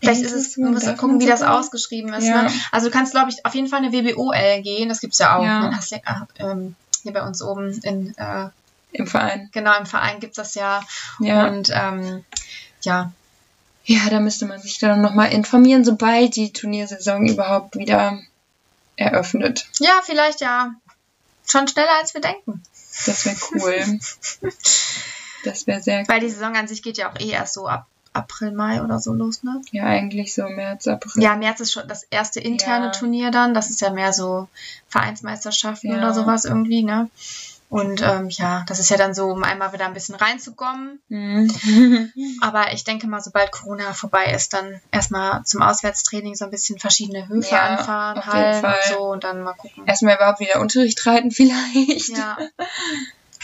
Vielleicht 0.00 0.22
ist 0.22 0.32
es, 0.32 0.54
du 0.54 0.62
musst 0.62 0.86
Darf 0.86 0.96
gucken, 0.96 1.18
man 1.18 1.20
wie 1.24 1.30
das 1.30 1.42
ausgeschrieben 1.42 2.12
ist. 2.12 2.26
Ja. 2.26 2.42
Ne? 2.42 2.50
Also 2.72 2.88
du 2.88 2.92
kannst, 2.92 3.12
glaube 3.12 3.30
ich, 3.30 3.46
auf 3.46 3.54
jeden 3.54 3.68
Fall 3.68 3.84
eine 3.84 3.92
WBOL 3.92 4.62
gehen. 4.62 4.88
Das 4.88 5.00
gibt's 5.00 5.18
ja 5.18 5.38
auch. 5.38 5.44
Ja. 5.44 5.68
Ne? 5.68 5.76
Hast, 5.76 5.94
ah, 6.04 6.26
ähm, 6.38 6.74
hier 7.02 7.12
bei 7.12 7.22
uns 7.22 7.42
oben 7.42 7.70
in, 7.82 8.14
äh, 8.16 8.48
Im 8.92 9.06
Verein. 9.06 9.48
genau, 9.52 9.76
im 9.78 9.86
Verein 9.86 10.20
gibt's 10.20 10.36
das 10.36 10.54
ja. 10.54 10.82
Ja. 11.20 11.46
Und 11.48 11.70
ähm, 11.74 12.24
ja, 12.82 13.12
Ja, 13.84 14.08
da 14.10 14.20
müsste 14.20 14.46
man 14.46 14.60
sich 14.60 14.78
dann 14.78 15.00
nochmal 15.02 15.32
informieren, 15.32 15.84
sobald 15.84 16.36
die 16.36 16.52
Turniersaison 16.52 17.26
überhaupt 17.26 17.76
wieder 17.76 18.18
eröffnet. 18.96 19.66
ja, 19.78 20.00
vielleicht 20.04 20.40
ja 20.40 20.74
schon 21.46 21.66
schneller 21.68 21.98
als 22.00 22.14
wir 22.14 22.20
denken. 22.20 22.62
Das 23.06 23.24
wäre 23.24 23.36
cool. 23.52 23.98
das 25.44 25.66
wäre 25.66 25.80
sehr 25.82 26.06
Weil 26.08 26.20
die 26.20 26.28
Saison 26.30 26.54
an 26.56 26.68
sich 26.68 26.82
geht 26.82 26.98
ja 26.98 27.10
auch 27.10 27.18
eh 27.18 27.30
erst 27.30 27.54
so 27.54 27.66
ab 27.66 27.86
April, 28.14 28.52
Mai 28.52 28.82
oder 28.82 29.00
so 29.00 29.14
los, 29.14 29.42
ne? 29.42 29.62
Ja, 29.70 29.84
eigentlich 29.86 30.34
so 30.34 30.42
März, 30.46 30.86
April. 30.86 31.22
Ja, 31.22 31.34
März 31.34 31.60
ist 31.60 31.72
schon 31.72 31.88
das 31.88 32.02
erste 32.10 32.40
interne 32.40 32.86
Ja. 32.86 32.90
Turnier 32.92 33.30
dann. 33.30 33.54
Das 33.54 33.70
ist 33.70 33.80
ja 33.80 33.88
mehr 33.88 34.12
so 34.12 34.48
Vereinsmeisterschaften 34.88 35.90
Ja. 35.92 35.96
oder 35.96 36.12
sowas 36.12 36.44
irgendwie, 36.44 36.82
ne? 36.82 37.08
Und 37.72 38.02
ähm, 38.02 38.28
ja, 38.28 38.64
das 38.68 38.80
ist 38.80 38.90
ja 38.90 38.98
dann 38.98 39.14
so, 39.14 39.28
um 39.28 39.44
einmal 39.44 39.72
wieder 39.72 39.86
ein 39.86 39.94
bisschen 39.94 40.14
reinzukommen. 40.14 41.00
Mhm. 41.08 42.12
Aber 42.42 42.70
ich 42.74 42.84
denke 42.84 43.06
mal, 43.06 43.22
sobald 43.22 43.50
Corona 43.50 43.94
vorbei 43.94 44.26
ist, 44.26 44.52
dann 44.52 44.78
erstmal 44.90 45.42
zum 45.44 45.62
Auswärtstraining 45.62 46.34
so 46.34 46.44
ein 46.44 46.50
bisschen 46.50 46.78
verschiedene 46.78 47.28
Höfe 47.28 47.54
Ja, 47.54 47.62
anfahren, 47.62 48.26
Hallen 48.26 48.62
und 48.62 48.74
so 48.92 48.98
und 49.04 49.24
dann 49.24 49.42
mal 49.42 49.54
gucken. 49.54 49.86
Erstmal 49.86 50.16
überhaupt 50.16 50.40
wieder 50.40 50.60
Unterricht 50.60 51.06
reiten 51.06 51.30
vielleicht. 51.30 52.10
Ja. 52.10 52.36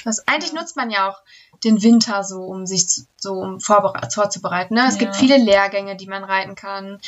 Das, 0.05 0.29
eigentlich 0.29 0.53
nutzt 0.53 0.77
man 0.77 0.91
ja 0.91 1.09
auch 1.09 1.23
den 1.65 1.83
Winter 1.83 2.23
so, 2.23 2.43
um 2.43 2.67
sich 2.67 2.87
so 3.17 3.33
um 3.33 3.61
vorzubereiten. 3.61 4.75
Ne? 4.75 4.85
Es 4.89 4.95
Ja. 4.95 5.01
gibt 5.01 5.17
viele 5.17 5.39
Lehrgänge, 5.39 5.97
die 5.97 6.07
man 6.07 6.23
reiten 6.23 6.55
kann. 6.55 7.01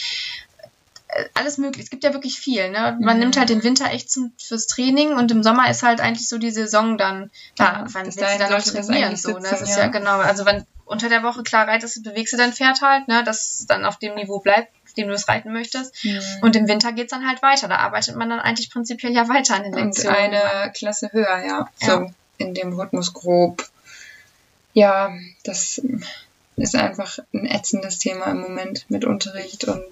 Alles 1.35 1.59
möglich. 1.59 1.85
Es 1.85 1.91
gibt 1.91 2.05
ja 2.05 2.13
wirklich 2.13 2.39
viel. 2.39 2.71
Ne? 2.71 2.97
Man 3.01 3.15
Mhm. 3.17 3.21
nimmt 3.21 3.37
halt 3.39 3.49
den 3.49 3.63
Winter 3.65 3.91
echt 3.91 4.11
zum, 4.11 4.33
fürs 4.39 4.67
Training 4.67 5.13
und 5.15 5.31
im 5.33 5.43
Sommer 5.43 5.71
ist 5.71 5.83
halt 5.83 6.01
eigentlich 6.01 6.29
so 6.29 6.39
die 6.39 6.51
Saison 6.51 6.99
dann. 6.99 7.31
Da, 7.57 7.65
Ja, 7.65 7.85
wann 7.89 8.05
willst 8.07 8.21
du 8.21 8.25
dann 8.39 8.51
noch 8.51 8.63
trainieren? 8.63 9.17
So, 9.17 9.31
ne? 9.31 9.41
sitzen, 9.41 9.51
Das 9.51 9.61
ist 9.63 9.71
ja. 9.77 9.85
ja 9.85 9.87
genau. 9.89 10.19
Also 10.19 10.45
wenn 10.47 10.65
unter 10.85 11.09
der 11.09 11.23
Woche 11.23 11.43
klar 11.43 11.67
reitest, 11.69 12.03
bewegst 12.03 12.33
du 12.33 12.37
dein 12.37 12.53
Pferd 12.53 12.81
halt, 12.83 13.09
ne? 13.09 13.23
dass 13.25 13.61
es 13.61 13.67
dann 13.67 13.85
auf 13.85 13.99
dem 13.99 14.15
Niveau 14.15 14.41
bleibt, 14.41 14.73
auf 14.85 14.93
dem 14.95 15.09
du 15.09 15.15
es 15.15 15.29
reiten 15.29 15.53
möchtest. 15.53 16.05
Mhm. 16.05 16.21
Und 16.43 16.57
im 16.57 16.69
Winter 16.69 16.93
geht's 16.93 17.13
dann 17.13 17.27
halt 17.29 17.43
weiter. 17.43 17.69
Da 17.69 17.77
arbeitet 17.77 18.17
man 18.17 18.29
dann 18.31 18.41
eigentlich 18.41 18.71
prinzipiell 18.71 19.13
ja 19.13 19.29
weiter 19.29 19.55
an 19.57 19.63
den 19.65 19.75
Und 19.75 19.81
Lektionen. 19.97 20.17
eine 20.17 20.73
Klasse 20.73 21.11
höher, 21.13 21.39
ja. 21.47 21.69
Ja. 21.81 21.89
So 21.89 22.11
in 22.39 22.55
dem 22.55 22.73
Rhythmus 22.73 23.13
grob. 23.13 23.65
Ja, 24.73 25.13
das 25.45 25.81
ist 26.57 26.75
einfach 26.77 27.19
ein 27.35 27.47
ätzendes 27.47 27.99
Thema 27.99 28.27
im 28.27 28.41
Moment 28.41 28.87
mit 28.89 29.05
Unterricht 29.05 29.65
und 29.65 29.85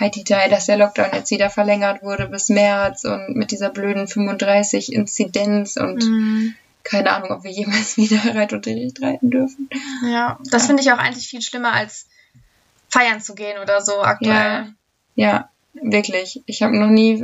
Heidi 0.00 0.24
Dai, 0.24 0.48
dass 0.48 0.66
der 0.66 0.76
Lockdown 0.78 1.10
jetzt 1.12 1.30
wieder 1.30 1.50
verlängert 1.50 2.02
wurde 2.02 2.26
bis 2.26 2.48
März 2.48 3.04
und 3.04 3.36
mit 3.36 3.50
dieser 3.50 3.70
blöden 3.70 4.08
35 4.08 4.92
Inzidenz 4.92 5.76
und 5.76 6.02
Mhm. 6.04 6.54
keine 6.82 7.10
Ahnung, 7.12 7.30
ob 7.30 7.44
wir 7.44 7.50
jemals 7.50 7.96
wieder 7.96 8.34
Reitunterricht 8.34 9.02
reiten 9.02 9.30
dürfen. 9.30 9.68
Ja, 10.10 10.38
das 10.50 10.62
Ja. 10.62 10.66
finde 10.68 10.82
ich 10.82 10.92
auch 10.92 10.98
eigentlich 10.98 11.28
viel 11.28 11.42
schlimmer 11.42 11.72
als 11.72 12.06
feiern 12.88 13.20
zu 13.20 13.34
gehen 13.34 13.58
oder 13.60 13.80
so 13.80 14.02
aktuell. 14.02 14.72
Ja, 15.14 15.50
wirklich. 15.74 16.42
Ich 16.46 16.62
habe 16.62 16.76
noch 16.78 16.88
nie 16.88 17.18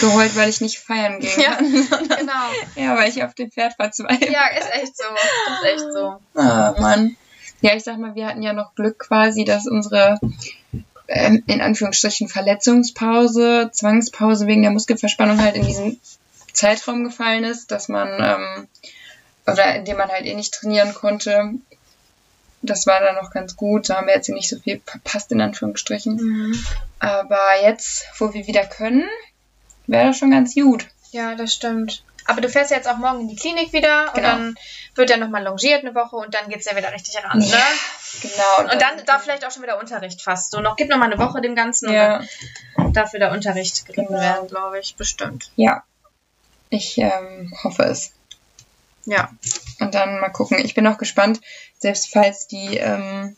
geheult, 0.00 0.34
weil 0.36 0.48
ich 0.48 0.60
nicht 0.60 0.78
feiern 0.78 1.20
gehen 1.20 1.40
Ja, 1.40 1.58
sondern- 1.90 2.18
Genau. 2.18 2.32
ja, 2.76 2.96
weil 2.96 3.08
ich 3.10 3.22
auf 3.22 3.34
dem 3.34 3.50
Pferd 3.50 3.74
verzweifle. 3.74 4.30
Ja, 4.32 4.46
ist 4.56 4.72
echt 4.72 4.96
so. 4.96 5.04
Ist 5.04 5.64
echt 5.74 5.92
so. 5.92 6.16
Ah, 6.40 6.74
Mann. 6.80 7.16
Ja, 7.60 7.74
ich 7.74 7.82
sag 7.84 7.98
mal, 7.98 8.14
wir 8.14 8.26
hatten 8.26 8.42
ja 8.42 8.52
noch 8.52 8.74
Glück 8.74 8.98
quasi, 8.98 9.44
dass 9.44 9.66
unsere 9.66 10.18
in 11.06 11.60
Anführungsstrichen 11.60 12.28
Verletzungspause, 12.28 13.70
Zwangspause 13.72 14.46
wegen 14.46 14.62
der 14.62 14.70
Muskelverspannung 14.70 15.40
halt 15.40 15.56
in 15.56 15.66
diesen 15.66 16.00
Zeitraum 16.52 17.04
gefallen 17.04 17.44
ist, 17.44 17.70
dass 17.70 17.88
man 17.88 18.08
ähm, 18.20 18.68
oder 19.46 19.74
in 19.74 19.84
dem 19.84 19.98
man 19.98 20.08
halt 20.08 20.24
eh 20.24 20.34
nicht 20.34 20.54
trainieren 20.54 20.94
konnte. 20.94 21.54
Das 22.62 22.86
war 22.86 23.00
dann 23.00 23.16
noch 23.16 23.30
ganz 23.30 23.56
gut. 23.56 23.90
Da 23.90 23.96
haben 23.96 24.06
wir 24.06 24.14
jetzt 24.14 24.30
nicht 24.30 24.48
so 24.48 24.58
viel 24.58 24.80
verpasst, 24.86 25.30
in 25.32 25.42
Anführungsstrichen. 25.42 26.16
Mhm. 26.16 26.64
Aber 26.98 27.60
jetzt, 27.62 28.06
wo 28.18 28.32
wir 28.32 28.46
wieder 28.46 28.64
können, 28.64 29.04
wäre 29.86 30.06
das 30.06 30.18
schon 30.18 30.30
ganz 30.30 30.54
gut. 30.54 30.86
Ja, 31.12 31.34
das 31.34 31.52
stimmt. 31.52 32.02
Aber 32.26 32.40
du 32.40 32.48
fährst 32.48 32.70
ja 32.70 32.78
jetzt 32.78 32.88
auch 32.88 32.96
morgen 32.96 33.20
in 33.20 33.28
die 33.28 33.36
Klinik 33.36 33.72
wieder 33.72 34.08
und 34.08 34.14
Genau. 34.14 34.28
dann 34.28 34.54
wird 34.94 35.10
ja 35.10 35.16
nochmal 35.16 35.42
longiert 35.44 35.82
eine 35.84 35.94
Woche 35.94 36.16
und 36.16 36.32
dann 36.34 36.48
geht's 36.48 36.64
ja 36.64 36.76
wieder 36.76 36.92
richtig 36.92 37.22
ran. 37.22 37.38
Ne? 37.38 37.46
Ja, 37.46 37.66
Genau. 38.22 38.72
Und 38.72 38.80
dann 38.80 39.04
darf 39.06 39.24
vielleicht 39.24 39.44
auch 39.44 39.50
schon 39.50 39.62
wieder 39.62 39.78
Unterricht 39.78 40.22
fast. 40.22 40.52
So, 40.52 40.60
noch 40.60 40.76
gibt 40.76 40.90
noch 40.90 40.96
mal 40.98 41.06
eine 41.12 41.18
Woche 41.18 41.40
dem 41.42 41.54
Ganzen 41.56 41.88
und 41.88 41.94
Ja, 41.94 42.22
dann 42.76 42.92
darf 42.92 43.12
wieder 43.12 43.32
Unterricht 43.32 43.84
geritten 43.86 44.06
Genau. 44.08 44.20
werden, 44.20 44.48
glaube 44.48 44.78
ich. 44.78 44.94
Bestimmt. 44.96 45.50
ja. 45.56 45.82
Ich 46.70 46.96
ähm, 46.98 47.52
hoffe 47.62 47.82
es. 47.84 48.12
Ja. 49.04 49.30
Und 49.80 49.94
dann 49.94 50.18
mal 50.18 50.30
gucken. 50.30 50.58
Ich 50.64 50.74
bin 50.74 50.86
auch 50.86 50.96
gespannt, 50.98 51.40
selbst 51.78 52.10
falls 52.12 52.46
die 52.48 52.78
ähm, 52.78 53.36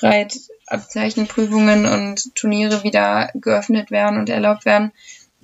Reitabzeichnenprüfungen 0.00 1.86
und 1.86 2.34
Turniere 2.34 2.82
wieder 2.82 3.30
geöffnet 3.34 3.90
werden 3.90 4.18
und 4.18 4.28
erlaubt 4.30 4.64
werden, 4.64 4.92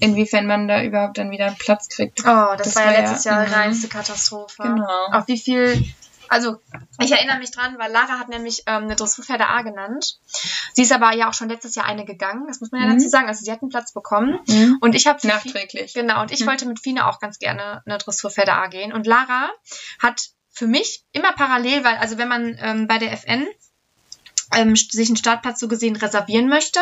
inwiefern 0.01 0.47
man 0.47 0.69
da 0.69 0.83
überhaupt 0.83 1.19
dann 1.19 1.31
wieder 1.31 1.47
einen 1.47 1.57
Platz 1.57 1.89
kriegt. 1.89 2.21
Oh, 2.21 2.25
das, 2.57 2.75
Das 2.75 2.77
war 2.77 2.85
ja 2.93 3.01
letztes 3.01 3.25
ja- 3.25 3.33
Jahr 3.39 3.47
mhm. 3.49 3.53
reinste 3.55 3.89
Katastrophe. 3.89 4.63
Genau. 4.63 5.07
Auf 5.13 5.27
wie 5.29 5.39
viel. 5.39 5.83
Also, 6.31 6.61
ich 7.01 7.11
erinnere 7.11 7.39
mich 7.39 7.53
dran, 7.53 7.77
weil 7.79 7.91
Lara 7.91 8.19
hat 8.19 8.29
nämlich 8.29 8.65
ähm, 8.67 8.83
eine 8.85 8.97
Dressurpferde 8.97 9.47
A 9.47 9.63
genannt. 9.63 10.19
Sie 10.75 10.83
ist 10.83 10.93
aber 10.93 11.15
ja 11.15 11.31
auch 11.31 11.33
schon 11.33 11.49
letztes 11.49 11.75
Jahr 11.75 11.87
eine 11.87 12.05
gegangen, 12.05 12.45
das 12.47 12.61
muss 12.61 12.71
man 12.71 12.83
ja 12.83 12.87
Mhm. 12.89 12.99
dazu 12.99 13.09
sagen. 13.09 13.29
Also, 13.29 13.43
sie 13.45 13.51
hat 13.51 13.63
einen 13.63 13.71
Platz 13.71 13.95
bekommen. 13.95 14.39
Mhm. 14.47 14.77
Und 14.83 14.95
ich 14.95 15.07
habe 15.07 15.27
Nachträglich. 15.27 15.95
Genau, 15.95 16.21
und 16.21 16.31
ich 16.31 16.41
Mhm. 16.41 16.47
wollte 16.49 16.67
mit 16.67 16.81
Fine 16.81 17.07
auch 17.07 17.19
ganz 17.19 17.39
gerne 17.39 17.83
eine 17.87 17.97
Dressurpferde 17.97 18.53
A 18.53 18.67
gehen. 18.67 18.93
Und 18.93 19.07
Lara 19.07 19.49
hat 20.03 20.29
für 20.51 20.67
mich 20.67 21.03
immer 21.13 21.33
parallel, 21.33 21.83
weil, 21.85 21.97
also 21.97 22.19
wenn 22.19 22.29
man 22.29 22.59
ähm, 22.61 22.87
bei 22.89 22.99
der 22.99 23.13
FN 23.13 23.47
ähm, 24.55 24.77
sich 24.77 25.09
einen 25.09 25.17
Startplatz 25.17 25.61
so 25.61 25.69
gesehen 25.69 25.97
reservieren 25.97 26.49
möchte, 26.49 26.81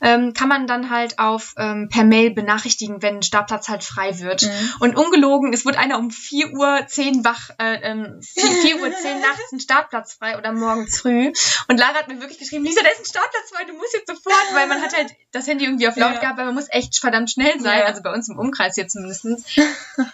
ähm, 0.00 0.34
kann 0.34 0.48
man 0.48 0.66
dann 0.66 0.90
halt 0.90 1.18
auf 1.18 1.54
ähm, 1.56 1.88
per 1.90 2.04
Mail 2.04 2.30
benachrichtigen, 2.30 3.02
wenn 3.02 3.16
ein 3.16 3.22
Startplatz 3.22 3.68
halt 3.68 3.84
frei 3.84 4.18
wird. 4.20 4.42
Mhm. 4.42 4.72
Und 4.80 4.96
ungelogen, 4.96 5.52
es 5.52 5.64
wurde 5.64 5.78
einer 5.78 5.98
um 5.98 6.10
4 6.10 6.52
Uhr 6.52 6.86
10 6.86 7.24
wach, 7.24 7.50
äh, 7.58 7.80
ähm, 7.82 8.20
4, 8.22 8.42
4 8.44 8.76
Uhr 8.82 8.92
10 8.92 9.20
nachts 9.20 9.52
ein 9.52 9.60
Startplatz 9.60 10.14
frei 10.14 10.36
oder 10.38 10.52
morgens 10.52 11.00
früh. 11.00 11.32
Und 11.68 11.78
Lara 11.78 11.94
hat 11.94 12.08
mir 12.08 12.20
wirklich 12.20 12.38
geschrieben, 12.38 12.64
Lisa, 12.64 12.82
da 12.82 12.88
ist 12.88 13.00
ein 13.00 13.04
Startplatz 13.06 13.50
frei, 13.52 13.64
du 13.64 13.74
musst 13.74 13.94
jetzt 13.94 14.08
sofort, 14.08 14.54
weil 14.54 14.66
man 14.66 14.80
hat 14.82 14.96
halt 14.96 15.10
das 15.32 15.46
Handy 15.46 15.64
irgendwie 15.64 15.88
auf 15.88 15.96
laut 15.96 16.14
Ja. 16.14 16.20
gehabt, 16.20 16.38
weil 16.38 16.46
man 16.46 16.54
muss 16.54 16.66
echt 16.70 16.98
verdammt 16.98 17.30
schnell 17.30 17.60
sein, 17.60 17.80
Ja. 17.80 17.84
also 17.86 18.02
bei 18.02 18.12
uns 18.12 18.28
im 18.28 18.38
Umkreis 18.38 18.74
hier 18.74 18.88
zumindest. 18.88 19.24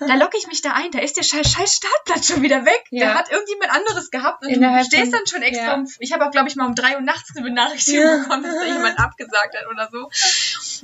Da 0.00 0.14
locke 0.14 0.36
ich 0.38 0.46
mich 0.46 0.62
da 0.62 0.72
ein, 0.72 0.90
da 0.92 0.98
ist 1.00 1.16
der 1.16 1.22
scheiß, 1.22 1.50
scheiß 1.52 1.74
Startplatz 1.74 2.28
schon 2.28 2.42
wieder 2.42 2.64
weg. 2.64 2.84
Ja. 2.90 3.08
Da 3.12 3.14
hat 3.18 3.30
irgendjemand 3.30 3.70
anderes 3.72 4.10
gehabt 4.10 4.44
und 4.44 4.50
Innerhalb 4.50 4.88
du 4.88 4.96
stehst 4.96 5.12
dann 5.12 5.26
schon 5.26 5.42
extra 5.42 5.74
um, 5.74 5.88
ich 5.98 6.12
habe 6.12 6.26
auch, 6.26 6.30
glaube 6.30 6.48
ich, 6.48 6.56
mal 6.56 6.66
um 6.66 6.74
3 6.84 6.96
Uhr 6.96 7.00
nachts 7.02 7.34
eine 7.36 7.44
Benachrichtigung 7.44 8.04
Ja. 8.06 8.16
bekommen, 8.18 8.42
dass 8.42 8.58
da 8.60 8.66
jemand 8.66 8.98
abgesagt 8.98 9.56
hat 9.56 9.66
oder 9.70 9.88
so. 9.90 10.10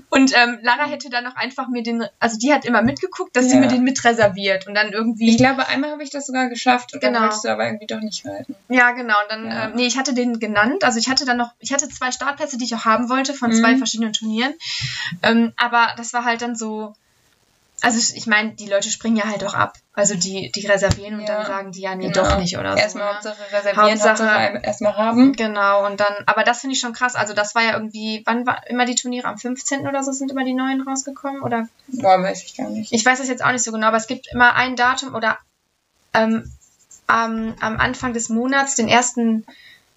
Und 0.08 0.32
ähm, 0.36 0.58
Lara 0.62 0.84
hätte 0.86 1.10
dann 1.10 1.24
noch 1.24 1.36
einfach 1.36 1.68
mir 1.68 1.82
den, 1.82 2.04
also 2.18 2.38
die 2.38 2.52
hat 2.52 2.64
immer 2.64 2.82
mitgeguckt, 2.82 3.36
dass 3.36 3.46
sie 3.46 3.54
Ja. 3.54 3.60
mir 3.60 3.68
den 3.68 3.82
mit 3.84 4.02
reserviert 4.04 4.66
und 4.66 4.74
dann 4.74 4.92
irgendwie. 4.92 5.30
Ich 5.30 5.36
glaube, 5.36 5.66
einmal 5.68 5.90
habe 5.90 6.02
ich 6.02 6.10
das 6.10 6.26
sogar 6.26 6.48
geschafft 6.48 6.94
und 6.94 7.00
Genau. 7.00 7.14
dann 7.14 7.22
wolltest 7.24 7.44
du 7.44 7.48
aber 7.48 7.66
irgendwie 7.66 7.86
doch 7.86 8.00
nicht 8.00 8.24
reiten. 8.26 8.56
Ja, 8.68 8.92
genau. 8.92 9.14
Und 9.22 9.30
dann, 9.30 9.46
Ja. 9.46 9.64
ähm, 9.66 9.72
nee, 9.74 9.86
ich 9.86 9.98
hatte 9.98 10.14
den 10.14 10.38
genannt. 10.40 10.84
Also 10.84 10.98
ich 10.98 11.08
hatte 11.08 11.24
dann 11.24 11.36
noch, 11.36 11.52
ich 11.58 11.72
hatte 11.72 11.88
zwei 11.88 12.10
Startplätze, 12.12 12.56
die 12.58 12.64
ich 12.64 12.74
auch 12.74 12.84
haben 12.84 13.08
wollte 13.08 13.34
von 13.34 13.50
Mhm. 13.50 13.54
zwei 13.54 13.76
verschiedenen 13.76 14.12
Turnieren. 14.12 14.54
Ähm, 15.22 15.52
aber 15.56 15.92
das 15.96 16.12
war 16.12 16.24
halt 16.24 16.42
dann 16.42 16.56
so, 16.56 16.94
Also 17.82 17.98
ich- 18.14 18.26
meine, 18.26 18.52
die 18.52 18.66
Leute 18.68 18.90
springen 18.90 19.16
ja 19.16 19.24
halt 19.24 19.42
auch 19.44 19.54
ab. 19.54 19.74
Also 19.94 20.14
die, 20.14 20.50
die 20.54 20.66
reservieren 20.66 21.14
und 21.14 21.20
Ja. 21.22 21.26
dann 21.38 21.46
sagen 21.46 21.72
die 21.72 21.80
ja, 21.80 21.94
nee, 21.94 22.10
Genau. 22.10 22.28
doch 22.28 22.38
nicht 22.38 22.56
oder 22.58 22.72
so. 22.72 22.78
Erstmal 22.78 23.04
ne? 23.06 23.12
Hauptsache 23.14 23.42
reservieren, 23.52 23.76
Hauptsache- 23.90 24.08
Hauptsache, 24.08 24.60
erstmal 24.64 24.96
haben. 24.96 25.32
Genau, 25.34 25.86
und 25.86 25.98
dann, 26.00 26.12
aber 26.26 26.44
das 26.44 26.60
finde 26.60 26.74
ich 26.74 26.80
schon 26.80 26.92
krass. 26.92 27.14
Also 27.16 27.32
das 27.34 27.54
war 27.54 27.62
ja 27.62 27.72
irgendwie, 27.74 28.22
wann 28.26 28.46
war 28.46 28.66
immer 28.68 28.84
die 28.84 28.94
Turniere? 28.94 29.28
Am 29.28 29.38
15. 29.38 29.86
oder 29.88 30.02
so 30.02 30.12
sind 30.12 30.30
immer 30.30 30.44
die 30.44 30.54
neuen 30.54 30.82
rausgekommen? 30.82 31.42
Oder 31.42 31.68
Boah, 31.88 32.22
weiß 32.22 32.44
ich 32.44 32.56
gar 32.56 32.68
nicht. 32.68 32.92
ich 32.92 33.04
weiß 33.04 33.18
das 33.18 33.28
jetzt 33.28 33.42
auch 33.44 33.52
nicht 33.52 33.64
so 33.64 33.72
genau, 33.72 33.86
aber 33.88 33.96
es 33.96 34.06
gibt 34.06 34.28
immer 34.32 34.54
ein 34.54 34.76
Datum 34.76 35.14
oder 35.14 35.38
ähm, 36.14 36.50
am, 37.06 37.54
am 37.60 37.78
Anfang 37.78 38.12
des 38.12 38.28
Monats, 38.28 38.74
den 38.76 38.88
ersten, 38.88 39.44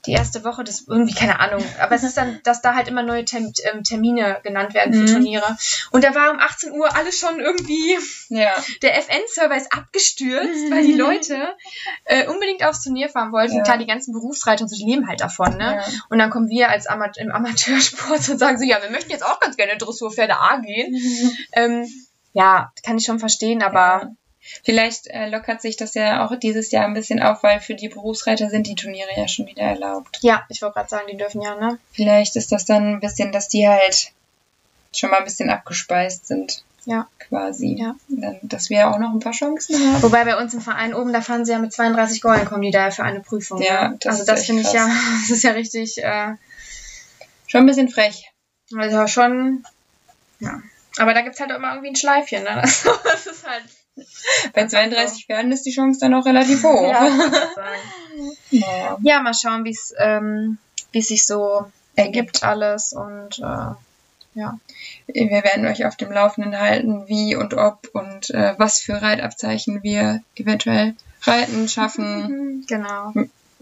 die 0.05 0.11
erste 0.11 0.43
Woche 0.43 0.63
des, 0.63 0.85
irgendwie, 0.87 1.13
keine 1.13 1.39
Ahnung. 1.39 1.63
Aber 1.79 1.95
es 1.95 2.03
ist 2.03 2.17
dann, 2.17 2.39
dass 2.43 2.61
da 2.61 2.75
halt 2.75 2.87
immer 2.87 3.03
neue 3.03 3.23
Term, 3.25 3.51
ähm, 3.71 3.83
Termine 3.83 4.39
genannt 4.43 4.73
werden 4.73 4.93
für 4.93 5.01
Mhm. 5.01 5.07
Turniere. 5.07 5.57
Und 5.91 6.03
da 6.03 6.13
war 6.13 6.31
um 6.31 6.39
18 6.39 6.71
Uhr 6.73 6.93
alles 6.95 7.17
schon 7.17 7.39
irgendwie, 7.39 7.97
Ja. 8.29 8.51
der 8.81 8.97
FN-Server 8.97 9.55
ist 9.55 9.71
abgestürzt, 9.71 10.71
weil 10.71 10.85
die 10.85 10.93
Leute 10.93 11.55
äh, 12.05 12.27
unbedingt 12.27 12.65
aufs 12.65 12.83
Turnier 12.83 13.07
fahren 13.09 13.31
wollten. 13.31 13.55
Ja. 13.57 13.63
Klar, 13.63 13.77
die 13.77 13.85
ganzen 13.87 14.11
Berufsreiter 14.13 14.63
und 14.63 14.69
so, 14.69 14.75
die 14.75 14.89
leben 14.91 15.07
halt 15.07 15.21
davon, 15.21 15.57
ne? 15.57 15.75
Ja. 15.77 15.83
Und 16.09 16.19
dann 16.19 16.29
kommen 16.29 16.49
wir 16.49 16.69
als 16.69 16.87
Ama 16.87 17.09
im 17.17 17.31
Amateursport 17.31 18.27
und 18.29 18.37
sagen 18.37 18.57
so, 18.57 18.65
ja, 18.65 18.81
wir 18.81 18.89
möchten 18.89 19.09
jetzt 19.11 19.25
auch 19.25 19.39
ganz 19.39 19.55
gerne 19.55 19.77
Dressurpferde 19.77 20.37
A 20.37 20.57
gehen. 20.57 20.99
Ähm, 21.53 21.87
ja, 22.33 22.71
kann 22.85 22.97
ich 22.97 23.05
schon 23.05 23.19
verstehen, 23.19 23.61
aber 23.61 24.11
Vielleicht 24.63 25.07
äh, 25.07 25.29
lockert 25.29 25.61
sich 25.61 25.77
das 25.77 25.93
ja 25.93 26.25
auch 26.25 26.35
dieses 26.37 26.71
Jahr 26.71 26.85
ein 26.85 26.93
bisschen 26.93 27.21
auf, 27.21 27.43
weil 27.43 27.59
für 27.59 27.75
die 27.75 27.89
Berufsreiter 27.89 28.49
sind 28.49 28.67
die 28.67 28.75
Turniere 28.75 29.09
ja 29.15 29.27
schon 29.27 29.47
wieder 29.47 29.63
erlaubt. 29.63 30.19
ja, 30.21 30.43
ich 30.49 30.61
wollte 30.61 30.75
gerade 30.75 30.89
sagen, 30.89 31.07
die 31.09 31.17
dürfen 31.17 31.41
ja, 31.41 31.55
ne? 31.55 31.79
Vielleicht 31.91 32.35
ist 32.35 32.51
das 32.51 32.65
dann 32.65 32.95
ein 32.95 32.99
bisschen, 32.99 33.31
dass 33.31 33.47
die 33.47 33.67
halt 33.67 34.11
schon 34.93 35.09
mal 35.09 35.17
ein 35.17 35.25
bisschen 35.25 35.49
abgespeist 35.49 36.27
sind. 36.27 36.63
Ja. 36.85 37.07
Quasi. 37.17 37.77
Ja. 37.79 37.95
Dann, 38.09 38.39
dass 38.43 38.69
wir 38.69 38.89
auch 38.89 38.99
noch 38.99 39.13
ein 39.13 39.21
paar 39.21 39.31
Chancen 39.31 39.75
haben. 39.75 40.03
Wobei 40.03 40.25
bei 40.25 40.37
uns 40.37 40.53
im 40.53 40.59
Verein 40.59 40.93
oben, 40.93 41.13
da 41.13 41.21
fahren 41.21 41.45
sie 41.45 41.53
ja 41.53 41.59
mit 41.59 41.71
32 41.71 42.21
Golden, 42.21 42.45
kommen 42.45 42.61
die 42.61 42.71
da 42.71 42.91
für 42.91 43.03
eine 43.03 43.21
Prüfung. 43.21 43.61
Ja, 43.61 43.89
ne? 43.89 43.97
das 44.01 44.19
also 44.19 44.25
das 44.25 44.45
finde 44.45 44.63
ich 44.63 44.73
ja, 44.73 44.89
das 45.21 45.29
ist 45.29 45.43
ja 45.43 45.51
richtig, 45.51 46.03
äh, 46.03 46.35
Schon 47.53 47.61
ein 47.61 47.67
bisschen 47.67 47.89
frech. 47.89 48.31
also 48.75 49.05
schon, 49.05 49.63
ja. 50.39 50.59
Aber 50.97 51.13
da 51.13 51.21
gibt's 51.21 51.39
halt 51.39 51.51
auch 51.51 51.57
immer 51.57 51.69
irgendwie 51.73 51.89
ein 51.89 51.95
Schleifchen, 51.95 52.43
ne? 52.43 52.61
Das, 52.63 52.81
das 53.03 53.27
ist 53.27 53.47
halt, 53.47 53.63
Bei 54.53 54.67
32 54.67 55.25
Pferden 55.27 55.51
ist 55.51 55.65
die 55.65 55.71
Chance 55.71 55.99
dann 55.99 56.13
auch 56.13 56.25
relativ 56.25 56.63
hoch. 56.63 56.81
ja, 56.89 57.07
sagen. 57.55 58.97
Ja. 59.01 59.21
mal 59.21 59.33
schauen, 59.33 59.65
wie 59.65 59.71
es 59.71 59.93
ähm, 59.97 60.57
wie 60.91 60.99
es 60.99 61.07
sich 61.07 61.25
so 61.25 61.65
Ergibt. 61.95 62.17
ergibt 62.17 62.43
alles 62.43 62.93
und 62.93 63.39
äh, 63.39 63.75
ja. 64.35 64.57
Wir 65.07 65.29
werden 65.43 65.65
euch 65.67 65.85
auf 65.85 65.95
dem 65.95 66.11
Laufenden 66.11 66.57
halten, 66.59 67.07
wie 67.07 67.35
und 67.35 67.53
ob 67.53 67.87
und 67.93 68.31
äh, 68.31 68.55
was 68.57 68.79
für 68.79 69.01
Reitabzeichen 69.01 69.83
wir 69.83 70.21
eventuell 70.35 70.95
reiten, 71.21 71.67
schaffen, 71.69 72.65
Genau. 72.67 73.13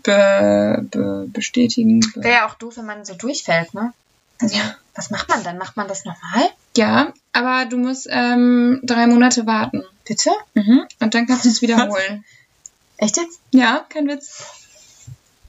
be, 0.03 0.87
be, 0.89 1.25
bestätigen. 1.27 1.99
Be 2.15 2.23
Wäre 2.23 2.33
ja 2.35 2.47
auch 2.47 2.55
doof, 2.55 2.77
wenn 2.77 2.85
man 2.85 3.03
so 3.05 3.15
durchfällt, 3.15 3.73
ne? 3.73 3.93
Also, 4.41 4.55
Ja. 4.55 4.75
was 4.95 5.09
macht 5.11 5.29
man 5.29 5.43
dann? 5.43 5.57
Macht 5.57 5.75
man 5.77 5.87
das 5.87 6.05
nochmal? 6.05 6.49
ja, 6.77 7.11
aber 7.33 7.65
du 7.65 7.77
musst 7.77 8.07
ähm, 8.09 8.79
drei 8.83 9.07
Monate 9.07 9.45
warten. 9.45 9.83
Bitte? 10.05 10.31
Mhm. 10.53 10.85
Und 10.99 11.13
dann 11.13 11.27
kannst 11.27 11.45
du 11.45 11.49
es 11.49 11.61
wiederholen. 11.61 12.23
Echt 12.97 13.17
jetzt? 13.17 13.39
Ja, 13.51 13.85
kein 13.89 14.07
Witz. 14.07 14.43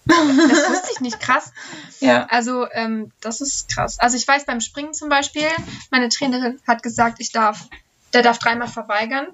Das 0.04 0.18
wusste 0.70 0.90
ich 0.94 1.00
nicht. 1.00 1.20
Krass. 1.20 1.52
Ja. 2.00 2.26
Also, 2.30 2.66
ähm, 2.72 3.12
das 3.20 3.40
ist 3.40 3.68
krass. 3.72 4.00
Also, 4.00 4.16
ich 4.16 4.26
weiß 4.26 4.44
beim 4.44 4.60
Springen 4.60 4.92
zum 4.92 5.08
Beispiel, 5.08 5.46
meine 5.92 6.08
Trainerin 6.08 6.58
hat 6.66 6.82
gesagt, 6.82 7.20
ich 7.20 7.30
darf, 7.30 7.68
der 8.12 8.22
darf 8.22 8.38
dreimal 8.40 8.66
verweigern. 8.66 9.28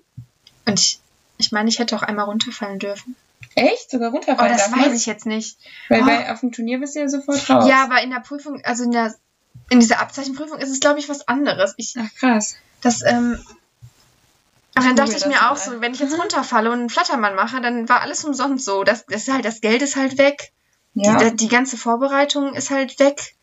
Und 0.67 0.79
ich, 0.79 1.01
ich 1.39 1.51
meine, 1.51 1.71
ich 1.71 1.79
hätte 1.79 1.97
auch 1.97 2.03
einmal 2.03 2.27
runterfallen 2.27 2.79
dürfen. 2.79 3.17
Echt? 3.55 3.91
Sogar 3.91 4.11
Oh, 4.11 4.17
runterfallen 4.17 4.53
das 4.53 4.71
darf 4.71 4.79
weiß 4.79 4.93
ich 4.93 5.07
jetzt 5.07 5.25
nicht. 5.25 5.57
Weil 5.89 6.03
Oh. 6.03 6.05
bei, 6.05 6.31
auf 6.31 6.41
dem 6.41 6.53
Turnier 6.53 6.79
bist 6.79 6.95
du 6.95 7.01
ja 7.01 7.09
sofort 7.09 7.49
raus. 7.49 7.67
Ja, 7.67 7.85
aber 7.85 8.03
in 8.03 8.11
der 8.11 8.21
Prüfung, 8.21 8.63
also 8.67 8.85
in 8.85 8.91
der, 8.91 9.15
in 9.71 9.81
dieser 9.81 10.01
Abzeichenprüfung 10.01 10.59
ist 10.59 10.69
es, 10.69 10.81
glaube 10.81 10.99
ich, 10.99 11.09
was 11.09 11.27
anderes. 11.27 11.73
Ich, 11.79 11.95
Ach, 11.99 12.15
krass. 12.21 12.57
das, 12.83 13.01
ähm, 13.03 13.43
aber 14.79 14.87
dann 14.87 14.97
dachte 14.97 15.17
ich 15.17 15.27
mir 15.27 15.41
mal. 15.41 15.51
auch 15.51 15.57
so, 15.57 15.81
wenn 15.81 15.93
ich 15.93 16.01
jetzt 16.01 16.19
runterfalle 16.19 16.71
und 16.71 16.79
einen 16.79 16.91
Flattermann 16.91 17.35
mache, 17.35 17.61
dann 17.61 17.89
war 17.89 18.01
alles 18.01 18.25
umsonst 18.25 18.65
so. 18.65 18.85
Das, 18.85 19.07
das 19.07 19.23
ist 19.23 19.33
halt, 19.33 19.45
das 19.45 19.61
Geld 19.61 19.83
ist 19.83 19.97
halt 19.97 20.19
weg. 20.19 20.53
Ja. 20.95 21.17
Die, 21.17 21.37
die 21.37 21.49
ganze 21.49 21.77
Vorbereitung 21.77 22.55
ist 22.55 22.71
halt 22.71 22.99
weg. 22.99 23.35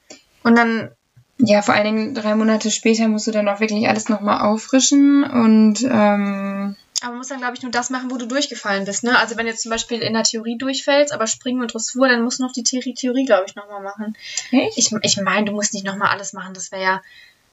Und 0.43 0.57
dann, 0.57 0.91
ja, 1.37 1.61
vor 1.61 1.73
allen 1.73 1.85
Dingen 1.85 2.15
drei 2.15 2.35
Monate 2.35 2.71
später 2.71 3.07
musst 3.07 3.27
du 3.27 3.31
dann 3.31 3.47
auch 3.47 3.59
wirklich 3.59 3.87
alles 3.87 4.09
nochmal 4.09 4.41
auffrischen 4.41 5.23
und 5.23 5.83
ähm, 5.83 6.75
aber 7.01 7.11
man 7.11 7.17
muss 7.19 7.27
dann, 7.27 7.39
glaube 7.39 7.55
ich, 7.55 7.61
nur 7.61 7.71
das 7.71 7.89
machen, 7.89 8.09
wo 8.09 8.17
du 8.17 8.25
durchgefallen 8.25 8.85
bist. 8.85 9.03
Ne? 9.03 9.17
Also 9.19 9.35
wenn 9.35 9.45
du 9.45 9.51
jetzt 9.51 9.61
zum 9.61 9.69
Beispiel 9.69 10.01
in 10.01 10.13
der 10.13 10.23
Theorie 10.23 10.57
durchfällst, 10.57 11.13
aber 11.13 11.27
Springen 11.27 11.61
und 11.61 11.73
Dressur, 11.73 12.07
dann 12.07 12.23
musst 12.23 12.39
du 12.39 12.43
noch 12.43 12.53
die 12.53 12.63
Theorie, 12.63 12.93
Theorie 12.93 13.25
glaube 13.25 13.43
ich, 13.47 13.55
nochmal 13.55 13.83
machen. 13.83 14.15
echt? 14.51 14.77
Ich, 14.77 14.91
ich 15.01 15.17
meine, 15.17 15.45
du 15.45 15.51
musst 15.51 15.73
nicht 15.73 15.85
nochmal 15.85 16.09
alles 16.09 16.33
machen. 16.33 16.53
Das 16.53 16.71
wäre 16.71 16.81
ja, 16.81 17.01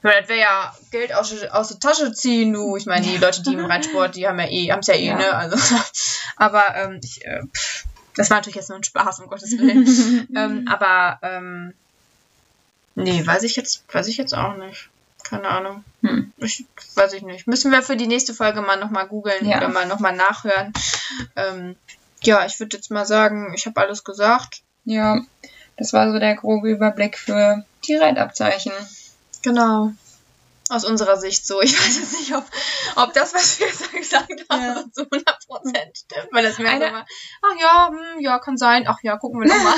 das 0.02 0.28
wäre 0.28 0.40
ja 0.40 0.76
Geld 0.90 1.14
aus, 1.14 1.32
aus 1.44 1.68
der 1.68 1.80
Tasche 1.80 2.12
ziehen, 2.12 2.52
du. 2.52 2.76
Ich 2.76 2.86
meine, 2.86 3.06
die 3.06 3.16
Leute, 3.16 3.42
die 3.42 3.54
im 3.54 3.64
Reitsport, 3.64 4.16
die 4.16 4.26
haben 4.26 4.38
ja 4.40 4.46
eh, 4.48 4.70
haben 4.70 4.80
es 4.80 4.86
ja 4.88 4.94
eh, 4.94 5.06
Ja. 5.06 5.16
ne? 5.16 5.34
Also, 5.34 5.56
aber 6.36 6.74
ähm, 6.76 7.00
ich, 7.02 7.24
äh, 7.24 7.42
pff, 7.46 7.84
das 8.16 8.30
war 8.30 8.38
natürlich 8.38 8.56
jetzt 8.56 8.68
nur 8.68 8.78
ein 8.78 8.84
Spaß, 8.84 9.20
um 9.20 9.28
Gottes 9.28 9.52
Willen. 9.58 10.28
ähm, 10.36 10.68
aber 10.68 11.18
ähm, 11.22 11.72
nee, 12.94 13.24
weiß 13.26 13.42
ich 13.44 13.56
jetzt, 13.56 13.84
weiß 13.92 14.08
ich 14.08 14.16
jetzt 14.16 14.34
auch 14.34 14.56
nicht. 14.56 14.88
Keine 15.22 15.48
Ahnung. 15.48 15.84
Hm. 16.02 16.32
Ich 16.36 16.66
weiß 16.96 17.12
ich 17.14 17.22
nicht. 17.22 17.46
Müssen 17.46 17.70
wir 17.70 17.82
für 17.82 17.96
die 17.96 18.08
nächste 18.08 18.34
Folge 18.34 18.60
mal 18.60 18.76
nochmal 18.76 19.06
googeln 19.06 19.46
Ja. 19.48 19.58
oder 19.58 19.68
mal 19.68 19.86
nochmal 19.86 20.14
nachhören. 20.14 20.72
Ähm, 21.36 21.76
ja, 22.22 22.44
ich 22.44 22.58
würde 22.60 22.76
jetzt 22.76 22.90
mal 22.90 23.06
sagen, 23.06 23.52
ich 23.54 23.64
habe 23.66 23.80
alles 23.80 24.04
gesagt. 24.04 24.62
Ja, 24.84 25.20
das 25.76 25.92
war 25.92 26.12
so 26.12 26.18
der 26.18 26.34
grobe 26.34 26.68
Überblick 26.70 27.16
für 27.16 27.64
die 27.86 27.94
Reitabzeichen. 27.94 28.72
Genau. 29.42 29.92
Aus 30.68 30.84
unserer 30.84 31.16
Sicht 31.18 31.46
so. 31.46 31.60
Ich 31.60 31.78
weiß 31.78 31.98
jetzt 31.98 32.12
nicht, 32.20 32.34
ob, 32.34 32.44
ob 32.96 33.12
das, 33.12 33.34
was 33.34 33.58
wir 33.58 33.66
jetzt 33.66 33.92
gesagt 33.92 34.32
haben, 34.48 34.62
Ja. 34.62 34.84
so 34.92 35.02
100% 35.02 35.26
stimmt. 35.94 36.28
Weil 36.30 36.42
das 36.44 36.58
mir 36.58 36.68
Eine- 36.68 36.86
so 36.86 36.90
mal, 36.92 37.04
ach 37.42 37.60
ja, 37.60 37.88
hm, 37.90 38.20
ja, 38.20 38.38
kann 38.38 38.56
sein. 38.56 38.84
Ach 38.88 38.98
ja, 39.02 39.16
gucken 39.18 39.40
wir 39.40 39.48
nochmal. 39.48 39.74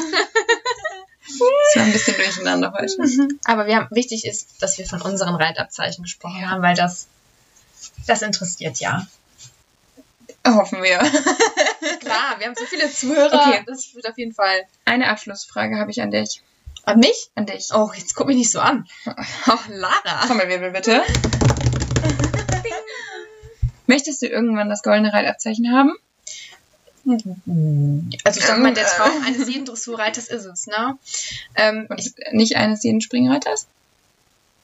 Das 1.27 1.41
war 1.77 1.83
ein 1.83 1.93
bisschen 1.93 2.17
durcheinander 2.17 2.73
heute. 2.79 2.97
Aber 3.45 3.67
wir 3.67 3.77
haben, 3.77 3.89
wichtig 3.91 4.25
ist, 4.27 4.63
dass 4.63 4.79
wir 4.79 4.87
von 4.87 5.01
unseren 5.03 5.35
Reitabzeichen 5.35 6.05
gesprochen 6.05 6.49
haben, 6.49 6.63
weil 6.63 6.77
das, 6.77 7.09
das 8.07 8.23
interessiert 8.23 8.79
ja. 8.79 9.07
Hoffen 10.47 10.83
wir. 10.83 10.99
Klar, 12.01 12.39
wir 12.39 12.47
haben 12.47 12.55
so 12.55 12.67
viele 12.67 12.93
Zuhörer. 12.93 13.49
Okay. 13.49 13.65
Das 13.67 13.95
wird 13.95 14.07
auf 14.07 14.19
jeden 14.19 14.35
Fall. 14.35 14.65
Eine 14.85 15.09
Abschlussfrage 15.09 15.79
habe 15.79 15.91
ich 15.91 16.03
an 16.03 16.11
dich. 16.11 16.43
An 16.87 16.99
mich? 16.99 17.31
An 17.35 17.47
dich. 17.47 17.69
Oh, 17.73 17.91
jetzt 17.97 18.15
guck 18.15 18.27
mich 18.27 18.37
nicht 18.37 18.51
so 18.51 18.61
an. 18.61 18.87
Oh, 19.47 19.59
Lara. 19.69 20.27
Trommelwirbel 20.27 20.71
bitte. 20.71 21.03
Möchtest 23.87 24.23
du 24.23 24.27
irgendwann 24.27 24.69
das 24.71 24.83
goldene 24.83 25.13
Reitabzeichen 25.13 25.73
haben? 25.75 25.95
Also 27.07 28.41
ich 28.41 28.47
sag 28.47 28.59
mal, 28.61 28.73
der 28.73 28.85
Äh. 28.87 28.89
Traum 28.97 29.23
eines 29.27 29.47
jeden 29.49 29.67
Dressurreiters 29.67 30.29
ist 30.29 30.47
es, 30.47 30.67
ne? 30.67 30.99
Ähm, 31.55 31.87
ich, 31.99 32.15
nicht 32.33 32.57
eines 32.57 32.83
jeden 32.83 33.01
Springreiters? 33.03 33.67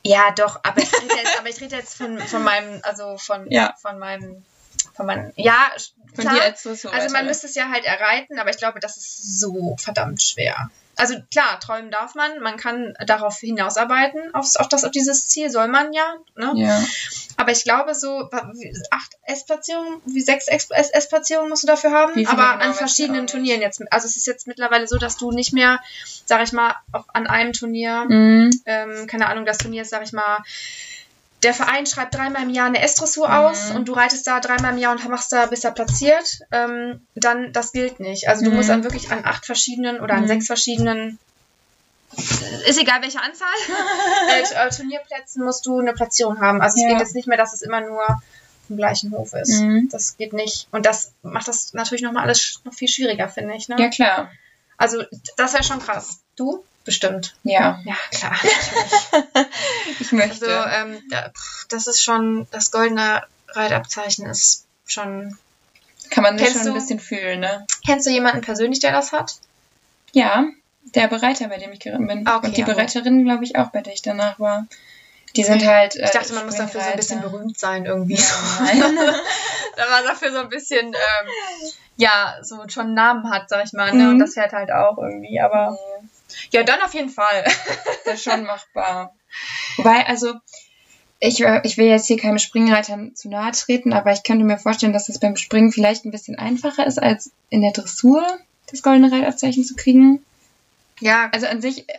ja, 0.02 0.30
doch, 0.34 0.60
aber 0.62 0.80
ich 0.80 0.90
rede 0.94 1.14
jetzt, 1.14 1.38
aber 1.38 1.50
ich 1.50 1.60
rede 1.60 1.76
jetzt 1.76 1.94
von, 1.94 2.18
von 2.18 2.42
meinem, 2.42 2.80
also 2.82 3.18
von, 3.18 3.50
Ja. 3.50 3.74
von 3.82 3.98
meinem, 3.98 4.42
von 5.00 5.06
meinem, 5.06 5.32
ja, 5.36 5.70
Von 6.14 6.24
klar. 6.26 6.36
Also 6.92 7.12
man 7.14 7.24
müsste 7.26 7.46
es 7.46 7.54
ja 7.54 7.70
halt 7.70 7.86
erreiten, 7.86 8.38
aber 8.38 8.50
ich 8.50 8.58
glaube, 8.58 8.80
das 8.80 8.98
ist 8.98 9.40
so 9.40 9.76
verdammt 9.78 10.22
schwer. 10.22 10.70
Also 10.96 11.14
klar, 11.30 11.58
träumen 11.60 11.90
darf 11.90 12.14
man, 12.14 12.40
man 12.40 12.58
kann 12.58 12.92
darauf 13.06 13.38
hinausarbeiten, 13.38 14.34
aufs, 14.34 14.56
auf, 14.56 14.68
das, 14.68 14.84
auf 14.84 14.90
dieses 14.90 15.28
Ziel 15.28 15.48
soll 15.48 15.68
man 15.68 15.94
ja. 15.94 16.16
Ne? 16.36 16.52
Ja. 16.56 16.84
Aber 17.38 17.52
ich 17.52 17.64
glaube, 17.64 17.94
so 17.94 18.28
wie- 18.52 18.76
acht 18.90 19.16
S-Platzierungen, 19.22 20.02
wie 20.04 20.20
sechs 20.20 20.46
S-Platzierungen 20.48 21.48
musst 21.48 21.62
du 21.62 21.68
dafür 21.68 21.92
haben, 21.92 22.12
aber 22.26 22.52
genau, 22.52 22.64
an 22.66 22.74
verschiedenen. 22.74 23.26
Turnieren 23.26 23.62
jetzt. 23.62 23.80
Also 23.90 24.06
es 24.08 24.16
ist 24.18 24.26
jetzt 24.26 24.46
mittlerweile 24.46 24.86
so, 24.86 24.98
dass 24.98 25.16
du 25.16 25.30
nicht 25.32 25.54
mehr, 25.54 25.80
sag 26.26 26.42
ich 26.42 26.52
mal, 26.52 26.74
auf, 26.92 27.04
an 27.14 27.26
einem 27.26 27.54
Turnier, 27.54 28.04
Mhm. 28.06 28.50
ähm, 28.66 29.06
keine 29.06 29.28
Ahnung, 29.28 29.46
das 29.46 29.56
Turnier 29.56 29.82
ist, 29.82 29.90
sag 29.90 30.02
ich 30.02 30.12
mal, 30.12 30.44
der 31.42 31.54
Verein 31.54 31.86
schreibt 31.86 32.14
dreimal 32.14 32.42
im 32.42 32.50
Jahr 32.50 32.66
eine 32.66 32.80
S-Dressur 32.82 33.28
Mhm. 33.28 33.34
aus 33.34 33.70
und 33.70 33.86
du 33.88 33.92
reitest 33.92 34.26
da 34.26 34.40
dreimal 34.40 34.72
im 34.72 34.78
Jahr 34.78 34.92
und 34.92 35.08
machst 35.08 35.32
da, 35.32 35.46
bist 35.46 35.64
da 35.64 35.70
platziert, 35.70 36.40
ähm, 36.52 37.06
dann 37.14 37.52
das 37.52 37.72
gilt 37.72 38.00
nicht. 38.00 38.28
Also 38.28 38.44
du 38.44 38.50
Mhm. 38.50 38.56
musst 38.56 38.68
dann 38.68 38.84
wirklich 38.84 39.10
an 39.10 39.24
acht 39.24 39.46
verschiedenen 39.46 40.00
oder 40.00 40.14
an 40.14 40.24
Mhm. 40.24 40.28
sechs 40.28 40.46
verschiedenen 40.46 41.18
ist 42.66 42.80
egal 42.80 43.02
welche 43.02 43.20
Anzahl, 43.22 43.46
äh, 44.30 44.42
äh, 44.66 44.70
Turnierplätzen 44.70 45.44
musst 45.44 45.64
du 45.66 45.78
eine 45.78 45.92
Platzierung 45.92 46.40
haben. 46.40 46.60
Also 46.60 46.74
es 46.76 46.82
Ja. 46.82 46.88
geht 46.88 46.98
jetzt 47.00 47.14
nicht 47.14 47.28
mehr, 47.28 47.38
dass 47.38 47.52
es 47.54 47.62
immer 47.62 47.80
nur 47.80 48.02
im 48.68 48.76
gleichen 48.76 49.12
Hof 49.12 49.32
ist. 49.32 49.60
Mhm. 49.60 49.88
Das 49.90 50.16
geht 50.16 50.32
nicht. 50.32 50.66
Und 50.72 50.86
das 50.86 51.12
macht 51.22 51.48
das 51.48 51.72
natürlich 51.72 52.02
nochmal 52.02 52.24
alles 52.24 52.60
noch 52.64 52.74
viel 52.74 52.88
schwieriger, 52.88 53.28
finde 53.28 53.54
ich. 53.54 53.68
Ne? 53.68 53.76
Ja, 53.78 53.88
klar. 53.88 54.30
Also 54.76 55.02
das 55.36 55.52
wäre 55.52 55.62
schon 55.64 55.78
krass. 55.80 56.20
Du? 56.36 56.64
Bestimmt. 56.90 57.34
Ja, 57.44 57.78
Ja, 57.84 57.94
klar. 58.10 58.36
ich 60.00 60.10
möchte. 60.10 60.64
Also 60.64 60.90
ähm, 60.92 61.02
das 61.68 61.86
ist 61.86 62.02
schon 62.02 62.48
das 62.50 62.72
goldene 62.72 63.22
Reitabzeichen 63.48 64.26
ist 64.26 64.66
schon. 64.86 65.38
Kann 66.10 66.24
man 66.24 66.36
sich 66.36 66.50
schon 66.50 66.66
ein 66.66 66.74
bisschen 66.74 66.98
fühlen, 66.98 67.38
ne? 67.38 67.64
Kennst 67.86 68.08
du 68.08 68.10
jemanden 68.10 68.40
persönlich, 68.40 68.80
der 68.80 68.90
das 68.90 69.12
hat? 69.12 69.36
Ja, 70.10 70.46
der 70.96 71.06
Bereiter, 71.06 71.46
bei 71.46 71.58
dem 71.58 71.70
ich 71.70 71.78
geritten 71.78 72.08
bin. 72.08 72.26
Ah, 72.26 72.38
okay, 72.38 72.48
Und 72.48 72.56
die 72.56 72.62
gut. 72.62 72.74
Bereiterin, 72.74 73.24
glaube 73.24 73.44
ich, 73.44 73.54
auch, 73.54 73.70
bei 73.70 73.82
der 73.82 73.92
ich 73.92 74.02
danach 74.02 74.40
war. 74.40 74.66
Die 75.36 75.44
sind 75.44 75.64
halt. 75.64 75.94
Äh, 75.94 76.06
Ich 76.06 76.10
dachte, 76.10 76.32
man 76.34 76.46
muss 76.46 76.56
dafür 76.56 76.80
so 76.80 76.88
ein 76.90 76.96
bisschen 76.96 77.18
Springreiter. 77.18 77.38
berühmt 77.38 77.56
sein 77.58 77.84
irgendwie. 77.84 78.18
Nein. 78.58 78.80
da 79.76 79.90
war 79.90 80.02
dafür 80.02 80.32
so 80.32 80.38
ein 80.40 80.48
bisschen, 80.48 80.86
ähm, 80.88 81.28
ja, 81.96 82.34
so 82.42 82.64
schon 82.68 82.86
einen 82.86 82.94
Namen 82.94 83.30
hat, 83.30 83.48
sag 83.48 83.64
ich 83.64 83.72
mal. 83.74 83.92
Ne? 83.92 84.02
Mhm. 84.04 84.10
Und 84.10 84.18
das 84.18 84.34
fährt 84.34 84.52
halt 84.52 84.72
auch 84.72 84.98
irgendwie. 84.98 85.40
Aber 85.40 85.78
ja, 86.50 86.62
dann 86.62 86.80
auf 86.82 86.94
jeden 86.94 87.10
Fall. 87.10 87.44
Das 88.04 88.14
ist 88.14 88.24
schon 88.24 88.44
machbar. 88.44 89.14
Wobei, 89.76 90.06
also, 90.06 90.34
ich, 91.20 91.44
äh, 91.44 91.60
ich 91.64 91.76
will 91.76 91.86
jetzt 91.86 92.06
hier 92.06 92.18
keinem 92.18 92.38
Springreitern 92.38 93.14
zu 93.14 93.28
nahe 93.28 93.52
treten, 93.52 93.92
aber 93.92 94.12
ich 94.12 94.22
könnte 94.22 94.44
mir 94.44 94.58
vorstellen, 94.58 94.92
dass 94.92 95.08
es 95.08 95.20
beim 95.20 95.36
Springen 95.36 95.72
vielleicht 95.72 96.04
ein 96.04 96.10
bisschen 96.10 96.38
einfacher 96.38 96.86
ist, 96.86 97.00
als 97.00 97.30
in 97.50 97.62
der 97.62 97.72
Dressur 97.72 98.26
das 98.70 98.82
goldene 98.82 99.12
Reitabzeichen 99.12 99.64
zu 99.64 99.74
kriegen. 99.74 100.24
ja, 101.00 101.28
Also 101.32 101.46
an 101.46 101.60
sich 101.60 101.88
äh, 101.88 101.94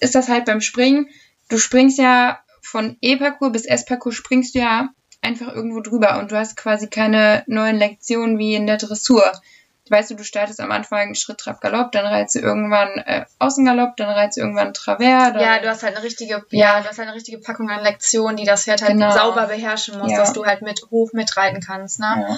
ist 0.00 0.14
das 0.14 0.28
halt 0.28 0.44
beim 0.44 0.60
Springen, 0.60 1.08
du 1.48 1.58
springst 1.58 1.98
ja 1.98 2.40
von 2.62 2.96
E-Parcours 3.00 3.52
bis 3.52 3.66
S-Parcours 3.66 4.14
springst 4.14 4.54
du 4.54 4.58
ja 4.60 4.90
einfach 5.22 5.52
irgendwo 5.54 5.80
drüber 5.80 6.18
und 6.18 6.30
du 6.30 6.36
hast 6.36 6.56
quasi 6.56 6.88
keine 6.88 7.44
neuen 7.46 7.76
Lektionen 7.76 8.38
wie 8.38 8.54
in 8.54 8.66
der 8.66 8.76
Dressur. 8.76 9.32
Weißt 9.88 10.10
du, 10.10 10.14
du 10.16 10.24
startest 10.24 10.60
am 10.60 10.72
Anfang 10.72 11.14
Schritt, 11.14 11.38
Trab, 11.38 11.60
Galopp, 11.60 11.92
dann 11.92 12.06
reizt 12.06 12.34
du 12.34 12.40
irgendwann 12.40 12.88
äh, 13.06 13.24
Außengalopp, 13.38 13.96
dann 13.96 14.08
reizt 14.10 14.36
du 14.36 14.40
irgendwann 14.40 14.74
Travers. 14.74 15.32
Dann 15.32 15.40
ja, 15.40 15.58
du 15.60 15.68
hast 15.68 15.82
halt 15.84 15.94
eine 15.96 16.04
richtige, 16.04 16.44
ja. 16.50 16.74
Ja. 16.76 16.80
du 16.80 16.88
hast 16.88 16.98
halt 16.98 17.06
eine 17.08 17.16
richtige 17.16 17.38
Packung 17.38 17.70
an 17.70 17.82
Lektionen, 17.84 18.36
die 18.36 18.44
das 18.44 18.64
Pferd 18.64 18.82
halt 18.82 18.92
Genau. 18.92 19.10
sauber 19.10 19.46
beherrschen 19.46 19.98
muss, 19.98 20.10
Ja. 20.10 20.18
dass 20.18 20.32
du 20.32 20.44
halt 20.44 20.62
mit 20.62 20.82
hoch 20.90 21.12
mitreiten 21.12 21.60
kannst, 21.60 22.00
ne? 22.00 22.26
Ja. 22.28 22.36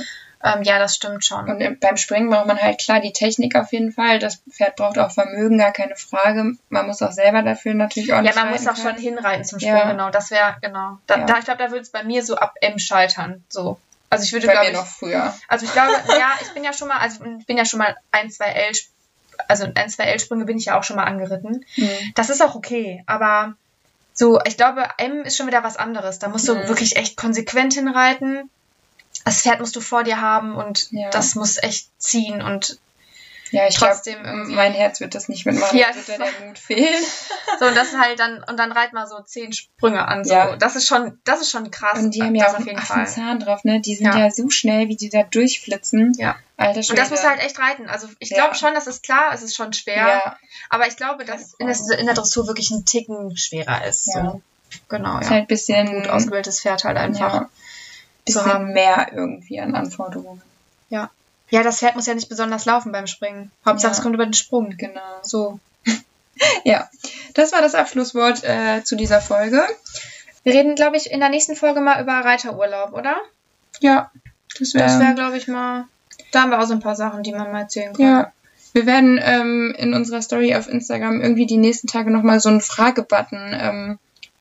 Ähm, 0.54 0.62
ja, 0.62 0.78
das 0.78 0.94
stimmt 0.94 1.24
schon. 1.24 1.50
Und 1.50 1.60
im- 1.60 1.80
beim 1.80 1.96
Springen 1.96 2.30
braucht 2.30 2.46
man 2.46 2.58
halt 2.60 2.78
klar 2.78 3.00
die 3.00 3.12
Technik 3.12 3.56
auf 3.56 3.72
jeden 3.72 3.90
Fall. 3.90 4.20
Das 4.20 4.40
Pferd 4.48 4.76
braucht 4.76 4.96
auch 4.96 5.10
Vermögen, 5.10 5.58
gar 5.58 5.72
keine 5.72 5.96
Frage. 5.96 6.52
Man 6.68 6.86
muss 6.86 7.02
auch 7.02 7.10
selber 7.10 7.42
dafür 7.42 7.74
natürlich 7.74 8.10
Ja, 8.10 8.16
ordentlich 8.16 8.36
man 8.36 8.50
muss 8.50 8.66
auch 8.68 8.76
schon 8.76 8.84
können. 8.92 8.98
hinreiten 8.98 9.44
zum 9.44 9.58
Sprung, 9.58 9.74
Ja. 9.74 9.90
genau. 9.90 10.10
Das 10.10 10.30
wäre, 10.30 10.54
genau. 10.62 10.98
Da, 11.08 11.18
Ja. 11.18 11.24
da, 11.24 11.38
ich 11.38 11.44
glaube, 11.44 11.58
da 11.58 11.70
würde 11.70 11.80
es 11.80 11.90
bei 11.90 12.04
mir 12.04 12.22
so 12.24 12.36
ab 12.36 12.54
M 12.60 12.78
scheitern. 12.78 13.42
So. 13.48 13.78
Also 14.10 14.24
ich 14.24 14.32
würde, 14.32 14.46
Bei 14.46 14.52
glaube 14.54 14.66
mir 14.68 14.72
ich, 14.72 14.78
noch 14.78 14.86
früher. 14.86 15.34
also 15.48 15.66
ich 15.66 15.72
glaube, 15.72 15.92
ja, 16.18 16.30
ich 16.40 16.48
bin 16.54 16.64
ja 16.64 16.72
schon 16.72 16.88
mal, 16.88 16.98
also 16.98 17.24
ich 17.38 17.46
bin 17.46 17.56
ja 17.58 17.64
schon 17.64 17.78
mal 17.78 17.96
ein, 18.10 18.30
zwei 18.30 18.46
L, 18.46 18.72
also 19.48 19.66
ein, 19.74 19.90
zwei 19.90 20.04
L-Sprünge 20.04 20.44
bin 20.46 20.58
ich 20.58 20.64
ja 20.66 20.78
auch 20.78 20.84
schon 20.84 20.96
mal 20.96 21.04
angeritten. 21.04 21.64
Mhm. 21.76 21.90
Das 22.14 22.30
ist 22.30 22.42
auch 22.42 22.54
okay, 22.54 23.02
aber 23.06 23.54
so, 24.14 24.40
ich 24.46 24.56
glaube, 24.56 24.88
M 24.98 25.22
ist 25.22 25.36
schon 25.36 25.46
wieder 25.46 25.62
was 25.62 25.76
anderes. 25.76 26.18
Da 26.18 26.28
musst 26.28 26.48
du 26.48 26.54
Mhm. 26.56 26.68
wirklich 26.68 26.96
echt 26.96 27.16
konsequent 27.16 27.74
hinreiten. 27.74 28.50
Das 29.24 29.42
Pferd 29.42 29.60
musst 29.60 29.76
du 29.76 29.80
vor 29.80 30.02
dir 30.04 30.20
haben 30.20 30.56
und 30.56 30.90
Ja. 30.90 31.10
das 31.10 31.34
muss 31.34 31.56
echt 31.62 31.88
ziehen 32.00 32.40
und 32.42 32.78
Ja, 33.50 33.66
ich 33.66 33.76
glaube, 33.76 33.94
trotzdem 33.94 34.24
irgendwie. 34.24 34.54
mein 34.54 34.72
Herz 34.72 35.00
wird 35.00 35.14
das 35.14 35.28
nicht 35.28 35.46
mitmachen. 35.46 35.76
Ja, 35.78 35.86
wird 35.94 36.08
da 36.08 36.16
der 36.24 36.46
Mut 36.46 36.58
fehlen. 36.58 36.88
So, 37.58 37.64
und 37.66 37.74
das 37.76 37.88
ist 37.88 37.98
halt 37.98 38.20
dann, 38.20 38.44
und 38.48 38.56
dann 38.58 38.70
reit 38.72 38.92
mal 38.92 39.06
so 39.06 39.20
zehn 39.22 39.52
Sprünge 39.52 40.06
an. 40.06 40.22
So. 40.24 40.32
Ja. 40.34 40.56
Das 40.56 40.76
ist 40.76 40.86
schon, 40.86 41.18
das 41.24 41.40
ist 41.40 41.50
schon 41.50 41.70
krass. 41.70 41.98
Und 41.98 42.14
die 42.14 42.22
haben 42.22 42.34
ja 42.34 42.44
auch 42.46 42.50
auf 42.50 42.56
einen 42.58 42.66
jeden 42.66 42.80
Fall. 42.80 43.00
Affenzahn 43.02 43.40
drauf, 43.40 43.64
ne? 43.64 43.80
Die 43.80 43.96
sind 43.96 44.06
Ja. 44.06 44.16
ja. 44.18 44.30
so 44.30 44.48
schnell, 44.50 44.88
wie 44.88 44.96
die 44.96 45.08
da 45.08 45.22
durchflitzen. 45.24 46.12
Ja. 46.18 46.36
Alter 46.56 46.82
Schwede. 46.82 46.92
Und 46.92 46.98
das 47.00 47.10
musst 47.10 47.24
du 47.24 47.28
halt 47.28 47.40
echt 47.40 47.58
reiten. 47.58 47.88
Also 47.88 48.06
ich 48.20 48.30
Ja. 48.30 48.36
glaube 48.36 48.54
schon, 48.54 48.74
das 48.74 48.86
ist 48.86 49.02
klar, 49.02 49.32
es 49.32 49.42
ist 49.42 49.56
schon 49.56 49.72
schwer. 49.72 49.96
Ja, 49.96 50.36
Aber 50.70 50.86
ich 50.86 50.96
glaube, 50.96 51.24
dass 51.24 51.54
in 51.54 51.66
der, 51.66 51.98
in 51.98 52.06
der 52.06 52.14
Dressur 52.14 52.46
wirklich 52.46 52.70
ein 52.70 52.84
Ticken 52.84 53.36
schwerer 53.36 53.84
ist. 53.86 54.06
Ja. 54.14 54.24
So. 54.32 54.42
Genau, 54.88 55.18
ist 55.18 55.24
ja. 55.24 55.30
halt 55.30 55.44
ein 55.44 55.46
bisschen, 55.48 55.86
Gut 56.02 56.08
ausgebildetes 56.08 56.60
Pferd 56.60 56.84
halt 56.84 56.96
einfach. 56.98 57.32
ja, 57.32 57.48
bisschen 58.24 58.44
haben. 58.44 58.72
mehr 58.72 59.08
irgendwie 59.14 59.58
an 59.60 59.74
Anforderungen. 59.74 60.42
Ja, 60.90 61.10
das 61.50 61.78
Pferd 61.78 61.96
muss 61.96 62.06
ja 62.06 62.14
nicht 62.14 62.28
besonders 62.28 62.64
laufen 62.66 62.92
beim 62.92 63.06
Springen. 63.06 63.50
Hauptsache, 63.64 63.92
Ja. 63.92 63.96
es 63.96 64.02
kommt 64.02 64.14
über 64.14 64.24
den 64.26 64.34
Sprung. 64.34 64.74
Genau. 64.76 65.00
So. 65.22 65.58
Ja, 66.64 66.88
das 67.34 67.50
war 67.52 67.62
das 67.62 67.74
Abschlusswort 67.74 68.44
äh, 68.44 68.84
zu 68.84 68.94
dieser 68.94 69.20
Folge. 69.20 69.60
Wir 70.44 70.54
reden, 70.54 70.76
glaube 70.76 70.96
ich, 70.96 71.10
in 71.10 71.18
der 71.18 71.30
nächsten 71.30 71.56
Folge 71.56 71.80
mal 71.80 72.00
über 72.00 72.12
Reiterurlaub, 72.12 72.92
oder? 72.92 73.16
Ja, 73.80 74.12
das 74.58 74.72
wäre. 74.72 74.84
Das 74.84 75.00
wäre, 75.00 75.14
glaube 75.14 75.36
ich, 75.36 75.48
mal. 75.48 75.86
Da 76.30 76.42
haben 76.42 76.50
wir 76.50 76.60
auch 76.60 76.66
so 76.66 76.74
ein 76.74 76.80
paar 76.80 76.94
Sachen, 76.94 77.24
die 77.24 77.32
man 77.32 77.50
mal 77.50 77.62
erzählen 77.62 77.92
kann. 77.92 78.04
ja. 78.06 78.32
Wir 78.74 78.86
werden 78.86 79.18
ähm, 79.20 79.74
in 79.78 79.94
unserer 79.94 80.22
Story 80.22 80.54
auf 80.54 80.68
Instagram 80.68 81.20
irgendwie 81.22 81.46
die 81.46 81.56
nächsten 81.56 81.88
Tage 81.88 82.10
nochmal 82.12 82.38
so 82.38 82.50
einen 82.50 82.60
Fragebutton 82.60 83.56
ähm, 83.58 83.98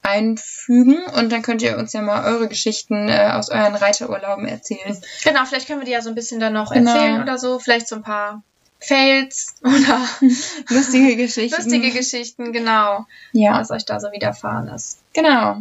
einfügen 0.07 1.03
und 1.15 1.31
dann 1.31 1.41
könnt 1.41 1.61
ihr 1.61 1.77
uns 1.77 1.93
ja 1.93 2.01
mal 2.01 2.23
eure 2.25 2.47
Geschichten 2.47 3.09
äh, 3.09 3.31
aus 3.33 3.49
euren 3.49 3.75
Reiterurlauben 3.75 4.47
erzählen. 4.47 4.97
Genau, 5.23 5.45
vielleicht 5.45 5.67
können 5.67 5.81
wir 5.81 5.85
die 5.85 5.91
ja 5.91 6.01
so 6.01 6.09
ein 6.09 6.15
bisschen 6.15 6.39
dann 6.39 6.53
noch 6.53 6.71
Genau. 6.71 6.91
erzählen 6.93 7.21
oder 7.21 7.37
so. 7.37 7.59
Vielleicht 7.59 7.87
so 7.87 7.95
ein 7.97 8.03
paar 8.03 8.41
Fails 8.79 9.55
oder 9.63 9.99
Lustige 10.69 11.15
Geschichten. 11.15 11.61
lustige 11.61 11.91
Geschichten, 11.91 12.53
genau. 12.53 13.05
Ja, 13.33 13.59
Was 13.59 13.71
euch 13.71 13.85
da 13.85 13.99
so 13.99 14.11
widerfahren 14.11 14.67
ist. 14.69 14.99
genau. 15.13 15.57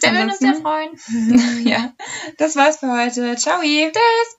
Wir 0.00 0.12
würden 0.12 0.28
uns 0.28 0.38
sehr 0.38 0.54
freuen. 0.54 0.90
Ja, 1.66 1.92
das 2.36 2.56
war's 2.56 2.76
für 2.78 2.92
heute. 2.92 3.36
Ciao. 3.36 3.60
Tschüss. 3.62 4.36